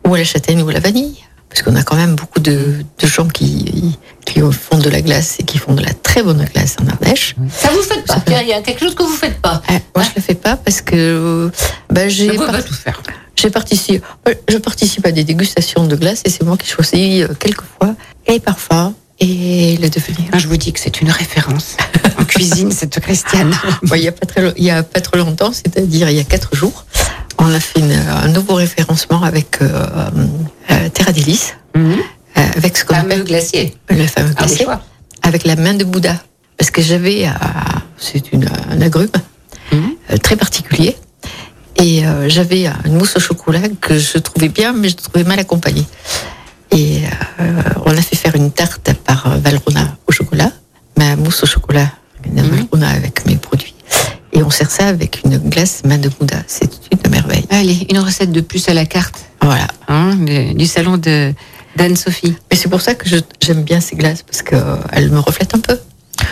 ou 0.06 0.14
à 0.14 0.18
la 0.18 0.24
châtaigne 0.24 0.62
ou 0.62 0.68
à 0.68 0.72
la 0.72 0.80
vanille. 0.80 1.16
Parce 1.48 1.62
qu'on 1.62 1.76
a 1.76 1.84
quand 1.84 1.94
même 1.96 2.16
beaucoup 2.16 2.40
de, 2.40 2.84
de 2.98 3.06
gens 3.06 3.28
qui, 3.28 3.96
qui 4.26 4.40
font 4.40 4.78
de 4.78 4.88
la 4.90 5.00
glace 5.02 5.36
et 5.38 5.44
qui 5.44 5.58
font 5.58 5.74
de 5.74 5.82
la 5.84 5.92
très 5.94 6.20
bonne 6.22 6.44
glace 6.52 6.76
en 6.82 6.88
Ardèche. 6.88 7.36
Ça 7.48 7.68
vous 7.70 7.82
faites 7.82 8.04
pas. 8.06 8.20
Il 8.42 8.48
y 8.48 8.52
a 8.52 8.60
quelque 8.60 8.80
chose 8.80 8.94
que 8.96 9.04
vous 9.04 9.12
faites 9.14 9.40
pas. 9.40 9.62
Ah, 9.68 9.74
moi, 9.94 10.04
je 10.04 10.10
le 10.16 10.22
fais 10.22 10.34
pas 10.34 10.56
parce 10.56 10.80
que 10.80 10.94
euh, 10.96 11.50
bah, 11.90 12.08
j'ai 12.08 12.30
Vous 12.36 12.44
pas 12.44 12.60
tout 12.60 12.74
faire. 12.74 13.00
j'ai 13.36 13.50
participé, 13.50 14.02
je 14.48 14.56
participe 14.58 15.06
à 15.06 15.12
des 15.12 15.22
dégustations 15.22 15.86
de 15.86 15.94
glace 15.94 16.22
et 16.24 16.30
c'est 16.30 16.42
moi 16.42 16.56
qui 16.56 16.68
choisis 16.68 17.22
euh, 17.22 17.28
quelquefois 17.38 17.94
les 18.26 18.40
parfums 18.40 18.92
et 19.20 19.76
le 19.80 19.88
devenir. 19.88 20.28
Moi, 20.30 20.38
je 20.38 20.48
vous 20.48 20.56
dis 20.56 20.72
que 20.72 20.80
c'est 20.80 21.00
une 21.00 21.10
référence 21.10 21.76
en 22.18 22.24
cuisine, 22.24 22.70
cette 22.72 22.98
Christiane. 23.00 23.54
Il 23.94 24.00
y 24.02 24.08
a 24.08 24.12
pas 24.12 24.26
très, 24.26 24.42
lo- 24.42 24.52
il 24.56 24.64
y 24.64 24.70
a 24.70 24.82
pas 24.82 25.00
trop 25.00 25.16
longtemps, 25.16 25.52
c'est-à-dire 25.52 26.10
il 26.10 26.16
y 26.16 26.20
a 26.20 26.24
quatre 26.24 26.54
jours, 26.56 26.84
on 27.38 27.52
a 27.52 27.60
fait 27.60 27.80
une- 27.80 27.92
un 27.92 28.28
nouveau 28.28 28.54
référencement 28.54 29.22
avec 29.22 29.62
euh, 29.62 29.86
euh, 30.70 30.88
Terra 30.92 31.12
Délice, 31.12 31.54
Mhm. 31.74 31.92
euh, 31.92 32.40
avec 32.56 32.76
ce 32.76 32.84
qu'on 32.84 32.94
Fameux 32.94 33.12
appelle 33.12 33.24
glacier. 33.24 33.74
le 33.88 34.06
fameux 34.06 34.32
Ah, 34.36 34.44
glacier, 34.46 34.66
avec 35.22 35.44
la 35.44 35.56
main 35.56 35.74
de 35.74 35.84
Bouddha, 35.84 36.16
parce 36.58 36.70
que 36.70 36.82
j'avais, 36.82 37.26
euh, 37.26 37.30
c'est 37.98 38.32
une 38.32 38.48
un 38.70 38.80
agrume 38.80 39.08
Mhm. 39.72 40.18
très 40.22 40.36
particulier. 40.36 40.96
Et 41.76 42.02
j'avais 42.28 42.66
une 42.86 42.94
mousse 42.96 43.16
au 43.16 43.20
chocolat 43.20 43.62
que 43.80 43.98
je 43.98 44.16
trouvais 44.18 44.48
bien, 44.48 44.72
mais 44.72 44.88
je 44.88 44.94
trouvais 44.94 45.24
mal 45.24 45.38
accompagnée. 45.40 45.84
Et 46.74 47.02
euh, 47.40 47.62
on 47.86 47.90
a 47.96 48.02
fait 48.02 48.16
faire 48.16 48.34
une 48.34 48.50
tarte 48.50 48.92
par 49.04 49.26
euh, 49.26 49.36
Valrhona 49.38 49.96
au 50.06 50.12
chocolat, 50.12 50.50
ma 50.98 51.16
mousse 51.16 51.42
au 51.42 51.46
chocolat 51.46 51.90
de 52.26 52.40
Mhm. 52.42 52.50
Valrhona 52.50 52.88
avec 52.88 53.26
mes 53.26 53.36
produits. 53.36 53.74
Et 54.32 54.42
on 54.42 54.50
sert 54.50 54.70
ça 54.70 54.88
avec 54.88 55.20
une 55.24 55.38
glace 55.38 55.82
main 55.84 55.98
de 55.98 56.08
Bouddha. 56.08 56.38
C'est 56.48 56.70
une 56.90 57.10
merveille. 57.10 57.44
Allez, 57.50 57.86
une 57.90 57.98
recette 58.00 58.32
de 58.32 58.40
plus 58.40 58.68
à 58.68 58.74
la 58.74 58.84
carte 58.86 59.14
Voilà. 59.40 59.68
hein, 59.88 60.16
du 60.16 60.66
salon 60.66 60.96
de 60.98 61.32
d'Anne-Sophie. 61.76 62.36
Et 62.50 62.56
c'est 62.56 62.68
pour 62.68 62.80
ça 62.80 62.94
que 62.94 63.08
j'aime 63.42 63.62
bien 63.62 63.80
ces 63.80 63.96
glaces, 63.96 64.22
parce 64.22 64.42
qu'elles 64.42 65.10
me 65.10 65.18
reflètent 65.18 65.54
un 65.56 65.58
peu. 65.60 65.76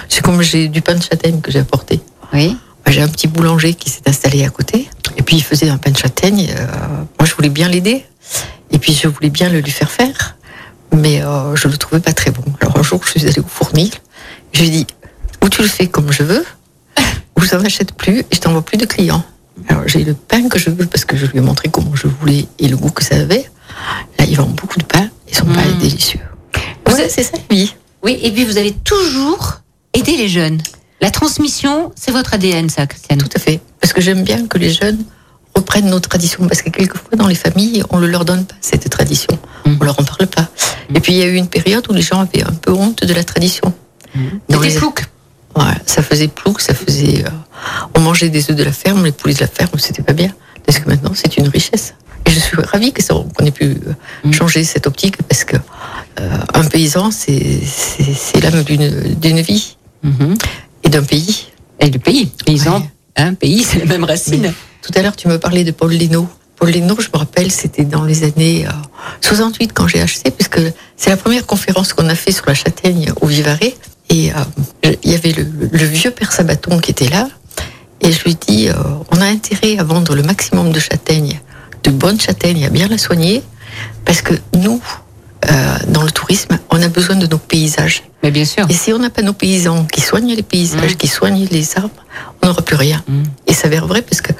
C'est 0.08 0.22
comme 0.22 0.40
j'ai 0.42 0.68
du 0.68 0.82
pain 0.82 0.94
de 0.94 1.02
châtaigne 1.02 1.40
que 1.40 1.50
j'ai 1.50 1.58
apporté. 1.60 2.00
Oui. 2.32 2.56
J'ai 2.88 3.02
un 3.02 3.08
petit 3.08 3.26
boulanger 3.26 3.74
qui 3.74 3.90
s'est 3.90 4.02
installé 4.06 4.44
à 4.44 4.50
côté. 4.50 4.88
Et 5.16 5.22
puis 5.22 5.36
il 5.36 5.42
faisait 5.42 5.68
un 5.68 5.78
pain 5.78 5.90
de 5.90 5.96
châtaigne. 5.96 6.48
euh, 6.56 6.66
moi, 7.18 7.26
je 7.28 7.34
voulais 7.34 7.48
bien 7.48 7.68
l'aider. 7.68 8.04
Et 8.72 8.78
puis 8.78 8.92
je 8.92 9.08
voulais 9.08 9.30
bien 9.30 9.48
le 9.48 9.60
lui 9.60 9.70
faire 9.70 9.90
faire. 9.90 10.36
Mais 10.94 11.22
euh, 11.22 11.56
je 11.56 11.68
le 11.68 11.76
trouvais 11.76 12.00
pas 12.00 12.12
très 12.12 12.30
bon. 12.30 12.42
Alors 12.60 12.78
un 12.78 12.82
jour, 12.82 13.00
je 13.04 13.10
suis 13.18 13.26
allée 13.26 13.40
au 13.40 13.46
fournil. 13.46 13.90
Je 14.52 14.60
lui 14.60 14.68
ai 14.68 14.70
dit, 14.70 14.86
ou 15.42 15.48
tu 15.48 15.62
le 15.62 15.68
fais 15.68 15.86
comme 15.86 16.12
je 16.12 16.22
veux, 16.22 16.44
ou 17.38 17.42
je 17.42 17.54
n'en 17.54 17.64
achète 17.64 17.92
plus 17.94 18.20
et 18.20 18.26
je 18.32 18.40
t'envoie 18.40 18.62
plus 18.64 18.76
de 18.76 18.84
clients. 18.86 19.24
Alors 19.68 19.86
j'ai 19.88 20.04
le 20.04 20.14
pain 20.14 20.48
que 20.48 20.58
je 20.58 20.70
veux 20.70 20.86
parce 20.86 21.04
que 21.04 21.16
je 21.16 21.26
lui 21.26 21.38
ai 21.38 21.40
montré 21.40 21.68
comment 21.70 21.94
je 21.94 22.06
voulais 22.08 22.46
et 22.58 22.68
le 22.68 22.76
goût 22.76 22.90
que 22.90 23.04
ça 23.04 23.16
avait. 23.16 23.48
Là, 24.18 24.24
ils 24.28 24.36
vendent 24.36 24.54
beaucoup 24.54 24.78
de 24.78 24.84
pain 24.84 25.08
et 25.28 25.34
son 25.34 25.46
pain 25.46 25.62
Mm. 25.64 25.70
est 25.70 25.80
délicieux. 25.80 26.20
Ouais, 26.88 27.00
êtes- 27.02 27.10
c'est 27.10 27.22
ça, 27.22 27.38
oui. 27.50 27.74
Oui, 28.02 28.18
et 28.22 28.30
puis 28.32 28.44
vous 28.44 28.58
allez 28.58 28.72
toujours 28.72 29.60
aider 29.94 30.16
les 30.16 30.28
jeunes. 30.28 30.60
La 31.00 31.10
transmission, 31.10 31.92
c'est 31.96 32.10
votre 32.12 32.34
ADN, 32.34 32.68
ça, 32.68 32.86
Christiane. 32.86 33.18
Tout 33.18 33.28
à 33.34 33.38
fait. 33.38 33.60
Parce 33.80 33.92
que 33.92 34.00
j'aime 34.00 34.24
bien 34.24 34.46
que 34.46 34.58
les 34.58 34.70
jeunes 34.72 35.04
reprennent 35.54 35.88
nos 35.90 36.00
traditions. 36.00 36.46
Parce 36.46 36.62
que 36.62 36.70
quelquefois, 36.70 37.16
dans 37.16 37.26
les 37.28 37.34
familles, 37.34 37.82
on 37.90 37.98
ne 37.98 38.06
leur 38.06 38.24
donne 38.24 38.44
pas 38.44 38.54
cette 38.60 38.88
tradition. 38.90 39.38
Mhm. 39.66 39.78
On 39.80 39.84
leur 39.84 39.98
en 40.00 40.04
parle 40.04 40.26
pas. 40.26 40.48
Et 40.94 41.00
puis, 41.00 41.12
il 41.12 41.18
y 41.18 41.22
a 41.22 41.26
eu 41.26 41.36
une 41.36 41.48
période 41.48 41.84
où 41.88 41.92
les 41.92 42.02
gens 42.02 42.20
avaient 42.20 42.42
un 42.42 42.52
peu 42.52 42.72
honte 42.72 43.04
de 43.04 43.14
la 43.14 43.24
tradition. 43.24 43.72
Dans 44.48 44.60
C'était 44.60 44.74
les- 44.74 44.80
ça 45.86 46.02
faisait 46.02 46.28
plouc, 46.28 46.60
ça 46.60 46.74
faisait. 46.74 47.24
euh, 47.24 47.30
on 47.94 48.00
mangeait 48.00 48.28
des 48.30 48.50
œufs 48.50 48.56
de 48.56 48.62
la 48.64 48.72
ferme, 48.72 49.04
les 49.04 49.12
poulets 49.12 49.34
de 49.34 49.40
la 49.40 49.46
ferme, 49.46 49.78
c'était 49.78 50.02
pas 50.02 50.12
bien. 50.14 50.30
Parce 50.66 50.78
que 50.78 50.88
maintenant, 50.88 51.12
c'est 51.14 51.36
une 51.36 51.48
richesse. 51.48 51.94
Et 52.26 52.30
je 52.30 52.38
suis 52.38 52.56
ravie 52.60 52.92
que 52.92 53.02
ça, 53.02 53.14
qu'on 53.34 53.44
ait 53.46 53.50
pu 53.50 53.64
euh, 53.64 53.94
Mhm. 54.24 54.32
changer 54.32 54.64
cette 54.64 54.86
optique 54.86 55.16
parce 55.28 55.44
que 55.44 55.56
euh, 56.20 56.38
un 56.54 56.64
paysan, 56.64 57.10
c'est, 57.10 57.60
c'est, 57.66 58.14
c'est 58.14 58.40
l'âme 58.40 58.62
d'une, 58.62 59.14
d'une 59.14 59.40
vie 59.40 59.76
Mhm. 60.02 60.34
et 60.84 60.88
d'un 60.88 61.02
pays. 61.02 61.46
Et 61.80 61.90
le 61.90 61.98
pays. 61.98 62.26
Paysan, 62.46 62.80
Ouais. 62.80 62.90
un 63.16 63.34
pays, 63.34 63.64
c'est 63.64 63.78
la 63.80 63.86
même 63.86 64.04
racine. 64.04 64.52
Tout 64.82 64.92
à 64.94 65.02
l'heure, 65.02 65.16
tu 65.16 65.28
me 65.28 65.38
parlais 65.38 65.64
de 65.64 65.70
Paul 65.70 65.92
Lénaud. 65.92 66.28
Paul 66.56 66.70
Lénaud, 66.70 66.96
je 67.00 67.08
me 67.12 67.18
rappelle, 67.18 67.50
c'était 67.50 67.84
dans 67.84 68.04
les 68.04 68.24
années 68.24 68.66
euh, 68.66 68.70
68 69.20 69.72
quand 69.72 69.88
j'ai 69.88 70.00
acheté, 70.00 70.30
puisque 70.30 70.60
c'est 70.96 71.10
la 71.10 71.16
première 71.16 71.46
conférence 71.46 71.92
qu'on 71.92 72.08
a 72.08 72.14
fait 72.14 72.32
sur 72.32 72.44
la 72.46 72.54
châtaigne 72.54 73.12
au 73.20 73.26
Vivarais. 73.26 73.74
Et 74.10 74.32
euh, 74.32 74.94
il 75.02 75.10
y 75.10 75.14
avait 75.14 75.32
le, 75.32 75.46
le 75.70 75.84
vieux 75.84 76.10
père 76.10 76.32
Sabaton 76.32 76.78
qui 76.78 76.90
était 76.90 77.08
là. 77.08 77.28
Et 78.00 78.10
je 78.12 78.24
lui 78.24 78.34
dis, 78.34 78.68
euh, 78.68 78.74
on 79.10 79.20
a 79.20 79.26
intérêt 79.26 79.78
à 79.78 79.84
vendre 79.84 80.14
le 80.14 80.22
maximum 80.22 80.72
de 80.72 80.80
châtaignes, 80.80 81.40
de 81.84 81.90
bonnes 81.90 82.20
châtaignes, 82.20 82.64
à 82.66 82.68
bien 82.68 82.88
la 82.88 82.98
soigner, 82.98 83.42
parce 84.04 84.22
que 84.22 84.34
nous, 84.54 84.82
euh, 85.50 85.76
dans 85.88 86.02
le 86.02 86.10
tourisme, 86.10 86.58
on 86.70 86.82
a 86.82 86.88
besoin 86.88 87.16
de 87.16 87.26
nos 87.26 87.38
paysages. 87.38 88.02
Mais 88.22 88.30
bien 88.30 88.44
sûr. 88.44 88.66
Et 88.68 88.72
si 88.74 88.92
on 88.92 88.98
n'a 88.98 89.10
pas 89.10 89.22
nos 89.22 89.32
paysans 89.32 89.84
qui 89.84 90.00
soignent 90.00 90.34
les 90.34 90.42
paysages, 90.42 90.92
Mm. 90.92 90.96
qui 90.96 91.08
soignent 91.08 91.46
les 91.50 91.76
arbres, 91.76 92.04
on 92.42 92.48
n'aura 92.48 92.62
plus 92.62 92.76
rien. 92.76 93.02
Mm. 93.08 93.22
Et 93.46 93.52
ça 93.54 93.62
s'avère 93.62 93.86
vrai 93.86 94.02
parce 94.02 94.20
que 94.20 94.32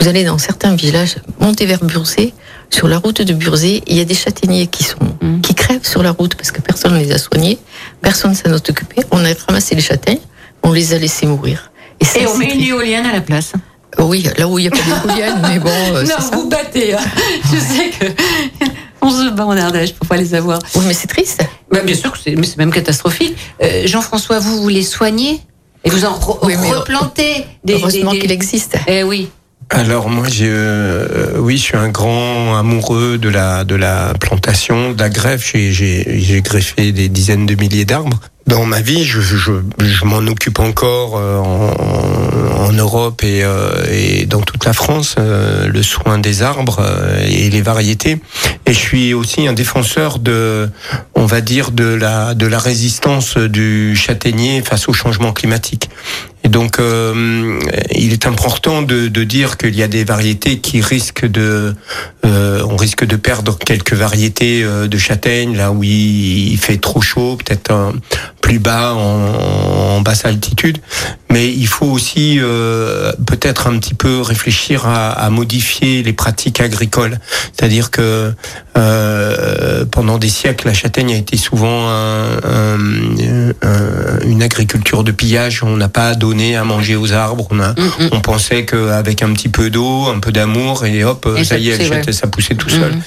vous 0.00 0.08
allez 0.08 0.24
dans 0.24 0.38
certains 0.38 0.74
villages, 0.74 1.16
monter 1.40 1.66
vers 1.66 1.82
Burzé, 1.84 2.32
sur 2.70 2.88
la 2.88 2.98
route 2.98 3.20
de 3.22 3.32
Burzé, 3.34 3.82
il 3.86 3.96
y 3.96 4.00
a 4.00 4.04
des 4.04 4.14
châtaigniers 4.14 4.66
qui 4.66 4.84
sont 4.84 4.96
Mm. 5.20 5.40
qui 5.42 5.54
crèvent 5.54 5.86
sur 5.86 6.02
la 6.02 6.12
route 6.12 6.34
parce 6.34 6.50
que 6.50 6.60
personne 6.62 6.94
ne 6.94 6.98
les 7.00 7.12
a 7.12 7.18
soignés, 7.18 7.58
personne 8.00 8.30
ne 8.30 8.36
s'en 8.36 8.54
est 8.54 8.70
occupé. 8.70 9.02
On 9.10 9.22
a 9.24 9.28
ramassé 9.46 9.74
les 9.74 9.82
châtaignes, 9.82 10.20
on 10.62 10.72
les 10.72 10.94
a 10.94 10.98
laissés 10.98 11.26
mourir. 11.26 11.70
ça, 12.02 12.20
Et 12.20 12.26
on 12.26 12.38
met 12.38 12.54
une 12.54 12.62
éolienne 12.62 13.04
à 13.04 13.12
la 13.12 13.20
place. 13.20 13.52
Oui, 13.98 14.24
là 14.38 14.46
où 14.48 14.58
il 14.58 14.62
n'y 14.62 14.68
a 14.68 14.70
pas 14.70 14.78
d'éolienne, 15.06 15.38
mais 15.42 15.58
bon, 15.58 15.68
euh, 15.94 16.02
non, 16.04 16.08
ça. 16.08 16.30
vous 16.32 16.48
battez. 16.48 16.94
hein. 16.94 17.00
Je 17.52 17.58
sais 17.58 17.90
que 17.90 18.06
on 19.02 19.10
se 19.10 19.28
bat 19.30 19.44
en 19.44 19.56
Ardèche 19.56 19.92
pour 19.94 20.06
pas 20.06 20.16
les 20.16 20.32
avoir. 20.34 20.60
Oui, 20.76 20.84
mais 20.86 20.94
c'est 20.94 21.08
triste. 21.08 21.42
Bah, 21.70 21.80
bien 21.82 21.94
sûr 21.96 22.12
que 22.12 22.18
c'est, 22.24 22.34
mais 22.36 22.46
c'est 22.46 22.56
même 22.56 22.72
catastrophique. 22.72 23.36
Euh, 23.62 23.82
Jean-François, 23.86 24.38
vous, 24.38 24.62
vous 24.62 24.68
les 24.68 24.82
soignez? 24.84 25.40
Et 25.84 25.90
vous 25.90 26.04
en 26.04 26.16
re- 26.18 26.38
Oui, 26.44 26.54
replantez 26.56 27.44
des. 27.64 27.74
Heureusement 27.74 28.12
des- 28.12 28.20
qu'il 28.20 28.30
existe. 28.32 28.76
Eh 28.86 29.02
oui. 29.02 29.28
Alors 29.72 30.10
moi, 30.10 30.26
j'ai, 30.28 30.48
euh, 30.48 31.38
oui, 31.38 31.56
je 31.56 31.62
suis 31.62 31.76
un 31.76 31.88
grand 31.90 32.56
amoureux 32.56 33.18
de 33.18 33.28
la 33.28 33.62
de 33.62 33.76
la 33.76 34.14
plantation, 34.20 34.92
de 34.92 34.98
la 35.00 35.08
greffe. 35.08 35.52
J'ai 35.54 36.42
greffé 36.44 36.90
des 36.90 37.08
dizaines 37.08 37.46
de 37.46 37.54
milliers 37.54 37.84
d'arbres. 37.84 38.18
Dans 38.48 38.64
ma 38.64 38.80
vie, 38.80 39.04
je 39.04 39.20
je, 39.20 39.52
je 39.78 40.04
m'en 40.04 40.18
occupe 40.18 40.58
encore 40.58 41.16
euh, 41.16 41.38
en, 41.38 42.64
en 42.64 42.72
Europe 42.72 43.22
et, 43.22 43.44
euh, 43.44 43.84
et 43.92 44.26
dans 44.26 44.40
toute 44.40 44.64
la 44.64 44.72
France, 44.72 45.14
euh, 45.20 45.68
le 45.68 45.82
soin 45.84 46.18
des 46.18 46.42
arbres 46.42 46.80
euh, 46.80 47.24
et 47.28 47.48
les 47.48 47.62
variétés. 47.62 48.18
Et 48.66 48.72
je 48.72 48.78
suis 48.78 49.14
aussi 49.14 49.46
un 49.46 49.52
défenseur 49.52 50.18
de, 50.18 50.68
on 51.14 51.26
va 51.26 51.40
dire, 51.42 51.70
de 51.70 51.84
la 51.94 52.34
de 52.34 52.46
la 52.46 52.58
résistance 52.58 53.36
du 53.36 53.94
châtaignier 53.94 54.62
face 54.62 54.88
au 54.88 54.92
changement 54.92 55.32
climatique. 55.32 55.88
Et 56.42 56.48
donc, 56.48 56.78
euh, 56.78 57.60
il 57.94 58.12
est 58.12 58.26
important 58.26 58.82
de, 58.82 59.08
de 59.08 59.24
dire 59.24 59.58
qu'il 59.58 59.74
y 59.76 59.82
a 59.82 59.88
des 59.88 60.04
variétés 60.04 60.58
qui 60.58 60.80
risquent 60.80 61.26
de, 61.26 61.74
euh, 62.24 62.62
on 62.68 62.76
risque 62.76 63.04
de 63.04 63.16
perdre 63.16 63.58
quelques 63.58 63.92
variétés 63.92 64.62
euh, 64.62 64.88
de 64.88 64.98
châtaignes 64.98 65.56
là 65.56 65.72
où 65.72 65.82
il, 65.82 66.56
fait 66.58 66.78
trop 66.78 67.00
chaud, 67.00 67.36
peut-être 67.36 67.92
plus 68.40 68.58
bas 68.58 68.94
en, 68.94 69.96
en 69.96 70.00
basse 70.00 70.24
altitude. 70.24 70.78
Mais 71.30 71.48
il 71.48 71.66
faut 71.66 71.86
aussi 71.86 72.38
euh, 72.40 73.12
peut-être 73.26 73.66
un 73.66 73.78
petit 73.78 73.94
peu 73.94 74.20
réfléchir 74.20 74.86
à, 74.86 75.10
à 75.10 75.30
modifier 75.30 76.02
les 76.02 76.12
pratiques 76.12 76.60
agricoles. 76.60 77.18
C'est-à-dire 77.52 77.90
que 77.90 78.32
euh, 78.76 79.84
pendant 79.90 80.18
des 80.18 80.28
siècles, 80.28 80.66
la 80.68 80.74
châtaigne 80.74 81.12
a 81.12 81.16
été 81.16 81.36
souvent 81.36 81.88
un- 81.88 82.36
un- 82.44 83.50
un- 83.62 84.20
une 84.26 84.42
agriculture 84.42 85.04
de 85.04 85.12
pillage. 85.12 85.62
On 85.62 85.76
n'a 85.76 85.88
pas 85.88 86.14
donné 86.14 86.56
à 86.56 86.64
manger 86.64 86.96
aux 86.96 87.12
arbres. 87.12 87.46
On, 87.50 87.60
a, 87.60 87.70
Mm, 87.72 87.82
mm. 88.04 88.08
on 88.12 88.20
pensait 88.20 88.64
qu'avec 88.64 89.22
un 89.22 89.32
petit 89.32 89.48
peu 89.48 89.70
d'eau, 89.70 90.06
un 90.08 90.18
peu 90.20 90.32
d'amour, 90.32 90.84
et 90.86 91.04
hop, 91.04 91.28
Et 91.36 91.44
ça 91.44 91.50
ça 91.50 91.58
y 91.58 91.70
est, 91.70 91.76
poussait, 91.78 91.90
ouais. 92.06 92.12
ça 92.12 92.26
poussait 92.26 92.54
tout 92.54 92.68
seul. 92.68 92.92
Mhm. 92.92 93.00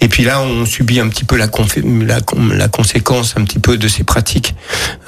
Et 0.00 0.08
puis 0.08 0.24
là, 0.24 0.40
on 0.42 0.64
subit 0.64 1.00
un 1.00 1.08
petit 1.08 1.24
peu 1.24 1.36
la, 1.36 1.46
confé- 1.48 1.82
la, 2.06 2.18
la 2.56 2.68
conséquence 2.68 3.34
un 3.36 3.44
petit 3.44 3.58
peu 3.58 3.76
de 3.76 3.88
ces 3.88 4.04
pratiques. 4.04 4.54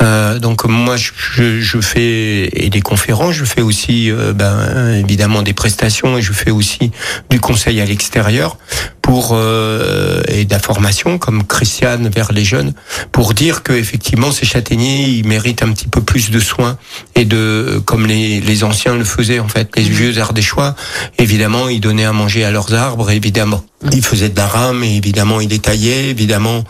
Euh, 0.02 0.38
donc 0.38 0.64
moi, 0.64 0.96
je, 0.96 1.10
je, 1.16 1.60
je 1.60 1.80
fais 1.80 2.48
et 2.52 2.70
des 2.70 2.80
conférences, 2.80 3.34
je 3.34 3.44
fais 3.44 3.62
aussi 3.62 4.10
euh, 4.10 4.32
ben, 4.32 4.92
évidemment 4.94 5.42
des 5.42 5.52
prestations 5.52 6.18
et 6.18 6.22
je 6.22 6.32
fais 6.32 6.50
aussi 6.50 6.90
du 7.30 7.40
conseil 7.40 7.80
à 7.80 7.84
l'extérieur 7.84 8.56
pour 9.02 9.30
euh, 9.32 10.22
et 10.28 10.44
de 10.44 10.52
la 10.52 10.58
formation 10.58 11.18
comme 11.18 11.44
Christiane 11.44 12.08
vers 12.08 12.32
les 12.32 12.44
jeunes 12.44 12.72
pour 13.12 13.34
dire 13.34 13.62
que 13.62 13.72
effectivement 13.72 14.32
ces 14.32 14.46
châtaigniers 14.46 15.04
ils 15.04 15.26
méritent 15.26 15.62
un 15.62 15.72
petit 15.72 15.88
peu 15.88 16.00
plus 16.00 16.30
de 16.30 16.40
soins 16.40 16.78
et 17.14 17.24
de 17.24 17.82
comme 17.84 18.06
les, 18.06 18.40
les 18.40 18.64
anciens 18.64 18.96
le 18.96 19.04
faisaient 19.04 19.40
en 19.40 19.48
fait. 19.48 19.70
Les 19.76 19.82
vieux 19.82 20.18
ardéchois 20.18 20.74
évidemment 21.18 21.68
ils 21.68 21.80
donnaient 21.80 22.04
à 22.04 22.12
manger 22.12 22.44
à 22.44 22.50
leurs 22.50 22.74
arbres 22.74 23.10
évidemment. 23.10 23.62
Ils 23.92 24.04
faisaient 24.04 24.28
de 24.28 24.36
la 24.36 24.46
rame 24.46 24.84
et 24.84 24.96
évidemment 24.96 25.40
ils 25.40 25.48
les 25.48 25.58
taillaient 25.58 26.10
évidemment. 26.10 26.64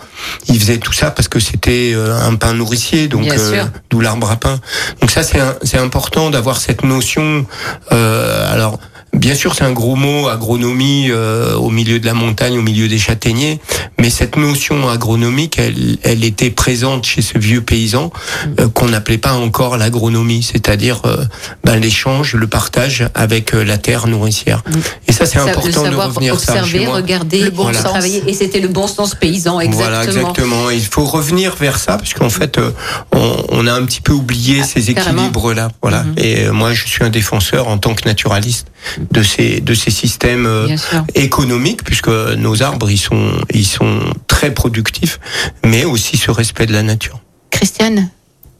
Ils 0.49 0.61
faisaient 0.61 0.79
tout 0.79 0.93
ça 0.93 1.11
parce 1.11 1.29
que 1.29 1.41
c'était 1.41 1.93
euh, 1.95 2.17
un 2.21 2.37
pain 2.37 2.55
nourricier 2.55 3.09
donc 3.09 3.29
euh, 3.29 3.65
d'où 3.91 4.01
l'arbre 4.01 4.31
à 4.31 4.37
pain. 4.37 4.61
Donc 5.01 5.11
ça 5.11 5.23
c'est 5.23 5.41
c'est 5.63 5.79
important 5.79 6.31
d'avoir 6.31 6.59
cette 6.59 6.85
notion 6.85 7.47
euh, 7.93 8.53
alors 8.53 8.79
Bien 9.13 9.35
sûr, 9.35 9.55
c'est 9.55 9.65
un 9.65 9.73
gros 9.73 9.97
mot, 9.97 10.29
agronomie, 10.29 11.09
euh, 11.11 11.55
au 11.57 11.71
milieu 11.71 11.99
de 11.99 12.07
la 12.07 12.15
montagne, 12.15 12.57
au 12.57 12.63
milieu 12.63 12.87
des 12.89 12.99
châtaigniers, 12.99 13.61
mais 14.01 14.09
cette 14.09 14.37
notion 14.37 14.89
agronomique, 14.89 15.59
elle, 15.59 15.99
elle 16.05 16.25
était 16.25 16.51
présente 16.51 17.05
chez 17.05 17.21
ce 17.21 17.37
vieux 17.37 17.61
paysan 17.61 18.13
euh, 18.61 18.69
qu'on 18.69 18.87
n'appelait 18.89 19.19
pas 19.19 19.33
encore 19.35 19.77
l'agronomie, 19.77 20.43
c'est-à-dire 20.45 21.03
euh, 21.07 21.25
ben, 21.65 21.77
l'échange, 21.77 22.35
le 22.35 22.47
partage 22.47 23.05
avec 23.15 23.53
euh, 23.53 23.65
la 23.65 23.79
terre 23.79 24.07
nourricière. 24.07 24.63
Et 25.09 25.13
ça, 25.13 25.27
c'est 25.27 25.39
Ça- 25.39 25.45
important 25.45 25.83
de 25.91 25.97
revenir 25.97 26.39
ça. 26.39 26.53
observer, 26.53 26.79
chez 26.79 26.87
moi. 26.87 26.95
regarder, 26.97 27.41
Le 27.43 27.51
bon 27.51 27.65
voilà. 27.65 27.79
sens. 27.83 27.91
travailler. 27.91 28.23
Et 28.29 28.33
c'était 28.33 28.61
le 28.61 28.69
bon 28.69 28.87
sens 28.87 29.15
paysan, 29.17 29.59
exactement. 29.61 29.89
Voilà, 29.91 30.05
exactement. 30.05 30.71
Il 30.71 30.87
faut 30.87 31.05
revenir 31.05 31.57
vers 31.57 31.79
ça 31.79 31.99
parce 31.99 32.15
qu'en 32.15 32.31
fait, 32.31 32.59
euh, 32.59 32.71
on, 33.13 33.45
on 33.51 33.67
a 33.67 33.73
un 33.75 33.85
petit 33.85 34.01
peu 34.01 34.13
oublié 34.13 34.63
ces 34.63 34.89
Ah, 34.91 34.95
carrément. 34.95 35.23
équilibres-là. 35.23 35.69
Voilà. 35.83 36.05
Mhm. 36.05 36.15
Et 36.17 36.49
moi, 36.51 36.73
je 36.73 36.87
suis 36.87 37.03
un 37.05 37.11
défenseur 37.11 37.67
en 37.69 37.77
tant 37.77 37.95
que 37.95 38.09
naturaliste 38.09 38.69
de 39.11 39.23
ces 39.23 39.61
de 39.61 39.75
ces 39.75 39.91
systèmes 39.91 40.47
euh, 40.47 40.69
économiques, 41.15 41.85
puisque 41.85 42.09
nos 42.09 42.63
arbres, 42.63 42.91
ils 42.91 42.99
sont 42.99 43.33
ils 43.53 43.67
sont 43.67 44.01
très 44.27 44.53
productifs, 44.55 45.21
mais 45.65 45.85
aussi 45.85 46.17
ce 46.17 46.31
respect 46.31 46.67
de 46.67 46.73
la 46.73 46.83
nature. 46.83 47.21
Christiane, 47.51 48.11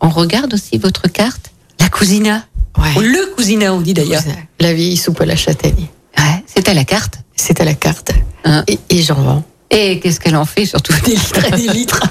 on 0.01 0.09
regarde 0.09 0.55
aussi 0.55 0.79
votre 0.79 1.09
carte, 1.09 1.51
la 1.79 1.89
cousina. 1.89 2.45
Ouais. 2.79 2.93
Ou 2.97 3.01
le 3.01 3.35
cousina, 3.35 3.75
on 3.75 3.81
dit 3.81 3.95
d'ailleurs. 3.95 4.23
La 4.61 4.73
vieille 4.73 4.97
soupe 4.97 5.21
à 5.21 5.27
la 5.27 5.37
châtaigne. 5.37 5.87
Ouais, 6.19 6.45
c'est 6.47 6.69
à 6.69 6.75
la 6.75 6.85
carte. 6.85 7.19
C'est 7.35 7.61
à 7.61 7.65
la 7.65 7.75
carte. 7.75 8.13
Hein. 8.45 8.63
Et, 8.69 8.79
et 8.91 9.03
j'en 9.03 9.15
vends. 9.15 9.45
Et 9.71 10.01
qu'est-ce 10.01 10.21
qu'elle 10.21 10.37
en 10.37 10.45
fait 10.45 10.67
Surtout? 10.67 10.93
Des 11.05 11.13
litres 11.13 11.45
et 11.47 11.51
des 11.53 11.69
litres. 11.73 12.03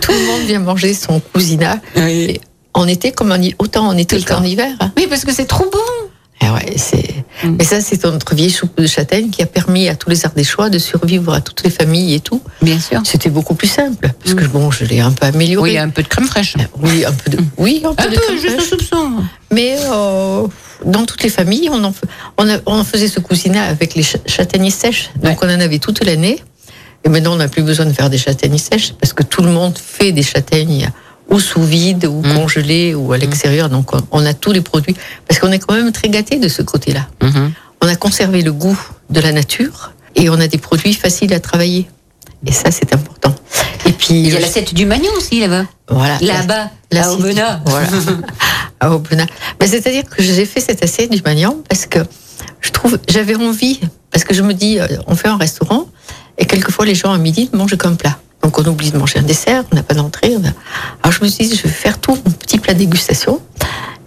Tout 0.00 0.12
le 0.12 0.26
monde 0.26 0.42
vient 0.46 0.60
manger 0.60 0.94
son 0.94 1.20
cousina. 1.20 1.80
oui. 1.96 2.40
En 2.76 2.88
été 2.88 3.12
comme 3.12 3.30
en 3.30 3.38
autant 3.60 3.86
en 3.86 3.96
été 3.96 4.16
Tout 4.18 4.24
le 4.28 4.34
qu'en 4.34 4.42
hiver. 4.42 4.74
hein. 4.80 4.92
Oui, 4.96 5.06
parce 5.08 5.24
que 5.24 5.32
c'est 5.32 5.44
trop 5.44 5.64
bon. 5.70 5.78
Et 6.40 6.46
ouais, 6.50 6.74
c'est. 6.76 7.14
Mm. 7.44 7.56
Mais 7.58 7.64
ça, 7.64 7.80
c'est 7.80 8.02
notre 8.04 8.34
vieille 8.34 8.50
soupe 8.50 8.76
de 8.80 8.86
châtaigne 8.86 9.30
qui 9.30 9.42
a 9.42 9.46
permis 9.46 9.88
à 9.88 9.94
tous 9.94 10.10
les 10.10 10.26
Ardéchois 10.26 10.68
de 10.68 10.78
survivre 10.78 11.32
à 11.32 11.40
toutes 11.40 11.62
les 11.62 11.70
familles 11.70 12.14
et 12.14 12.20
tout. 12.20 12.42
Bien 12.60 12.78
sûr. 12.80 13.00
C'était 13.04 13.30
beaucoup 13.30 13.54
plus 13.54 13.68
simple 13.68 14.10
parce 14.22 14.34
que 14.34 14.44
bon, 14.46 14.70
je 14.70 14.84
l'ai 14.84 15.00
un 15.00 15.12
peu 15.12 15.26
Oui, 15.26 15.34
amélioré. 15.34 15.78
a 15.78 15.82
un 15.84 15.88
peu 15.90 16.02
de 16.02 16.08
crème 16.08 16.26
fraîche. 16.26 16.54
Oui, 16.80 17.04
un 17.04 17.12
peu 17.12 17.30
de. 17.30 17.38
Oui, 17.56 17.82
un 17.84 17.94
peu 17.94 18.04
Un 18.04 18.10
de 18.10 18.14
peu, 18.16 18.20
crème 18.20 18.38
juste 18.38 18.56
fraîche. 18.56 18.68
soupçon. 18.68 19.10
Mais 19.52 19.76
euh, 19.92 20.46
dans 20.84 21.04
toutes 21.06 21.22
les 21.22 21.28
familles, 21.30 21.68
on 21.70 21.82
en, 21.84 21.94
on, 22.38 22.48
a- 22.48 22.58
on 22.66 22.78
en 22.80 22.84
faisait 22.84 23.08
ce 23.08 23.20
cousinat 23.20 23.64
avec 23.64 23.94
les 23.94 24.02
ch- 24.02 24.22
châtaigniers 24.26 24.70
sèches. 24.70 25.10
Donc 25.22 25.38
on 25.42 25.46
en 25.46 25.60
avait 25.60 25.78
toute 25.78 26.04
l'année. 26.04 26.42
Et 27.04 27.10
maintenant, 27.10 27.34
on 27.34 27.36
n'a 27.36 27.48
plus 27.48 27.62
besoin 27.62 27.84
de 27.86 27.92
faire 27.92 28.08
des 28.10 28.18
châtaignes 28.18 28.58
sèches 28.58 28.92
parce 29.00 29.12
que 29.12 29.22
tout 29.22 29.42
le 29.42 29.50
monde 29.50 29.78
fait 29.78 30.10
des 30.10 30.22
châtaignes 30.22 30.90
ou 31.30 31.40
sous 31.40 31.62
vide, 31.62 32.06
ou 32.06 32.20
Mm. 32.22 32.34
congelées, 32.34 32.94
ou 32.94 33.12
à 33.12 33.18
l'extérieur. 33.18 33.68
Donc 33.68 33.94
on, 33.94 34.00
on 34.12 34.26
a 34.26 34.34
tous 34.34 34.52
les 34.52 34.60
produits. 34.60 34.94
Parce 35.28 35.40
qu'on 35.40 35.50
est 35.52 35.58
quand 35.58 35.74
même 35.74 35.92
très 35.92 36.08
gâtés 36.08 36.36
de 36.38 36.48
ce 36.48 36.62
côté-là. 36.62 37.06
Mhm. 37.22 37.52
On 37.82 37.88
a 37.88 37.96
conservé 37.96 38.42
le 38.42 38.52
goût 38.52 38.78
de 39.10 39.20
la 39.20 39.32
nature 39.32 39.92
et 40.16 40.30
on 40.30 40.40
a 40.40 40.46
des 40.46 40.58
produits 40.58 40.94
faciles 40.94 41.32
à 41.34 41.40
travailler. 41.40 41.86
Et 42.46 42.52
ça, 42.52 42.70
c'est 42.70 42.92
important. 42.94 43.34
Et 43.86 43.92
puis, 43.92 44.14
Il 44.20 44.28
y 44.28 44.36
a 44.36 44.40
l'assiette 44.40 44.74
du 44.74 44.84
Magnon 44.86 45.10
aussi 45.16 45.40
là-bas. 45.40 45.64
voilà, 45.88 46.18
Là-bas, 46.20 46.70
la 46.92 47.06
à 47.06 47.10
Aubenas. 47.12 47.60
Voilà. 47.64 47.86
à 48.80 48.90
Aubenas. 48.90 49.26
Mais 49.60 49.66
c'est-à-dire 49.66 50.04
que 50.04 50.22
j'ai 50.22 50.44
fait 50.46 50.60
cette 50.60 50.82
assiette 50.84 51.10
du 51.10 51.22
Magnan 51.24 51.56
parce 51.68 51.86
que 51.86 52.00
je 52.60 52.70
trouve, 52.70 52.98
j'avais 53.08 53.34
envie, 53.34 53.80
parce 54.10 54.24
que 54.24 54.34
je 54.34 54.42
me 54.42 54.52
dis, 54.52 54.78
euh, 54.78 54.86
on 55.06 55.14
fait 55.14 55.28
un 55.28 55.36
restaurant 55.38 55.86
et 56.38 56.44
quelquefois 56.46 56.84
les 56.86 56.94
gens 56.94 57.12
à 57.12 57.18
midi 57.18 57.48
ne 57.52 57.58
mangent 57.58 57.76
qu'un 57.76 57.94
plat. 57.94 58.18
Donc 58.42 58.58
on 58.58 58.64
oublie 58.66 58.90
de 58.90 58.98
manger 58.98 59.18
un 59.20 59.22
dessert, 59.22 59.64
on 59.72 59.76
n'a 59.76 59.82
pas 59.82 59.94
d'entrée. 59.94 60.34
a- 60.34 60.38
Alors 61.02 61.12
je 61.18 61.24
me 61.24 61.28
suis 61.28 61.46
dit, 61.48 61.56
je 61.56 61.62
vais 61.62 61.68
faire 61.68 61.98
tout 61.98 62.12
mon 62.24 62.30
petit 62.32 62.58
plat 62.58 62.74
dégustation 62.74 63.40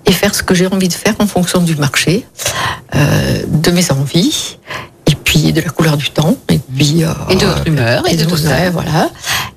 et 0.06 0.12
faire 0.12 0.34
ce 0.36 0.44
que 0.44 0.54
j'ai 0.56 0.68
envie 0.68 0.88
de 0.88 0.94
faire 0.94 1.16
en 1.20 1.28
fonction 1.28 1.60
du 1.62 1.76
marché, 1.76 2.26
euh, 2.96 3.42
de 3.48 3.72
mes 3.72 3.92
envies 3.92 4.58
et 5.10 5.16
puis 5.16 5.52
de 5.54 5.62
la 5.62 5.70
couleur 5.70 5.98
du 5.98 6.10
temps 6.12 6.36
et 6.50 6.60
puis 6.60 7.04
euh, 7.04 7.10
Et 7.30 7.36
de 7.36 7.46
votre 7.46 7.68
humeur 7.68 8.04
et, 8.10 8.16
de, 8.16 8.26
tout 8.26 8.38
ça. 8.38 8.70
voilà. 8.70 9.10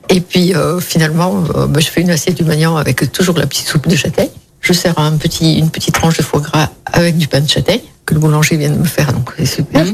Et 0.09 0.21
puis 0.21 0.55
euh, 0.55 0.81
finalement, 0.81 1.45
euh, 1.55 1.67
bah, 1.67 1.81
je 1.81 1.89
fais 1.89 2.01
une 2.01 2.11
assiette 2.11 2.37
du 2.37 2.45
Magnan 2.45 2.77
avec 2.77 3.13
toujours 3.13 3.37
la 3.37 3.47
petite 3.47 3.69
soupe 3.69 3.87
de 3.87 3.95
châtaigne. 3.97 4.29
Je 4.61 4.73
sers 4.73 4.99
un 4.99 5.17
petit, 5.17 5.59
une 5.59 5.71
petite 5.71 5.95
tranche 5.95 6.17
de 6.19 6.23
foie 6.23 6.41
gras 6.41 6.69
avec 6.85 7.17
du 7.17 7.29
pain 7.29 7.41
de 7.41 7.49
châtaigne 7.49 7.81
que 8.07 8.15
le 8.15 8.21
boulanger 8.21 8.57
vient 8.57 8.71
de 8.71 8.77
me 8.79 8.85
faire, 8.85 9.13
donc 9.13 9.33
c'est 9.39 9.47
super. 9.47 9.85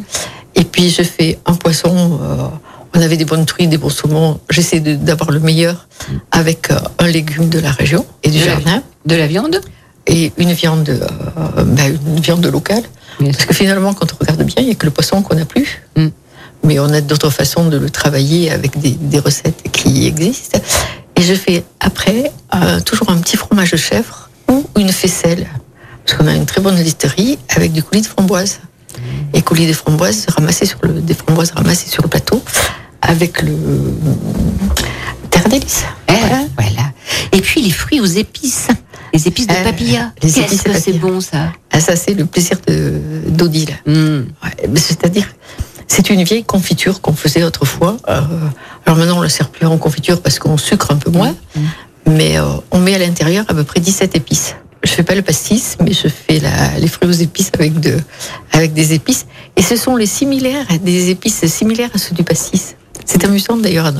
Et 0.54 0.64
puis 0.64 0.90
je 0.90 1.02
fais 1.02 1.38
un 1.46 1.54
poisson. 1.54 2.18
euh, 2.22 2.48
on 2.94 3.00
avait 3.02 3.16
des 3.18 3.26
bonnes 3.26 3.44
truites, 3.44 3.68
des 3.68 3.76
bons 3.78 3.90
saumons. 3.90 4.40
J'essaie 4.48 4.80
d'avoir 4.80 5.30
le 5.30 5.38
meilleur 5.40 5.86
avec 6.32 6.70
euh, 6.70 6.78
un 6.98 7.06
légume 7.08 7.48
de 7.50 7.58
la 7.58 7.70
région 7.70 8.06
et 8.22 8.30
du 8.30 8.38
De 8.40 8.44
la- 8.46 8.52
jardin 8.52 8.82
De 9.04 9.14
la 9.16 9.26
viande? 9.26 9.60
Et 10.06 10.32
une 10.38 10.52
viande, 10.52 10.88
euh, 10.88 11.64
bah, 11.64 11.82
une 11.88 12.20
viande 12.20 12.46
locale. 12.46 12.82
Bien 13.20 13.32
Parce 13.32 13.44
que 13.44 13.52
finalement, 13.54 13.92
quand 13.92 14.12
on 14.14 14.16
regarde 14.20 14.42
bien, 14.44 14.54
il 14.58 14.66
n'y 14.66 14.70
a 14.70 14.74
que 14.76 14.86
le 14.86 14.92
poisson 14.92 15.20
qu'on 15.20 15.34
n'a 15.34 15.44
plus. 15.44 15.82
Mm. 15.96 16.06
Mais 16.62 16.78
on 16.78 16.88
a 16.90 17.00
d'autres 17.02 17.28
façons 17.30 17.68
de 17.68 17.76
le 17.76 17.90
travailler 17.90 18.50
avec 18.50 18.78
des, 18.78 18.92
des 18.92 19.18
recettes 19.18 19.62
qui 19.72 20.06
existent. 20.06 20.58
Et 21.16 21.22
je 21.22 21.34
fais 21.34 21.64
après 21.80 22.32
euh, 22.54 22.80
toujours 22.80 23.10
un 23.10 23.18
petit 23.18 23.36
fromage 23.36 23.72
de 23.72 23.76
chèvre 23.76 24.25
ou 24.50 24.64
une 24.78 24.90
faisselle. 24.92 25.46
Parce 26.04 26.18
qu'on 26.18 26.26
a 26.28 26.34
une 26.34 26.46
très 26.46 26.60
bonne 26.60 26.76
listerie 26.76 27.38
avec 27.48 27.72
du 27.72 27.82
coulis 27.82 28.02
de 28.02 28.06
framboise. 28.06 28.60
Et 29.34 29.42
coulis 29.42 29.66
de 29.66 29.72
framboise 29.72 30.26
ramassés 30.28 30.66
sur 30.66 30.78
le, 30.82 30.92
des 31.00 31.14
framboises 31.14 31.50
ramassées 31.52 31.88
sur 31.88 32.02
le 32.02 32.08
plateau 32.08 32.42
avec 33.02 33.42
le 33.42 33.54
terre 35.30 35.48
délice. 35.48 35.84
Eh, 36.08 36.12
Voilà. 36.12 36.44
voilà. 36.56 36.92
Et 37.32 37.40
puis 37.40 37.60
les 37.62 37.70
fruits 37.70 38.00
aux 38.00 38.04
épices. 38.06 38.68
Les 39.12 39.28
épices 39.28 39.46
de 39.46 39.52
Euh, 39.52 39.64
papilla. 39.64 40.12
les 40.22 40.38
épices 40.38 40.62
c'est 40.82 40.92
bon 40.98 41.20
ça 41.20 41.52
Ah, 41.72 41.80
ça, 41.80 41.96
c'est 41.96 42.14
le 42.14 42.24
plaisir 42.26 42.56
d'Odile. 43.28 43.76
Mm. 43.86 43.92
Ouais, 44.42 44.76
C'est-à-dire, 44.76 45.26
c'est 45.88 46.08
une 46.10 46.22
vieille 46.22 46.44
confiture 46.44 47.00
qu'on 47.00 47.12
faisait 47.14 47.42
autrefois. 47.44 47.96
Euh, 48.08 48.20
alors 48.86 48.98
maintenant, 48.98 49.14
on 49.16 49.18
ne 49.18 49.24
la 49.24 49.28
sert 49.30 49.48
plus 49.50 49.66
en 49.66 49.76
confiture 49.78 50.20
parce 50.22 50.38
qu'on 50.38 50.56
sucre 50.56 50.90
un 50.90 50.96
peu 50.96 51.10
moins. 51.10 51.34
Mais 52.06 52.38
euh, 52.38 52.44
on 52.70 52.78
met 52.78 52.94
à 52.94 52.98
l'intérieur 52.98 53.44
à 53.48 53.54
peu 53.54 53.64
près 53.64 53.80
17 53.80 54.14
épices. 54.16 54.54
Je 54.84 54.90
fais 54.92 55.02
pas 55.02 55.14
le 55.14 55.22
pastis, 55.22 55.76
mais 55.82 55.92
je 55.92 56.06
fais 56.08 56.38
la- 56.38 56.78
les 56.78 56.86
fruits 56.86 57.08
aux 57.08 57.12
épices 57.12 57.50
avec, 57.54 57.80
de, 57.80 57.96
avec 58.52 58.72
des 58.72 58.92
épices. 58.92 59.26
Et 59.56 59.62
ce 59.62 59.74
sont 59.76 59.96
les 59.96 60.06
similaires, 60.06 60.66
des 60.82 61.10
épices 61.10 61.44
similaires 61.46 61.90
à 61.94 61.98
ceux 61.98 62.14
du 62.14 62.22
pastis. 62.22 62.76
C'est 63.04 63.24
amusant 63.24 63.56
d'ailleurs. 63.56 63.92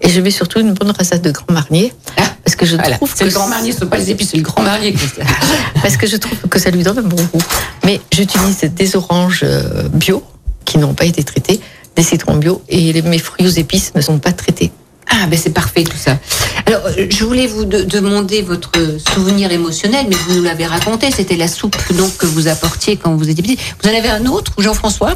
Et 0.00 0.08
je 0.08 0.20
mets 0.20 0.30
surtout 0.30 0.60
une 0.60 0.72
bonne 0.72 0.90
rasade 0.90 1.20
de 1.22 1.30
grand 1.30 1.50
marnier. 1.50 1.92
Ah, 2.16 2.22
Parce 2.44 2.54
que 2.56 2.64
je 2.64 2.76
Voilà. 2.76 2.96
trouve 2.96 3.14
que 3.14 3.24
le 3.24 3.30
grand 3.30 3.48
marnier, 3.48 3.72
ce 3.72 3.80
sont 3.80 3.86
pas 3.86 3.98
les 3.98 4.10
épices, 4.10 4.30
c'est 4.30 4.36
le 4.36 4.42
grand 4.42 4.62
marnier. 4.62 4.94
Parce 5.82 5.96
que 5.96 6.06
je 6.06 6.16
trouve 6.16 6.38
que 6.48 6.58
ça 6.58 6.70
lui 6.70 6.82
donne 6.82 6.98
un 6.98 7.02
bon 7.02 7.16
goût. 7.32 7.42
Mais 7.84 8.00
j'utilise 8.12 8.60
des 8.60 8.96
oranges 8.96 9.40
euh, 9.42 9.88
bio 9.88 10.22
qui 10.64 10.78
n'ont 10.78 10.94
pas 10.94 11.04
été 11.04 11.22
traitées, 11.24 11.60
des 11.96 12.02
citrons 12.02 12.36
bio 12.36 12.62
et 12.68 12.92
les- 12.92 13.02
mes 13.02 13.18
fruits 13.18 13.46
aux 13.46 13.50
épices 13.50 13.92
ne 13.94 14.00
sont 14.00 14.18
pas 14.18 14.32
traités. 14.32 14.70
Ah, 15.10 15.26
ben 15.28 15.38
c'est 15.38 15.52
parfait 15.52 15.84
tout 15.84 15.96
ça. 15.96 16.18
Alors, 16.66 16.80
euh, 16.86 17.06
je 17.08 17.24
voulais 17.24 17.46
vous 17.46 17.64
de- 17.64 17.82
demander 17.82 18.42
votre 18.42 18.72
souvenir 19.14 19.52
émotionnel, 19.52 20.06
mais 20.08 20.16
vous 20.26 20.34
nous 20.36 20.42
l'avez 20.42 20.66
raconté. 20.66 21.10
C'était 21.10 21.36
la 21.36 21.48
soupe 21.48 21.76
donc 21.94 22.16
que 22.16 22.26
vous 22.26 22.48
apportiez 22.48 22.96
quand 22.96 23.14
vous 23.14 23.28
étiez 23.28 23.42
petit. 23.42 23.58
Vous 23.82 23.88
en 23.90 23.94
avez 23.96 24.08
un 24.08 24.26
autre, 24.26 24.52
Jean-François? 24.58 25.14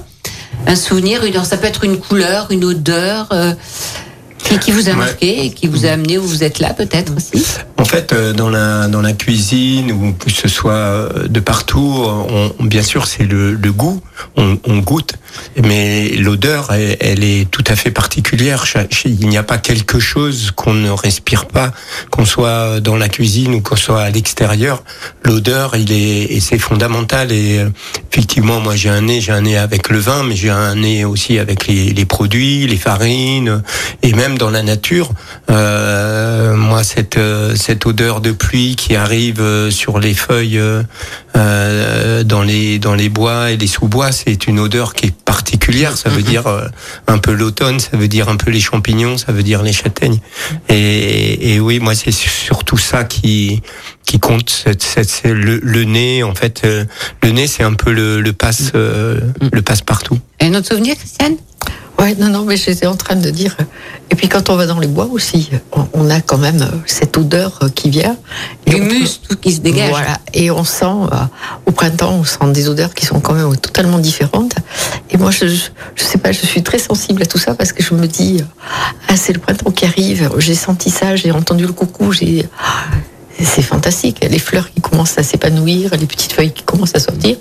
Un 0.66 0.76
souvenir 0.76 1.24
une- 1.24 1.43
Ça 1.45 1.57
peut 1.57 1.66
être 1.66 1.84
une 1.84 1.99
couleur, 1.99 2.49
une 2.51 2.64
odeur. 2.64 3.28
euh, 3.32 3.55
Et 4.51 4.59
qui 4.59 4.70
vous 4.70 4.89
a 4.89 4.93
Ouais. 4.93 4.97
marqué 4.97 5.45
et 5.45 5.51
qui 5.51 5.66
vous 5.66 5.84
a 5.84 5.91
amené 5.91 6.16
où 6.16 6.22
vous 6.22 6.43
êtes 6.43 6.59
là 6.59 6.72
peut-être 6.72 7.12
aussi? 7.14 7.45
En 7.76 7.84
fait, 7.84 8.12
euh, 8.12 8.32
dans 8.32 8.49
la 8.49 8.86
dans 8.89 9.03
la 9.03 9.12
cuisine 9.12 9.93
ou 9.93 10.12
que 10.14 10.30
ce 10.30 10.49
soit 10.49 11.09
de 11.28 11.41
partout, 11.41 12.07
on- 12.07 12.64
bien 12.64 12.82
sûr, 12.82 13.07
c'est 13.07 13.24
le, 13.24 13.53
le 13.55 13.72
goût. 13.72 14.01
On, 14.36 14.57
on 14.64 14.78
goûte, 14.78 15.14
mais 15.62 16.11
l'odeur, 16.11 16.72
elle, 16.72 17.24
est 17.24 17.51
tout 17.51 17.64
à 17.66 17.76
fait 17.76 17.91
particulière. 17.91 18.64
Il 19.05 19.29
n'y 19.29 19.37
a 19.39 19.43
pas 19.43 19.59
quelque 19.59 19.99
chose 19.99 20.53
qu'on 20.55 20.74
ne 20.74 20.91
respire 20.91 21.47
pas, 21.47 21.72
qu'on 22.11 22.24
soit 22.24 22.81
dans 22.81 22.97
la 22.97 23.09
cuisine 23.09 23.55
ou 23.55 23.61
qu'on 23.61 23.76
soit 23.76 24.03
à 24.03 24.11
l'extérieur. 24.11 24.83
L'odeur, 25.24 25.76
il 25.76 25.93
est 25.93 26.41
c'est 26.41 26.59
fondamental. 26.59 27.33
Et 27.33 27.59
euh, 27.59 27.70
effectivement, 28.12 28.61
moi, 28.61 28.76
j'ai 28.76 28.89
un 28.89 29.03
nez, 29.03 29.20
j'ai 29.20 29.33
un 29.33 29.43
nez 29.43 29.57
avec 29.57 29.89
le 29.89 29.99
vin, 29.99 30.22
mais 30.22 30.37
j'ai 30.37 30.51
un 30.51 30.74
nez 30.76 31.05
aussi 31.05 31.39
avec 31.39 31.66
les, 31.66 31.93
les 31.93 32.05
produits, 32.05 32.66
les 32.66 32.76
farines, 32.76 33.62
et 34.03 34.12
même 34.12 34.39
dans 34.39 34.51
la 34.51 34.62
nature. 34.62 35.11
Euh, 35.51 36.57
moi, 36.57 36.85
cette 36.85 37.16
euh, 37.16 37.55
cette 37.57 37.87
odeur 37.87 38.20
de 38.20 38.33
pluie 38.33 38.76
qui 38.76 38.97
arrive 38.97 39.41
euh, 39.41 39.70
sur 39.70 39.99
les 39.99 40.14
feuilles 40.14 40.59
euh, 40.59 40.83
euh, 41.37 42.24
dans 42.24 42.43
les 42.43 42.79
dans 42.79 42.95
les 42.95 43.09
bois 43.09 43.51
et 43.51 43.57
les 43.57 43.66
sous-bois, 43.66 44.12
c'est 44.12 44.47
une 44.47 44.59
odeur 44.59 44.95
qui 44.95 45.07
est 45.07 45.14
particulière. 45.33 45.97
Ça 45.99 46.09
veut 46.09 46.22
dire 46.22 46.47
euh, 46.47 46.66
un 47.07 47.18
peu 47.18 47.33
l'automne, 47.33 47.79
ça 47.81 47.97
veut 47.99 48.09
dire 48.09 48.31
un 48.31 48.37
peu 48.37 48.51
les 48.51 48.61
champignons, 48.61 49.18
ça 49.18 49.31
veut 49.31 49.43
dire 49.43 49.62
les 49.62 49.74
châtaignes. 49.74 50.20
Et, 50.70 51.53
et 51.55 51.61
oui, 51.61 51.81
moi, 51.81 51.95
c'est 51.95 52.11
surtout 52.12 52.79
ça 52.79 53.05
qui 53.05 53.61
qui 54.07 54.18
compte. 54.18 54.51
C'est- 54.79 55.24
le, 55.24 55.61
le 55.62 55.85
nez, 55.85 56.22
en 56.22 56.35
fait, 56.35 56.62
euh, 56.64 56.85
le 57.22 57.31
nez, 57.33 57.47
c'est 57.47 57.62
un 57.62 57.74
peu 57.74 57.93
le, 57.93 58.22
le 58.22 58.33
passe 58.33 58.72
euh, 58.74 59.20
le 59.53 59.61
passe 59.62 59.83
partout. 59.83 60.18
Et 60.41 60.47
un 60.47 60.55
autre 60.55 60.68
souvenir, 60.68 60.97
Christiane? 60.97 61.37
Ouais, 61.99 62.14
non, 62.14 62.28
non, 62.28 62.44
mais 62.44 62.57
j'étais 62.57 62.86
en 62.86 62.94
train 62.94 63.16
de 63.16 63.28
dire. 63.28 63.57
Et 64.11 64.14
puis 64.14 64.28
quand 64.28 64.51
on 64.51 64.57
va 64.57 64.66
dans 64.66 64.78
les 64.78 64.86
bois 64.86 65.09
aussi, 65.11 65.51
on, 65.72 65.88
on 65.94 66.11
a 66.11 66.20
quand 66.20 66.38
même 66.38 66.62
euh, 66.62 66.76
cette 66.86 67.16
odeur 67.16 67.59
euh, 67.62 67.68
qui 67.68 67.90
vient. 67.90 68.16
L'humus, 68.66 69.20
tout 69.28 69.36
qui 69.36 69.53
se 69.53 69.61
dégage. 69.61 69.90
Voilà, 69.90 70.18
et 70.32 70.51
on 70.53 70.62
sent, 70.62 70.84
euh, 70.84 71.16
au 71.66 71.72
printemps, 71.72 72.14
on 72.20 72.24
sent 72.24 72.53
des 72.53 72.68
odeurs 72.68 72.94
qui 72.94 73.05
sont 73.05 73.18
quand 73.18 73.34
même 73.34 73.57
totalement 73.57 73.99
différentes. 73.99 74.55
Et 75.11 75.16
moi, 75.16 75.32
je, 75.32 75.49
je, 75.49 75.64
je 75.96 76.05
sais 76.05 76.18
pas, 76.18 76.30
je 76.30 76.46
suis 76.46 76.62
très 76.62 76.78
sensible 76.78 77.22
à 77.22 77.26
tout 77.26 77.38
ça 77.38 77.55
parce 77.55 77.72
que 77.72 77.82
je 77.82 77.94
me 77.94 78.07
dis, 78.07 78.38
euh, 78.40 78.44
ah, 79.09 79.16
c'est 79.16 79.32
le 79.32 79.40
printemps 79.40 79.72
qui 79.72 79.84
arrive, 79.84 80.30
j'ai 80.38 80.55
senti 80.55 80.90
ça, 80.90 81.16
j'ai 81.16 81.32
entendu 81.32 81.66
le 81.66 81.72
coucou, 81.72 82.12
j'ai. 82.12 82.49
C'est 83.45 83.62
fantastique, 83.62 84.18
les 84.28 84.39
fleurs 84.39 84.70
qui 84.72 84.80
commencent 84.80 85.18
à 85.18 85.22
s'épanouir, 85.22 85.91
les 85.99 86.07
petites 86.07 86.32
feuilles 86.32 86.53
qui 86.53 86.62
commencent 86.64 86.95
à 86.95 87.01
sortir. 87.01 87.36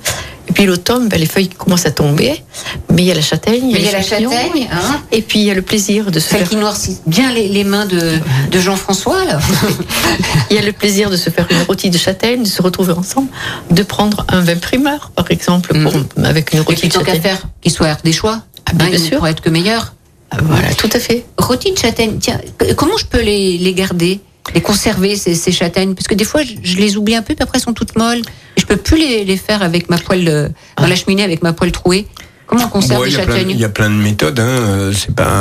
Et 0.50 0.54
puis 0.54 0.66
l'automne, 0.66 1.10
ben, 1.10 1.20
les 1.20 1.26
feuilles 1.26 1.50
qui 1.50 1.56
commencent 1.58 1.86
à 1.86 1.92
tomber, 1.92 2.42
mais 2.90 3.02
il 3.02 3.06
y 3.06 3.12
a 3.12 3.16
la 3.16 3.22
châtaigne, 3.22 3.70
Mais 3.74 3.80
il 3.80 3.86
y 3.86 3.90
a 3.90 3.92
la 3.92 4.02
châtaigne, 4.02 4.68
hein 4.72 5.02
et 5.12 5.22
puis 5.22 5.40
il 5.40 5.46
y 5.46 5.52
a 5.52 5.54
le 5.54 5.62
plaisir 5.62 6.10
de 6.10 6.20
se 6.20 6.30
Celle 6.30 6.40
faire 6.40 6.50
qui 6.50 6.56
noircit 6.56 6.98
bien 7.06 7.34
les, 7.34 7.50
les 7.50 7.64
mains 7.66 7.86
de, 7.86 8.14
de 8.50 8.60
Jean-François. 8.60 9.22
Il 10.50 10.56
y 10.56 10.60
a 10.60 10.62
le 10.62 10.72
plaisir 10.72 11.10
de 11.10 11.18
se 11.18 11.30
faire 11.30 11.46
une 11.52 11.62
rôtie 11.64 11.90
de 11.90 11.98
châtaigne, 11.98 12.44
de 12.44 12.48
se 12.48 12.62
retrouver 12.62 12.94
ensemble, 12.94 13.28
de 13.72 13.84
prendre 13.84 14.26
un 14.30 14.40
vin 14.42 14.56
primeur, 14.56 15.12
par 15.16 15.30
exemple, 15.32 15.78
pour, 15.84 15.94
avec 16.24 16.54
une 16.54 16.60
Et 16.60 16.62
rôtie 16.62 16.80
puis 16.82 16.88
de 16.90 16.94
qu'à 16.94 17.00
châtaigne. 17.06 17.22
faire 17.22 17.42
qu'il 17.62 17.72
soit 17.72 17.98
des 18.04 18.14
choix, 18.14 18.42
Ah, 18.66 18.74
bien 18.74 18.88
il 18.88 19.00
sûr. 19.00 19.18
pourrait 19.18 19.32
être 19.32 19.42
que 19.42 19.50
meilleur. 19.50 19.94
Ah, 20.32 20.38
Voilà, 20.44 20.74
tout 20.76 20.90
à 20.94 21.00
fait. 21.00 21.26
Rôti 21.38 21.72
de 21.74 21.78
châtaigne, 21.78 22.18
tiens, 22.20 22.40
comment 22.78 22.98
je 22.98 23.06
peux 23.06 23.22
les, 23.22 23.58
les 23.58 23.74
garder? 23.74 24.22
Les 24.54 24.62
conserver 24.62 25.16
ces, 25.16 25.36
ces 25.36 25.52
châtaignes 25.52 25.94
parce 25.94 26.08
que 26.08 26.16
des 26.16 26.26
fois 26.26 26.42
je, 26.44 26.54
je 26.62 26.78
les 26.78 26.98
oublie 26.98 27.16
un 27.16 27.22
peu 27.22 27.36
puis 27.36 27.44
après 27.44 27.58
elles 27.58 27.64
sont 27.64 27.74
toutes 27.74 27.96
molles. 27.96 28.22
Et 28.56 28.62
je 28.62 28.66
peux 28.66 28.78
plus 28.78 28.98
les, 28.98 29.24
les 29.26 29.38
faire 29.38 29.62
avec 29.62 29.90
ma 29.90 29.98
poêle 29.98 30.28
euh, 30.28 30.50
dans 30.78 30.88
la 30.88 30.96
cheminée 30.96 31.24
avec 31.24 31.44
ma 31.44 31.54
poêle 31.54 31.72
trouée 31.72 32.08
comment 32.48 32.66
on 32.66 32.70
conserve 32.70 33.02
Ouais, 33.02 33.12
châtaignes 33.12 33.50
il 33.52 33.60
y 33.60 33.66
a 33.66 33.70
plein 33.70 33.90
de 33.90 33.96
méthodes. 33.96 34.40
Hein. 34.40 34.44
euh, 34.48 34.94
C'est 34.96 35.14
pas 35.14 35.36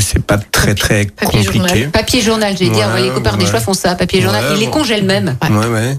c'est 0.00 0.24
pas 0.24 0.38
très 0.38 0.74
très 0.74 1.04
papier 1.06 1.44
compliqué. 1.44 1.68
journal. 1.68 1.90
papier 1.90 2.20
journal 2.22 2.54
j'ai 2.58 2.68
dit 2.70 2.78
Ouais, 2.78 3.02
les 3.02 3.10
copains 3.10 3.36
des 3.36 3.46
choix 3.46 3.60
font 3.60 3.74
ça 3.74 3.94
papier 3.94 4.20
journal 4.22 4.44
ils 4.54 4.60
les 4.60 4.70
congèlent 4.70 5.04
même 5.04 5.36
Ouais, 5.50 5.66
ouais. 5.66 5.98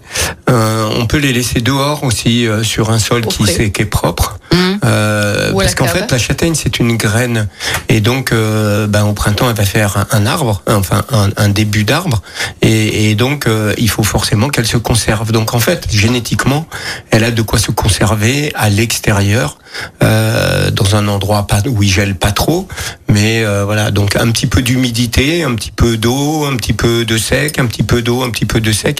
Euh, 0.49 0.89
on 0.97 1.05
peut 1.05 1.17
les 1.17 1.33
laisser 1.33 1.61
dehors 1.61 2.03
aussi 2.03 2.47
euh, 2.47 2.63
sur 2.63 2.89
un 2.89 2.99
sol 2.99 3.25
qui, 3.25 3.43
qui 3.71 3.81
est 3.81 3.85
propre. 3.85 4.39
Hum. 4.51 4.79
Euh, 4.85 5.51
parce 5.57 5.75
qu'en 5.75 5.87
fait, 5.87 6.11
la 6.11 6.17
châtaigne 6.17 6.53
c'est 6.55 6.79
une 6.79 6.95
graine 6.97 7.47
et 7.89 8.01
donc 8.01 8.31
euh, 8.31 8.87
ben, 8.87 9.03
au 9.05 9.13
printemps 9.13 9.49
elle 9.49 9.55
va 9.55 9.65
faire 9.65 10.05
un, 10.11 10.25
arbre, 10.25 10.61
enfin 10.67 11.03
un, 11.11 11.29
un 11.37 11.49
début 11.49 11.83
d'arbre 11.83 12.21
et, 12.61 13.09
et 13.09 13.15
donc 13.15 13.47
euh, 13.47 13.73
il 13.77 13.89
faut 13.89 14.03
forcément 14.03 14.49
qu'elle 14.49 14.67
se 14.67 14.77
conserve. 14.77 15.31
Donc 15.31 15.53
en 15.53 15.59
fait, 15.59 15.87
génétiquement, 15.91 16.67
elle 17.11 17.23
a 17.23 17.31
de 17.31 17.41
quoi 17.41 17.57
se 17.59 17.71
conserver 17.71 18.51
à 18.55 18.69
l'extérieur, 18.69 19.57
euh, 20.03 20.52
dans 20.71 20.95
un 20.95 21.07
endroit 21.07 21.47
pas, 21.47 21.61
où 21.67 21.83
il 21.83 21.89
gèle 21.89 22.15
pas 22.15 22.31
trop, 22.31 22.67
mais 23.09 23.43
euh, 23.43 23.63
voilà 23.65 23.91
donc 23.91 24.15
un 24.15 24.29
petit 24.31 24.47
peu 24.47 24.61
d'humidité, 24.61 25.43
un 25.43 25.55
petit 25.55 25.71
peu 25.71 25.97
d'eau, 25.97 26.45
un 26.45 26.55
petit 26.57 26.73
peu 26.73 27.05
de 27.05 27.17
sec, 27.17 27.59
un 27.59 27.65
petit 27.65 27.83
peu 27.83 28.01
d'eau, 28.01 28.23
un 28.23 28.29
petit 28.29 28.45
peu 28.45 28.59
de 28.61 28.71
sec. 28.71 28.99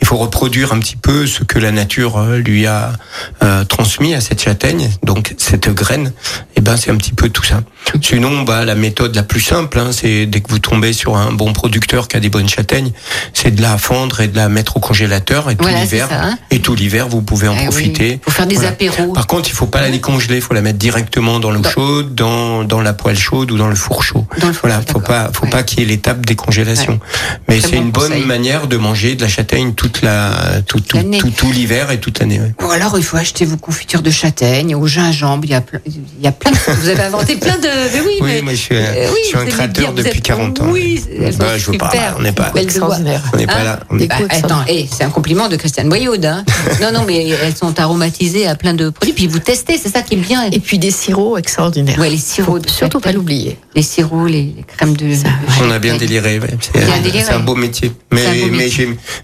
Il 0.00 0.06
faut 0.06 0.16
reproduire 0.16 0.72
un 0.72 0.78
petit 0.80 0.96
peu 0.96 1.26
ce 1.26 1.44
que 1.44 1.58
la 1.58 1.70
nature 1.72 2.18
euh, 2.18 2.38
lui 2.38 2.66
a 2.66 2.92
euh, 3.42 3.64
transmis 3.64 4.14
à 4.14 4.20
cette 4.20 4.42
châtaigne, 4.42 4.90
donc 5.02 5.34
cette 5.38 5.68
graine. 5.68 6.12
Et 6.56 6.60
ben 6.60 6.76
c'est 6.76 6.90
un 6.90 6.96
petit 6.96 7.12
peu 7.12 7.28
tout 7.28 7.44
ça. 7.44 7.62
Sinon, 8.02 8.42
bah 8.42 8.64
la 8.64 8.74
méthode 8.74 9.14
la 9.14 9.22
plus 9.22 9.40
simple, 9.40 9.78
hein, 9.78 9.90
c'est 9.92 10.26
dès 10.26 10.40
que 10.40 10.48
vous 10.50 10.58
tombez 10.58 10.92
sur 10.92 11.16
un 11.16 11.32
bon 11.32 11.52
producteur 11.52 12.08
qui 12.08 12.16
a 12.16 12.20
des 12.20 12.30
bonnes 12.30 12.48
châtaignes, 12.48 12.92
c'est 13.32 13.50
de 13.54 13.60
la 13.62 13.76
fendre 13.78 14.20
et 14.20 14.28
de 14.28 14.36
la 14.36 14.48
mettre 14.48 14.76
au 14.76 14.80
congélateur 14.80 15.50
et 15.50 15.56
tout 15.56 15.66
l'hiver. 15.66 16.08
hein. 16.10 16.38
Et 16.50 16.60
tout 16.60 16.74
l'hiver, 16.74 17.08
vous 17.08 17.22
pouvez 17.22 17.48
en 17.48 17.54
Eh 17.54 17.58
oui. 17.60 17.64
profiter. 17.66 18.20
Faut 18.24 18.30
faire 18.30 18.46
des 18.46 18.54
Voilà. 18.56 18.70
apéros. 18.70 19.12
Par 19.12 19.26
contre, 19.26 19.48
il 19.48 19.52
faut 19.54 19.66
pas 19.66 19.80
la 19.82 19.90
décongeler, 19.90 20.36
il 20.36 20.42
faut 20.42 20.54
la 20.54 20.62
mettre 20.62 20.78
directement 20.78 20.93
dans 21.40 21.50
l'eau 21.50 21.60
Dans- 21.60 21.70
chaude, 21.70 22.14
dans, 22.14 22.64
dans 22.64 22.80
la 22.80 22.92
poêle 22.92 23.18
chaude 23.18 23.50
ou 23.50 23.56
dans 23.58 23.68
le 23.68 23.74
four 23.74 24.02
chaud. 24.02 24.26
Dans 24.38 24.48
le 24.48 24.52
four 24.52 24.68
voilà, 24.68 24.82
faut 24.90 25.00
pas, 25.00 25.30
faut 25.32 25.44
Ouais. 25.44 25.50
pas 25.50 25.62
qu'il 25.62 25.80
y 25.80 25.82
ait 25.82 25.86
l'étape 25.86 26.24
décongélation. 26.24 27.00
Mais 27.48 27.58
Très 27.58 27.70
c'est 27.70 27.76
bon 27.76 27.82
une 27.82 27.90
bonne 27.90 28.24
manière 28.24 28.66
de 28.66 28.76
manger 28.76 29.14
de 29.14 29.22
la 29.22 29.28
châtaigne 29.28 29.72
toute 29.74 30.02
la, 30.02 30.32
tout, 30.66 30.80
tout, 30.80 30.96
L'année. 30.96 31.18
tout, 31.18 31.30
tout 31.30 31.50
l'hiver 31.52 31.90
et 31.90 31.98
toute 31.98 32.18
l'année. 32.20 32.40
ouais. 32.40 32.54
Ou 32.64 32.70
alors 32.70 32.96
il 32.98 33.04
faut 33.04 33.16
acheter 33.16 33.44
vos 33.44 33.56
confitures 33.56 34.02
de 34.02 34.10
châtaigne 34.10 34.74
au 34.74 34.86
gingembre 34.86 35.44
il 35.44 35.50
y 35.50 35.54
a 35.54 35.60
plein, 35.60 35.80
il 35.86 36.00
y 36.22 36.26
a 36.26 36.32
plein 36.32 36.52
vous 36.66 36.88
avez 36.88 37.02
inventé 37.02 37.36
plein 37.36 37.56
de 37.58 37.68
mais 37.92 38.00
oui, 38.00 38.06
Oui, 38.20 38.30
mais 38.34 38.42
moi 38.42 38.52
je 38.54 38.58
suis, 38.58 38.76
un- 38.76 38.80
Euh, 38.80 39.08
oui, 39.12 39.18
je 39.24 39.28
suis 39.28 39.36
un 39.36 39.40
vous 39.40 39.42
aimez 39.44 39.52
créateur 39.52 39.92
depuis 39.92 40.08
êtes- 40.18 40.22
40 40.22 40.60
ans. 40.60 40.66
oui, 40.70 41.02
Bah, 41.38 41.58
je 41.58 41.70
veux 41.70 41.78
pas, 41.78 41.90
on 42.18 42.22
n'est 42.22 42.32
pas. 42.32 42.52
Extraordinaire. 42.56 43.22
on 43.32 43.36
n'est 43.36 43.46
pas 43.46 43.54
Hein 43.54 43.64
là. 43.64 43.80
on 43.90 43.98
est- 43.98 44.06
Bah, 44.06 44.16
attends, 44.30 44.62
eh, 44.68 44.88
c'est 44.90 45.04
un 45.04 45.10
compliment 45.10 45.48
de 45.48 45.56
Christiane 45.56 45.88
Boyaude. 45.88 46.24
Hein. 46.24 46.44
non, 46.80 46.92
non, 46.92 47.04
mais 47.06 47.28
elles 47.28 47.56
sont 47.56 47.78
aromatisées 47.78 48.46
à 48.46 48.54
plein 48.54 48.74
de 48.74 48.90
produits. 48.90 49.12
Puis 49.14 49.26
vous 49.26 49.38
testez, 49.38 49.78
c'est 49.78 49.88
ça 49.90 50.02
qui 50.02 50.14
est 50.14 50.18
bien. 50.18 50.44
Et 50.50 50.60
puis 50.60 50.78
des 50.84 50.90
sirops 50.90 51.38
extraordinaires. 51.38 51.98
Ouais, 51.98 52.10
les 52.10 52.16
sirops 52.18 52.68
Surtout 52.68 53.00
pas 53.00 53.12
l'oublier. 53.12 53.58
Les 53.74 53.82
sirops, 53.82 54.26
les, 54.28 54.42
les 54.56 54.64
crèmes 54.66 54.96
de. 54.96 55.14
Ça, 55.14 55.28
On 55.62 55.70
a 55.70 55.78
bien 55.78 55.96
déliré, 55.96 56.38
ouais. 56.38 56.48
c'est 56.72 57.32
un 57.32 57.40
beau 57.40 57.54
métier. 57.56 57.92
Mais, 58.12 58.20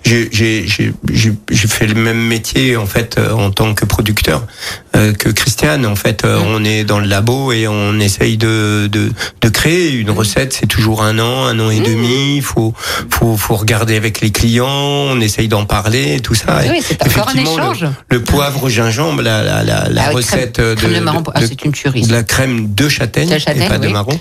j'ai- 0.04 1.66
fait 1.70 1.86
le 1.86 1.94
même 1.94 2.20
métier 2.20 2.76
en 2.76 2.86
fait 2.86 3.16
euh, 3.18 3.32
en 3.32 3.50
tant 3.50 3.74
que 3.74 3.84
producteur 3.84 4.44
euh, 4.96 5.12
que 5.12 5.28
Christiane. 5.28 5.86
En 5.86 5.94
fait, 5.96 6.24
Mm. 6.24 6.26
euh, 6.28 6.38
on 6.46 6.64
est 6.64 6.84
dans 6.84 6.98
le 6.98 7.06
labo 7.06 7.52
et 7.52 7.68
on 7.68 7.98
essaye 8.00 8.36
de 8.36 8.88
de, 8.90 9.12
de 9.40 9.48
créer 9.48 9.92
Mm. 9.92 10.00
une 10.00 10.10
recette. 10.10 10.52
C'est 10.52 10.66
toujours 10.66 11.02
un 11.02 11.18
an, 11.18 11.44
un 11.46 11.58
an 11.60 11.70
et 11.70 11.80
demi. 11.80 12.36
Il 12.36 12.42
faut 12.42 12.74
faut 13.10 13.36
faut 13.36 13.54
regarder 13.56 13.96
avec 13.96 14.20
les 14.20 14.30
clients. 14.32 14.66
On 14.68 15.20
essaye 15.20 15.48
d'en 15.48 15.64
parler, 15.64 16.16
et 16.16 16.20
tout 16.20 16.34
ça. 16.34 16.60
Oui, 16.68 16.80
c'est 16.82 17.00
encore 17.02 17.28
un 17.28 17.32
effectivement, 17.32 17.56
le- 17.56 17.62
échange. 17.76 17.86
Le, 18.10 18.22
poivre 18.22 18.68
gingembre, 18.68 19.22
la 19.22 19.42
la 19.42 19.62
la, 19.62 19.88
la 19.88 20.02
Ah 20.02 20.08
oui, 20.10 20.14
recette 20.16 20.58
crème- 20.58 20.70
de, 20.70 20.74
crème 20.74 20.94
de 20.94 21.00
marron. 21.00 21.20
De- 21.20 21.49
c'est 21.50 21.64
une 21.64 21.72
tuerie. 21.72 22.02
de 22.06 22.12
la 22.12 22.22
crème 22.22 22.72
de 22.74 22.88
châtaigne, 22.88 23.28
De 23.28 23.38
châtaigne, 23.38 23.62
et 23.64 23.68
pas 23.68 23.78
de 23.78 23.88
marron, 23.88 24.18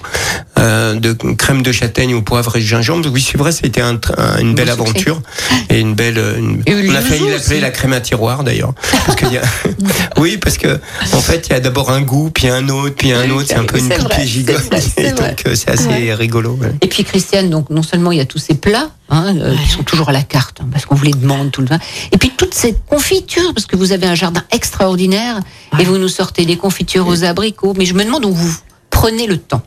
euh, 0.57 0.95
de 0.95 1.13
crème 1.13 1.61
de 1.61 1.71
châtaigne 1.71 2.13
au 2.15 2.21
poivre 2.21 2.55
et 2.57 2.61
gingembre. 2.61 3.09
Oui, 3.13 3.21
c'est 3.25 3.37
vrai, 3.37 3.51
c'était 3.51 3.81
un, 3.81 3.99
un- 4.17 4.37
une 4.39 4.55
belle 4.55 4.73
Bon 4.77 4.85
succès. 4.85 5.09
aventure 5.09 5.21
et 5.69 5.79
une 5.79 5.93
belle. 5.95 6.17
une- 6.37 6.61
Et 6.65 6.73
le 6.73 6.89
on 6.91 6.95
a 6.95 7.01
failli 7.01 7.29
l'appeler 7.29 7.59
la 7.59 7.69
crème 7.71 7.93
à 7.93 8.01
tiroir 8.01 8.43
d'ailleurs, 8.43 8.73
a. 9.07 10.19
oui, 10.19 10.37
parce 10.37 10.57
que 10.57 10.79
en 11.13 11.21
fait, 11.21 11.47
il 11.47 11.53
y 11.53 11.55
a 11.55 11.59
d'abord 11.59 11.91
un 11.91 12.01
goût, 12.01 12.29
puis 12.31 12.49
un 12.49 12.67
autre, 12.69 12.95
puis 12.95 13.11
un 13.11 13.29
autre. 13.29 13.45
C'est 13.49 13.55
un 13.55 13.63
peu 13.65 13.77
une 13.77 13.89
poupée 13.89 14.23
et 14.23 15.11
vrai. 15.11 15.11
donc 15.13 15.43
euh, 15.47 15.55
c'est 15.55 15.69
assez 15.69 16.13
rigolo. 16.13 16.57
ouais. 16.61 16.73
Et 16.81 16.87
puis 16.87 17.03
Christiane, 17.03 17.49
donc 17.49 17.69
non 17.69 17.83
seulement 17.83 18.11
il 18.11 18.17
y 18.17 18.21
a 18.21 18.25
tous 18.25 18.39
ces 18.39 18.55
plats 18.55 18.89
hein, 19.09 19.35
euh, 19.37 19.55
qui 19.63 19.69
sont 19.69 19.83
toujours 19.83 20.09
à 20.09 20.11
la 20.11 20.23
carte, 20.23 20.59
hein, 20.61 20.67
parce 20.71 20.85
qu'on 20.85 20.95
vous 20.95 21.05
les 21.05 21.11
demande 21.13 21.51
tout 21.51 21.61
le 21.61 21.67
temps, 21.67 21.79
et 22.11 22.17
puis 22.17 22.31
toute 22.35 22.53
cette 22.53 22.85
confiture, 22.85 23.53
parce 23.53 23.65
que 23.65 23.75
vous 23.75 23.91
avez 23.91 24.07
un 24.07 24.15
jardin 24.15 24.43
extraordinaire, 24.51 25.39
et 25.79 25.83
vous 25.83 25.97
nous 25.97 26.07
sortez 26.07 26.45
des 26.45 26.57
confitures 26.57 27.07
aux 27.07 27.18
abricots, 27.23 27.73
mais 27.77 27.85
je 27.85 27.93
me 27.93 28.03
demande 28.03 28.25
où 28.25 28.33
vous 28.33 28.57
prenez 28.89 29.27
le 29.27 29.37
temps. 29.37 29.61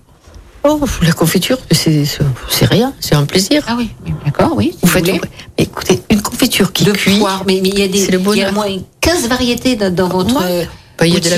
Oh, 0.64 0.80
la 1.02 1.12
confiture, 1.12 1.58
c'est 1.72 2.06
rien, 2.66 2.92
c'est 3.00 3.16
un 3.16 3.24
plaisir. 3.24 3.64
Ah 3.66 3.74
oui, 3.76 3.90
d'accord, 4.24 4.52
oui. 4.54 4.70
si 4.70 4.78
Vous 4.82 4.86
vous 4.86 4.88
faites, 4.88 5.06
mais 5.06 5.20
écoutez, 5.58 6.02
une 6.08 6.22
confiture 6.22 6.72
qui 6.72 6.84
de 6.84 6.92
cuit, 6.92 7.18
poire, 7.18 7.42
mais 7.46 7.56
il 7.56 7.76
y 7.76 7.82
a 7.82 7.88
des, 7.88 8.04
il 8.04 8.36
y 8.36 8.44
a 8.44 8.52
moins 8.52 8.68
15 9.00 9.28
variétés 9.28 9.74
dans, 9.74 9.92
dans 9.92 10.08
votre. 10.08 10.40
Ouais. 10.40 10.68
Il 11.06 11.14
y 11.14 11.16
a 11.16 11.20
de 11.20 11.28
la. 11.28 11.36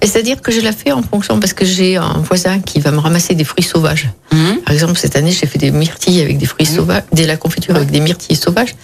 Mais 0.00 0.06
c'est-à-dire 0.06 0.40
que 0.40 0.52
je 0.52 0.60
la 0.60 0.72
fais 0.72 0.92
en 0.92 1.02
fonction 1.02 1.38
parce 1.40 1.52
que 1.52 1.64
j'ai 1.64 1.96
un 1.96 2.18
voisin 2.26 2.60
qui 2.60 2.80
va 2.80 2.90
me 2.90 2.98
ramasser 2.98 3.34
des 3.34 3.44
fruits 3.44 3.64
sauvages. 3.64 4.10
Hum. 4.32 4.58
Par 4.64 4.72
exemple, 4.72 4.98
cette 4.98 5.16
année, 5.16 5.30
j'ai 5.32 5.46
fait 5.46 5.58
des 5.58 5.70
myrtilles 5.70 6.20
avec 6.20 6.38
des 6.38 6.46
fruits 6.46 6.66
sauvages, 6.66 7.02
de 7.12 7.24
la 7.24 7.36
confiture 7.36 7.76
avec 7.76 7.90
des 7.90 8.00
myrtilles 8.00 8.36
sauvages. 8.36 8.74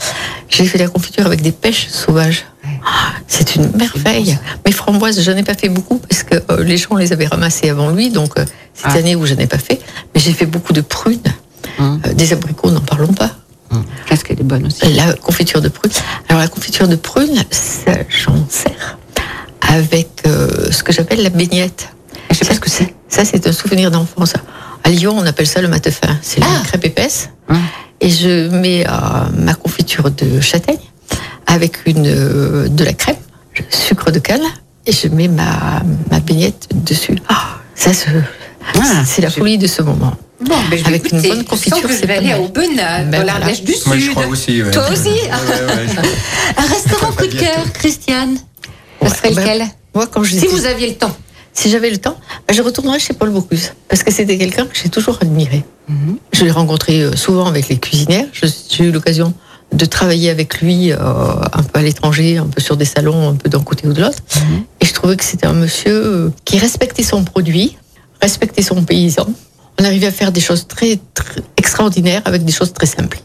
J'ai 0.49 0.65
fait 0.67 0.79
la 0.79 0.89
confiture 0.89 1.27
avec 1.27 1.41
des 1.43 1.53
pêches 1.53 1.89
sauvages. 1.89 2.45
Ah, 2.65 3.13
C'est 3.27 3.57
une 3.57 3.71
merveille. 3.77 4.39
Mes 4.67 4.73
framboises, 4.73 5.21
je 5.23 5.31
n'en 5.31 5.37
ai 5.39 5.43
pas 5.43 5.55
fait 5.55 5.69
beaucoup 5.69 5.99
parce 5.99 6.23
que 6.23 6.37
euh, 6.51 6.65
les 6.65 6.77
gens 6.77 6.95
les 6.97 7.13
avaient 7.13 7.27
ramassées 7.27 7.71
avant 7.71 7.91
lui, 7.91 8.11
donc 8.11 8.39
euh, 8.39 8.45
cette 8.75 8.93
Ah. 8.95 8.99
année 8.99 9.17
où 9.17 9.27
je 9.27 9.35
n'ai 9.35 9.47
pas 9.47 9.59
fait. 9.59 9.81
Mais 10.15 10.21
j'ai 10.21 10.33
fait 10.33 10.47
beaucoup 10.47 10.73
de 10.73 10.81
prunes. 10.81 11.19
Hum. 11.79 12.01
Euh, 12.07 12.13
des 12.15 12.33
abricots, 12.33 12.71
n'en 12.71 12.81
parlons 12.81 13.13
pas. 13.13 13.31
Qu'est-ce 14.07 14.25
qu'elle 14.25 14.41
est 14.41 14.45
bonne 14.45 14.67
aussi. 14.67 14.91
La 14.95 15.13
confiture 15.13 15.61
de 15.61 15.69
prune. 15.69 15.93
Alors 16.31 16.41
la 16.41 16.49
confiture 16.49 16.89
de 16.89 16.97
prune, 16.97 17.45
j'en 18.09 18.47
sers 18.49 18.97
avec 19.61 20.09
euh, 20.27 20.71
ce 20.71 20.83
que 20.83 20.93
j'appelle 20.93 21.23
la 21.23 21.31
baignette. 21.31 21.89
Je 22.31 22.37
sais 22.37 22.45
pas 22.45 22.55
ce 22.55 22.61
que 22.61 22.71
c'est. 22.71 22.95
Ça, 23.09 23.25
c'est 23.25 23.47
un 23.47 23.53
souvenir 23.53 23.91
d'enfance. 23.91 24.35
À 24.85 24.91
Lyon, 24.91 25.15
on 25.17 25.27
appelle 25.27 25.47
ça 25.47 25.61
le 25.61 25.69
matefin. 25.69 26.17
C'est 26.23 26.41
Ah. 26.43 26.47
une 26.59 26.63
crêpe 26.67 26.85
épaisse. 26.85 27.31
Hum. 27.49 27.57
Et 28.01 28.11
je 28.11 28.49
mets 28.49 28.87
euh, 28.87 28.91
ma 29.37 29.55
confiture 29.55 30.11
de 30.11 30.41
châtaigne 30.41 30.79
avec 31.47 31.79
une, 31.87 32.07
euh, 32.07 32.69
de 32.69 32.85
la 32.85 32.93
crème, 32.93 33.17
sucre 33.71 34.11
de 34.13 34.19
canne, 34.21 34.43
et 34.87 34.93
je 34.93 35.09
mets 35.09 35.29
ma, 35.29 35.83
ma 36.11 36.21
baignette 36.21 36.69
dessus. 36.73 37.17
Ah, 37.29 37.57
ça, 37.75 37.93
se- 37.93 38.07
Ah, 38.79 39.03
c'est 39.05 39.23
la 39.23 39.31
folie 39.31 39.59
de 39.59 39.67
ce 39.67 39.83
moment. 39.83 40.13
Bon, 40.41 40.55
ben, 40.71 40.79
je 40.79 40.83
vais 40.85 40.89
Avec 40.91 41.11
une 41.11 41.21
bonne 41.23 41.45
confiture, 41.45 41.89
c'est 41.91 42.09
aller 42.09 42.31
à 42.31 42.37
mal. 42.37 42.41
Aubenas, 42.47 42.99
Ben 43.01 43.11
dans 43.11 43.17
voilà. 43.17 43.39
l'Ardèche 43.41 43.63
du 43.65 43.73
Moi, 43.87 43.97
je 43.97 44.03
Sud. 44.03 44.11
crois 44.13 44.27
aussi. 44.27 44.63
ouais. 44.63 44.71
Toi 44.71 44.89
aussi 44.93 45.09
Ouais, 45.09 45.31
ouais, 45.31 45.87
je- 45.89 46.61
Un 46.63 46.67
restaurant 46.67 47.13
coup 47.13 47.27
de 47.27 47.35
cœur, 47.35 47.65
Christiane. 47.73 48.37
Ouais, 49.01 49.09
serait 49.09 49.35
ben, 49.35 49.43
lequel 49.43 49.67
Moi, 49.95 50.07
quand 50.07 50.23
je 50.23 50.37
Si 50.37 50.47
vous 50.47 50.67
aviez 50.67 50.89
le 50.89 50.95
temps. 50.95 51.15
Si 51.53 51.71
j'avais 51.71 51.91
le 51.91 51.99
temps, 51.99 52.17
ben, 52.47 52.55
je 52.55 52.63
retournerais 52.63 52.99
chez 52.99 53.15
Paul 53.15 53.31
Bocuse. 53.31 53.73
Parce 53.89 54.03
que 54.03 54.13
c'était 54.13 54.39
quelqu'un 54.39 54.67
que 54.67 54.77
j'ai 54.81 54.89
toujours 54.89 55.19
admiré. 55.21 55.65
Mhm. 55.89 56.19
Je 56.33 56.45
l'ai 56.45 56.51
rencontré 56.51 57.03
euh, 57.03 57.17
souvent 57.17 57.47
avec 57.47 57.69
les 57.69 57.79
cuisinières. 57.79 58.27
J'ai 58.33 58.85
eu 58.85 58.93
l'occasion 58.93 59.35
de 59.73 59.85
travailler 59.85 60.31
avec 60.31 60.61
lui 60.61 60.93
euh, 60.93 60.97
un 60.99 61.63
peu 61.63 61.79
à 61.79 61.83
l'étranger, 61.83 62.39
un 62.39 62.47
peu 62.47 62.61
sur 62.61 62.77
des 62.77 62.85
salons, 62.85 63.31
un 63.31 63.35
peu 63.35 63.49
d'un 63.49 63.61
côté 63.61 63.87
ou 63.87 63.93
de 63.93 64.01
l'autre. 64.01 64.19
Mhm. 64.37 64.65
Et 64.81 64.87
je 64.87 64.93
trouvais 64.95 65.17
que 65.17 65.25
c'était 65.25 65.47
un 65.47 65.53
monsieur 65.53 65.93
euh, 65.93 66.31
qui 66.45 66.59
respectait 66.59 67.03
son 67.03 67.25
produit, 67.25 67.77
respectait 68.23 68.63
son 68.63 68.83
paysan. 68.85 69.27
On 69.81 69.85
arrivait 69.85 70.07
à 70.07 70.13
faire 70.13 70.33
des 70.33 70.41
choses 70.41 70.67
très, 70.67 70.99
très 71.15 71.43
extraordinaires 71.57 72.23
avec 72.25 72.45
des 72.45 72.53
choses 72.53 72.73
très 72.73 72.87
simples. 72.87 73.21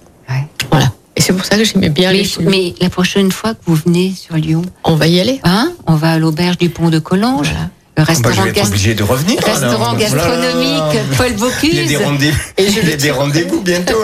Et 1.16 1.22
c'est 1.22 1.34
pour 1.34 1.46
ça 1.46 1.58
que 1.58 1.64
j'aimais 1.64 1.90
bien 1.90 2.12
Mais, 2.12 2.18
les 2.18 2.24
lui. 2.24 2.46
mais 2.50 2.74
la 2.82 2.90
prochaine 2.90 3.32
fois 3.32 3.54
que 3.54 3.60
vous 3.66 3.76
venez 3.76 4.14
sur 4.16 4.36
Lyon, 4.36 4.64
On 4.84 4.96
va 4.96 5.08
y 5.08 5.20
aller. 5.20 5.40
hein, 5.44 5.72
on 5.86 5.96
va 5.96 6.14
à 6.14 6.18
l'auberge 6.20 6.58
du 6.58 6.70
Pont 6.70 6.90
de 6.90 7.00
Collonges, 7.00 7.50
Voilà. 7.52 7.70
Bah, 7.96 8.04
je 8.06 8.08
restaurant, 8.08 8.44
vais 8.44 8.50
être 8.50 8.66
obligé 8.68 8.96
de 8.96 9.04
revenir. 9.04 9.40
restaurant 9.44 9.90
alors. 9.90 9.98
gastronomique 9.98 11.00
Paul 11.16 11.32
Il 11.64 11.76
y 11.76 11.80
a 11.80 11.84
des 11.86 11.94
Bocuse. 11.96 12.06
rendez-vous. 12.08 12.40
Il 12.58 12.90
y 12.90 12.92
a 12.94 12.96
des 12.96 13.12
rendez-vous 13.12 13.62
bientôt. 13.62 13.98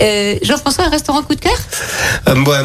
Euh, 0.00 0.34
Jean-François, 0.42 0.86
un 0.86 0.88
restaurant 0.90 1.22
coup 1.22 1.36
de 1.36 1.40
cœur? 1.40 1.56
Euh, 2.26 2.34
moi, 2.34 2.58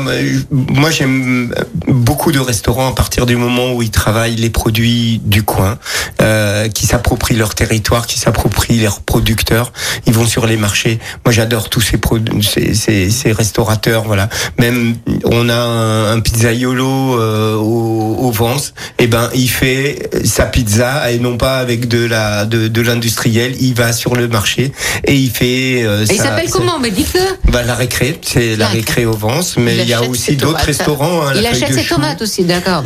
moi, 0.49 0.89
j'aime 0.89 1.53
beaucoup 1.87 2.31
de 2.31 2.39
restaurants 2.39 2.89
à 2.89 2.95
partir 2.95 3.27
du 3.27 3.35
moment 3.35 3.73
où 3.73 3.83
ils 3.83 3.91
travaillent 3.91 4.35
les 4.37 4.49
produits 4.49 5.21
du 5.23 5.43
coin, 5.43 5.77
euh, 6.19 6.67
qui 6.69 6.87
s'approprient 6.87 7.35
leur 7.35 7.53
territoire, 7.53 8.07
qui 8.07 8.17
s'approprient 8.17 8.79
leurs 8.79 9.01
producteurs. 9.01 9.71
Ils 10.07 10.13
vont 10.13 10.25
sur 10.25 10.47
les 10.47 10.57
marchés. 10.57 10.97
Moi, 11.25 11.31
j'adore 11.31 11.69
tous 11.69 11.81
ces, 11.81 11.99
ces, 12.41 12.73
ces, 12.73 13.11
ces 13.11 13.31
restaurateurs. 13.31 14.05
Voilà. 14.05 14.29
Même 14.57 14.95
on 15.25 15.47
a 15.49 15.55
un, 15.55 16.13
un 16.13 16.19
pizzaiolo 16.21 17.19
euh, 17.19 17.55
au, 17.55 18.15
au 18.19 18.31
Vence. 18.31 18.73
Et 18.97 19.05
ben, 19.05 19.29
il 19.35 19.49
fait 19.49 20.06
sa 20.23 20.45
pizza 20.45 21.11
et 21.11 21.19
non 21.19 21.37
pas 21.37 21.57
avec 21.57 21.87
de 21.87 22.05
la 22.05 22.45
de, 22.45 22.67
de 22.67 22.81
l'industriel. 22.81 23.55
Il 23.59 23.73
va 23.73 23.93
sur 23.93 24.15
le 24.15 24.27
marché 24.27 24.71
et 25.05 25.15
il 25.15 25.29
fait. 25.29 25.83
euh, 25.83 26.05
Et 26.05 26.13
Il 26.13 26.17
sa- 26.17 26.23
s'appelle 26.25 26.47
sa- 26.49 26.57
comment 26.57 26.79
Mais 26.79 26.91
dites-le. 26.91 27.21
bah, 27.51 27.63
la 27.63 27.75
récré, 27.75 28.19
c'est 28.21 28.55
la, 28.55 28.67
Récré. 28.67 29.05
au 29.05 29.13
Vence, 29.13 29.57
mais 29.57 29.75
Il 29.75 29.81
il, 29.83 29.89
y 29.89 29.93
a 29.93 30.01
aussi 30.03 30.35
d'autres 30.35 30.63
restaurants. 30.65 31.25
hein, 31.27 31.33
Il 31.35 31.45
achète 31.45 31.69
de 31.71 31.75
ses 31.75 31.83
chou. 31.83 31.95
tomates 31.95 32.21
aussi, 32.21 32.43
d'accord. 32.43 32.83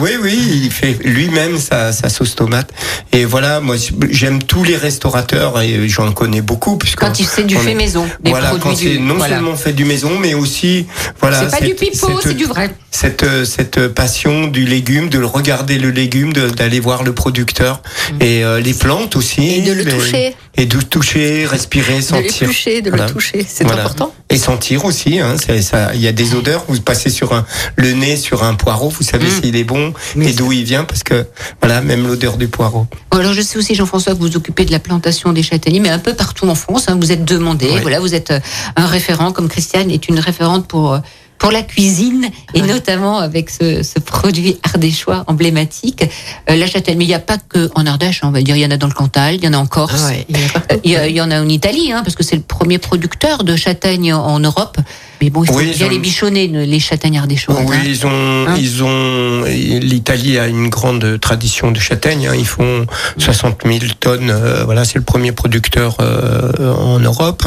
Oui, 0.00 0.10
oui, 0.22 0.60
il 0.64 0.70
fait 0.70 0.96
lui-même 1.04 1.58
sa, 1.58 1.92
sa 1.92 2.08
sauce 2.08 2.34
tomate. 2.34 2.70
Et 3.12 3.24
voilà, 3.24 3.60
moi 3.60 3.76
j'aime 4.10 4.42
tous 4.42 4.64
les 4.64 4.76
restaurateurs 4.76 5.60
et 5.60 5.88
j'en 5.88 6.12
connais 6.12 6.40
beaucoup 6.42 6.76
puisque 6.76 6.98
Quand 7.00 7.18
il 7.18 7.26
c'est 7.26 7.44
du 7.44 7.56
fait 7.56 7.72
est- 7.72 7.74
maison, 7.74 8.06
des 8.22 8.30
Voilà, 8.30 8.52
quand 8.60 8.74
c'est 8.76 8.98
non 8.98 9.14
voilà. 9.16 9.36
seulement 9.36 9.56
fait 9.56 9.72
du 9.72 9.84
maison, 9.84 10.12
mais 10.20 10.34
aussi 10.34 10.86
voilà. 11.20 11.40
C'est 11.40 11.50
pas 11.50 11.56
cette- 11.58 11.66
du 11.66 11.74
pipeau, 11.74 12.20
c'est 12.22 12.34
du 12.34 12.44
vrai. 12.44 12.70
Cette 12.90 13.24
cette 13.44 13.88
passion 13.88 14.46
du 14.46 14.64
légume, 14.64 15.08
de 15.08 15.22
regarder 15.22 15.78
le 15.78 15.90
légume, 15.90 16.32
de- 16.32 16.48
d'aller 16.64 16.80
voir 16.80 17.02
le 17.04 17.12
producteur 17.12 17.82
et 18.20 18.42
euh, 18.42 18.58
les 18.58 18.72
plantes 18.72 19.16
aussi. 19.16 19.46
Et 19.56 19.60
de 19.60 19.72
le 19.72 19.82
les- 19.82 19.92
toucher. 19.92 20.34
Et 20.56 20.64
de 20.66 20.80
toucher, 20.80 21.44
respirer, 21.46 21.96
De 21.96 22.00
sentir. 22.00 22.22
l'éplucher, 22.40 22.80
de 22.80 22.88
Voilà. 22.88 23.06
le 23.06 23.12
toucher. 23.12 23.44
C'est 23.46 23.64
Voilà. 23.64 23.82
important. 23.82 24.14
Et 24.30 24.38
sentir 24.38 24.84
aussi, 24.86 25.18
hein, 25.18 25.36
ça. 25.60 25.94
Il 25.94 26.00
y 26.00 26.08
a 26.08 26.12
des 26.12 26.34
odeurs. 26.34 26.64
Vous 26.68 26.80
passez 26.80 27.10
sur 27.10 27.34
un, 27.34 27.44
le 27.76 27.92
nez 27.92 28.16
sur 28.16 28.44
un 28.44 28.54
poireau, 28.54 28.88
vous 28.88 29.02
savez 29.02 29.26
Mm. 29.26 29.42
s'il 29.42 29.56
est 29.56 29.64
bon 29.64 29.92
Mais 30.16 30.30
et 30.30 30.32
d'où 30.32 30.52
il 30.52 30.64
vient, 30.64 30.84
parce 30.84 31.02
que 31.02 31.26
voilà, 31.60 31.82
même 31.82 32.06
l'odeur 32.06 32.36
du 32.38 32.48
poireau. 32.48 32.86
Alors 33.10 33.32
je 33.34 33.42
sais 33.42 33.58
aussi 33.58 33.74
Jean-François 33.74 34.14
que 34.14 34.18
vous 34.20 34.28
vous 34.28 34.36
occupez 34.36 34.64
de 34.64 34.72
la 34.72 34.78
plantation 34.78 35.32
des 35.34 35.42
châtaigniers, 35.42 35.80
mais 35.80 35.90
un 35.90 35.98
peu 35.98 36.14
partout 36.14 36.48
en 36.48 36.54
France. 36.54 36.84
hein, 36.88 36.96
vous 36.98 37.12
êtes 37.12 37.24
demandé. 37.26 37.68
Voilà, 37.82 38.00
vous 38.00 38.14
êtes 38.14 38.30
euh, 38.30 38.40
un 38.76 38.86
référent, 38.86 39.32
comme 39.32 39.48
Christiane 39.48 39.90
est 39.90 40.08
une 40.08 40.18
référente 40.18 40.66
pour 40.66 40.94
euh, 40.94 40.98
pour 41.38 41.50
la 41.50 41.62
cuisine 41.62 42.30
et 42.54 42.62
notamment 42.62 43.18
avec 43.18 43.50
ce, 43.50 43.82
ce 43.82 43.98
produit 43.98 44.58
ardéchois 44.62 45.24
emblématique, 45.26 46.04
euh, 46.48 46.56
la 46.56 46.66
châtaigne. 46.66 46.96
Mais 46.96 47.04
il 47.04 47.08
n'y 47.08 47.14
a 47.14 47.18
pas 47.18 47.38
que 47.38 47.70
en 47.74 47.86
Ardèche, 47.86 48.22
hein, 48.22 48.28
on 48.28 48.30
va 48.30 48.42
dire. 48.42 48.56
Il 48.56 48.62
y 48.62 48.66
en 48.66 48.70
a 48.70 48.76
dans 48.76 48.86
le 48.86 48.94
Cantal, 48.94 49.34
il 49.34 49.44
y 49.44 49.48
en 49.48 49.52
a 49.52 49.58
en 49.58 49.66
Corse. 49.66 50.04
Ah 50.06 50.08
ouais, 50.08 50.26
il 50.28 50.38
y 50.38 50.42
en 50.42 50.46
a 50.46 50.48
partout. 50.50 50.80
Euh, 50.86 51.08
y, 51.08 51.20
en 51.20 51.30
a 51.30 51.40
en 51.40 51.48
Italie, 51.48 51.92
hein, 51.92 52.02
parce 52.04 52.16
que 52.16 52.22
c'est 52.22 52.36
le 52.36 52.42
premier 52.42 52.78
producteur 52.78 53.44
de 53.44 53.56
châtaignes 53.56 54.12
en 54.14 54.38
Europe. 54.40 54.78
Mais 55.24 55.30
bon, 55.30 55.42
il 55.42 55.46
faut 55.46 55.54
Oui, 55.54 55.64
bien 55.64 55.72
ils 55.78 55.84
ont- 55.84 55.88
les 55.88 55.98
bichonner, 55.98 56.48
les 56.48 56.80
châtaignes 56.80 57.16
ardéchoises. 57.16 57.56
Oui, 57.64 57.76
hein. 57.78 57.82
ils 57.86 58.04
ont, 58.06 58.10
Hein 58.46 58.56
ils 58.58 58.82
ont. 58.84 59.44
L'Italie 59.46 60.38
a 60.38 60.48
une 60.48 60.68
grande 60.68 61.18
tradition 61.18 61.70
de 61.70 61.78
châtaignes. 61.80 62.26
hein. 62.28 62.34
Ils 62.36 62.44
font 62.46 62.84
60 63.16 63.62
000 63.64 63.78
tonnes. 64.00 64.28
euh, 64.28 64.64
voilà, 64.66 64.84
c'est 64.84 64.96
le 64.98 65.04
premier 65.04 65.32
producteur 65.32 65.96
euh, 66.00 66.74
en 66.74 66.98
Europe. 66.98 67.42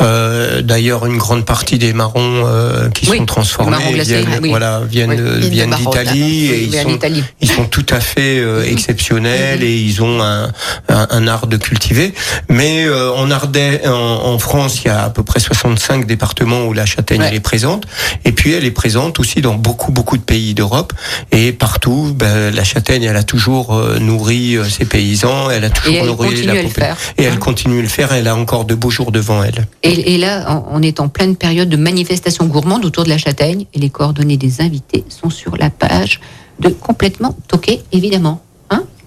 Euh, 0.00 0.60
D'ailleurs, 0.62 1.06
une 1.06 1.18
grande 1.18 1.44
partie 1.46 1.78
des 1.78 1.92
marrons 1.92 2.42
euh, 2.46 2.88
qui 2.90 3.08
Oui, 3.08 3.18
sont 3.18 3.26
transformés 3.26 3.76
viennent, 4.02 4.26
oui. 4.42 4.48
voilà, 4.50 4.80
viennent, 4.90 5.38
viennent 5.38 5.70
d'Italie 5.76 6.46
et 6.46 6.64
ils 6.64 6.74
sont, 6.74 6.98
ils 7.40 7.48
sont 7.50 7.64
tout 7.66 7.86
à 7.90 8.00
fait 8.00 8.40
euh, 8.40 8.64
exceptionnels 8.64 9.62
et 9.62 9.76
ils 9.76 10.02
ont 10.02 10.20
un, 10.20 10.50
un, 10.88 11.06
un 11.10 11.28
art 11.28 11.46
de 11.46 11.56
cultiver. 11.56 12.12
Mais 12.48 12.86
euh, 12.86 13.12
en 13.12 13.30
Ardèche, 13.30 13.86
en, 13.86 13.90
en 14.32 14.38
France, 14.40 14.80
il 14.82 14.88
y 14.88 14.90
a 14.90 15.04
à 15.04 15.10
peu 15.10 15.22
près 15.22 15.38
65 15.38 16.06
départements 16.06 16.64
où 16.64 16.72
la 16.72 16.86
châtaigne 16.86 17.19
Ouais. 17.20 17.28
elle 17.28 17.34
est 17.36 17.40
présente. 17.40 17.86
Et 18.24 18.32
puis 18.32 18.52
elle 18.52 18.64
est 18.64 18.70
présente 18.70 19.20
aussi 19.20 19.40
dans 19.40 19.54
beaucoup 19.54 19.92
beaucoup 19.92 20.16
de 20.16 20.22
pays 20.22 20.54
d'Europe 20.54 20.92
et 21.32 21.52
partout. 21.52 22.12
Ben, 22.14 22.54
la 22.54 22.64
châtaigne, 22.64 23.02
elle 23.04 23.16
a 23.16 23.22
toujours 23.22 23.74
euh, 23.74 23.98
nourri 23.98 24.56
euh, 24.56 24.64
ses 24.64 24.84
paysans. 24.84 25.50
Elle 25.50 25.64
a 25.64 25.70
toujours 25.70 25.94
Et 25.94 26.02
nourri 26.02 26.42
la 26.42 26.54
population. 26.62 26.96
Et 27.18 27.22
elle 27.24 27.34
Hein. 27.34 27.36
continue 27.36 27.78
à 27.78 27.82
le 27.82 27.88
faire. 27.88 28.12
Elle 28.12 28.28
a 28.28 28.36
encore 28.36 28.64
de 28.64 28.74
beaux 28.74 28.90
jours 28.90 29.12
devant 29.12 29.42
elle. 29.42 29.66
Et, 29.82 30.14
et 30.14 30.18
là, 30.18 30.62
on 30.68 30.80
on 30.80 30.82
est 30.82 30.98
en 31.00 31.08
pleine 31.08 31.36
période 31.36 31.68
de 31.68 31.76
manifestation 31.76 32.46
gourmande 32.46 32.84
autour 32.86 33.04
de 33.04 33.10
la 33.10 33.18
châtaigne. 33.18 33.66
Et 33.74 33.78
les 33.78 33.90
coordonnées 33.90 34.38
des 34.38 34.60
invités 34.62 35.04
sont 35.08 35.28
sur 35.30 35.56
la 35.56 35.68
page 35.68 36.20
de 36.58 36.68
Complètement 36.70 37.36
Toqué, 37.48 37.82
évidemment. 37.92 38.40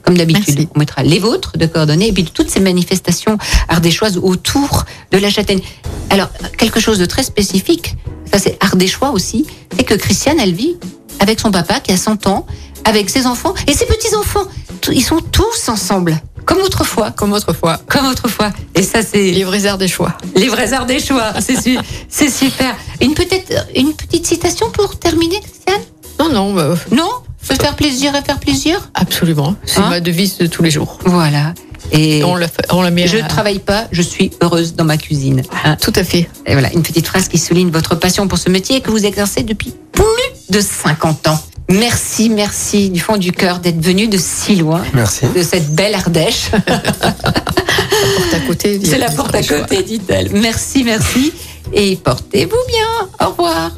Comme 0.04 0.18
d'habitude, 0.18 0.68
on 0.76 0.80
mettra 0.80 1.01
les 1.04 1.20
vôtres 1.20 1.58
de 1.58 1.66
coordonnées 1.66 2.10
et 2.10 2.14
puis 2.14 2.26
toutes 2.26 2.49
ces 2.49 2.60
manifestations 2.60 3.38
ardéchoises 3.70 4.18
autour 4.18 4.86
de 5.12 5.18
la 5.18 5.30
châtaigne. 5.30 5.62
Alors, 6.10 6.30
quelque 6.58 6.80
chose 6.80 6.99
de 6.99 7.06
très 7.06 7.24
spécifique, 7.24 7.95
ça 8.32 8.38
c'est 8.39 8.58
ardéchois 8.62 9.12
aussi, 9.12 9.45
c'est 9.78 9.84
que 9.86 9.93
Christiane, 9.93 10.39
elle 10.39 10.54
vit 10.54 10.76
avec 11.20 11.39
son 11.39 11.51
papa 11.51 11.80
qui 11.80 11.91
a 11.91 11.97
100 11.97 12.28
ans, 12.28 12.45
avec 12.84 13.10
ses 13.10 13.26
enfants 13.28 13.54
et 13.68 13.74
ses 13.74 13.86
petits-enfants. 13.86 14.43
Ils 14.91 15.04
sont 15.04 15.22
tous 15.22 15.70
ensemble, 15.70 16.20
comme 16.45 16.60
autrefois. 16.60 17.12
Comme 17.12 17.32
autrefois. 17.32 17.80
Comme 17.88 18.06
autrefois. 18.08 18.51
Et 18.76 18.84
ça, 18.84 19.01
c'est 19.01 19.32
Les 19.32 19.45
vrais 19.45 19.66
arts 19.66 19.78
des 19.78 19.88
choix. 19.88 20.18
les 20.36 20.49
vrais 20.49 20.74
arts 20.74 20.86
des 20.86 20.99
choix. 20.99 21.32
C'est 21.39 21.62
su- 21.62 21.78
c'est 22.10 22.30
super. 22.30 22.76
Une 22.99 23.14
petite, 23.14 23.56
une 23.74 23.93
petite 23.93 24.26
citation 24.28 24.70
pour 24.72 24.99
terminer, 24.99 25.39
Christiane? 25.39 25.82
Non, 26.20 26.30
non, 26.30 26.53
bah, 26.53 26.76
Non 26.91 27.09
Se 27.41 27.53
faire 27.53 27.76
plaisir 27.76 28.14
et 28.16 28.22
faire 28.22 28.39
plaisir 28.39 28.89
absolument. 28.93 29.55
C'est 29.66 29.80
Hein 29.80 29.89
ma 29.89 29.99
devise 29.99 30.38
de 30.38 30.45
tous 30.47 30.64
les 30.64 30.72
jours. 30.72 30.97
Voilà. 31.05 31.53
Et 31.91 32.24
On 32.24 32.36
la, 32.36 32.47
on 32.72 32.82
la 32.82 32.91
met 32.91 33.07
je 33.07 33.18
à- 33.18 33.24
ne 33.24 33.28
travaille 33.28 33.59
pas, 33.59 33.86
je 33.91 34.01
suis 34.01 34.32
heureuse 34.41 34.74
dans 34.76 34.86
ma 34.86 34.97
cuisine. 34.97 35.41
Hein. 35.66 35.76
Tout 35.82 35.91
à 35.95 36.03
fait. 36.03 36.30
Et 36.45 36.53
voilà, 36.53 36.72
une 36.74 36.82
petite 36.82 37.05
phrase 37.07 37.28
qui 37.28 37.38
souligne 37.38 37.70
votre 37.72 37.95
passion 37.95 38.28
pour 38.28 38.38
ce 38.38 38.49
métier 38.49 38.80
que 38.82 38.89
vous 38.89 39.05
exercez 39.05 39.43
depuis 39.43 39.74
plus 39.91 40.03
de 40.49 40.61
50 40.61 41.28
ans. 41.28 41.39
Merci, 41.70 42.30
merci 42.30 42.89
du 42.89 42.99
fond 42.99 43.18
du 43.18 43.32
cœur 43.32 43.59
d'être 43.59 43.80
venu 43.82 44.07
de 44.07 44.18
si 44.18 44.55
loin, 44.55 44.82
Merci. 44.93 45.26
de 45.36 45.41
cette 45.43 45.74
belle 45.74 45.95
Ardèche. 45.95 46.51
Porte 46.68 48.34
à 48.34 48.39
côté. 48.47 48.80
C'est 48.84 48.97
la 48.97 49.09
porte 49.11 49.34
à 49.36 49.43
côté, 49.43 49.84
dit-elle. 49.84 50.30
Merci, 50.34 50.84
merci. 50.84 51.32
Et 51.72 51.95
portez-vous 51.95 52.57
bien. 52.68 53.09
Au 53.26 53.30
revoir. 53.30 53.72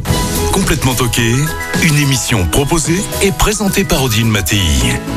Complètement 0.51 0.93
toqué, 0.95 1.33
une 1.83 1.97
émission 1.97 2.45
proposée 2.47 3.01
et 3.21 3.31
présentée 3.31 3.83
par 3.83 4.03
Odile 4.03 4.25
Mattei, 4.25 4.61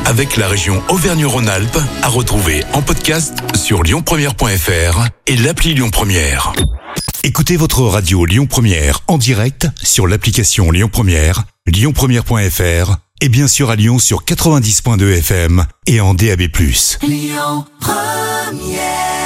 avec 0.05 0.35
la 0.35 0.49
région 0.49 0.83
Auvergne-Rhône-Alpes, 0.89 1.79
à 2.03 2.09
retrouver 2.09 2.63
en 2.73 2.81
podcast 2.81 3.33
sur 3.55 3.83
lyonpremière.fr 3.83 5.07
et 5.27 5.37
l'appli 5.37 5.73
Lyon 5.73 5.89
Première. 5.91 6.51
Écoutez 7.23 7.57
votre 7.57 7.83
radio 7.83 8.25
Lyon 8.25 8.47
Première 8.47 8.99
en 9.07 9.17
direct 9.17 9.67
sur 9.81 10.07
l'application 10.07 10.71
Lyon 10.71 10.89
Première, 10.91 11.43
lyonpremière.fr 11.67 12.97
et 13.21 13.29
bien 13.29 13.47
sûr 13.47 13.69
à 13.69 13.75
Lyon 13.75 13.99
sur 13.99 14.23
90.2 14.23 15.17
FM 15.19 15.65
et 15.87 16.01
en 16.01 16.13
DAB+. 16.13 16.43
Lyon 17.01 17.65
Première 17.79 19.18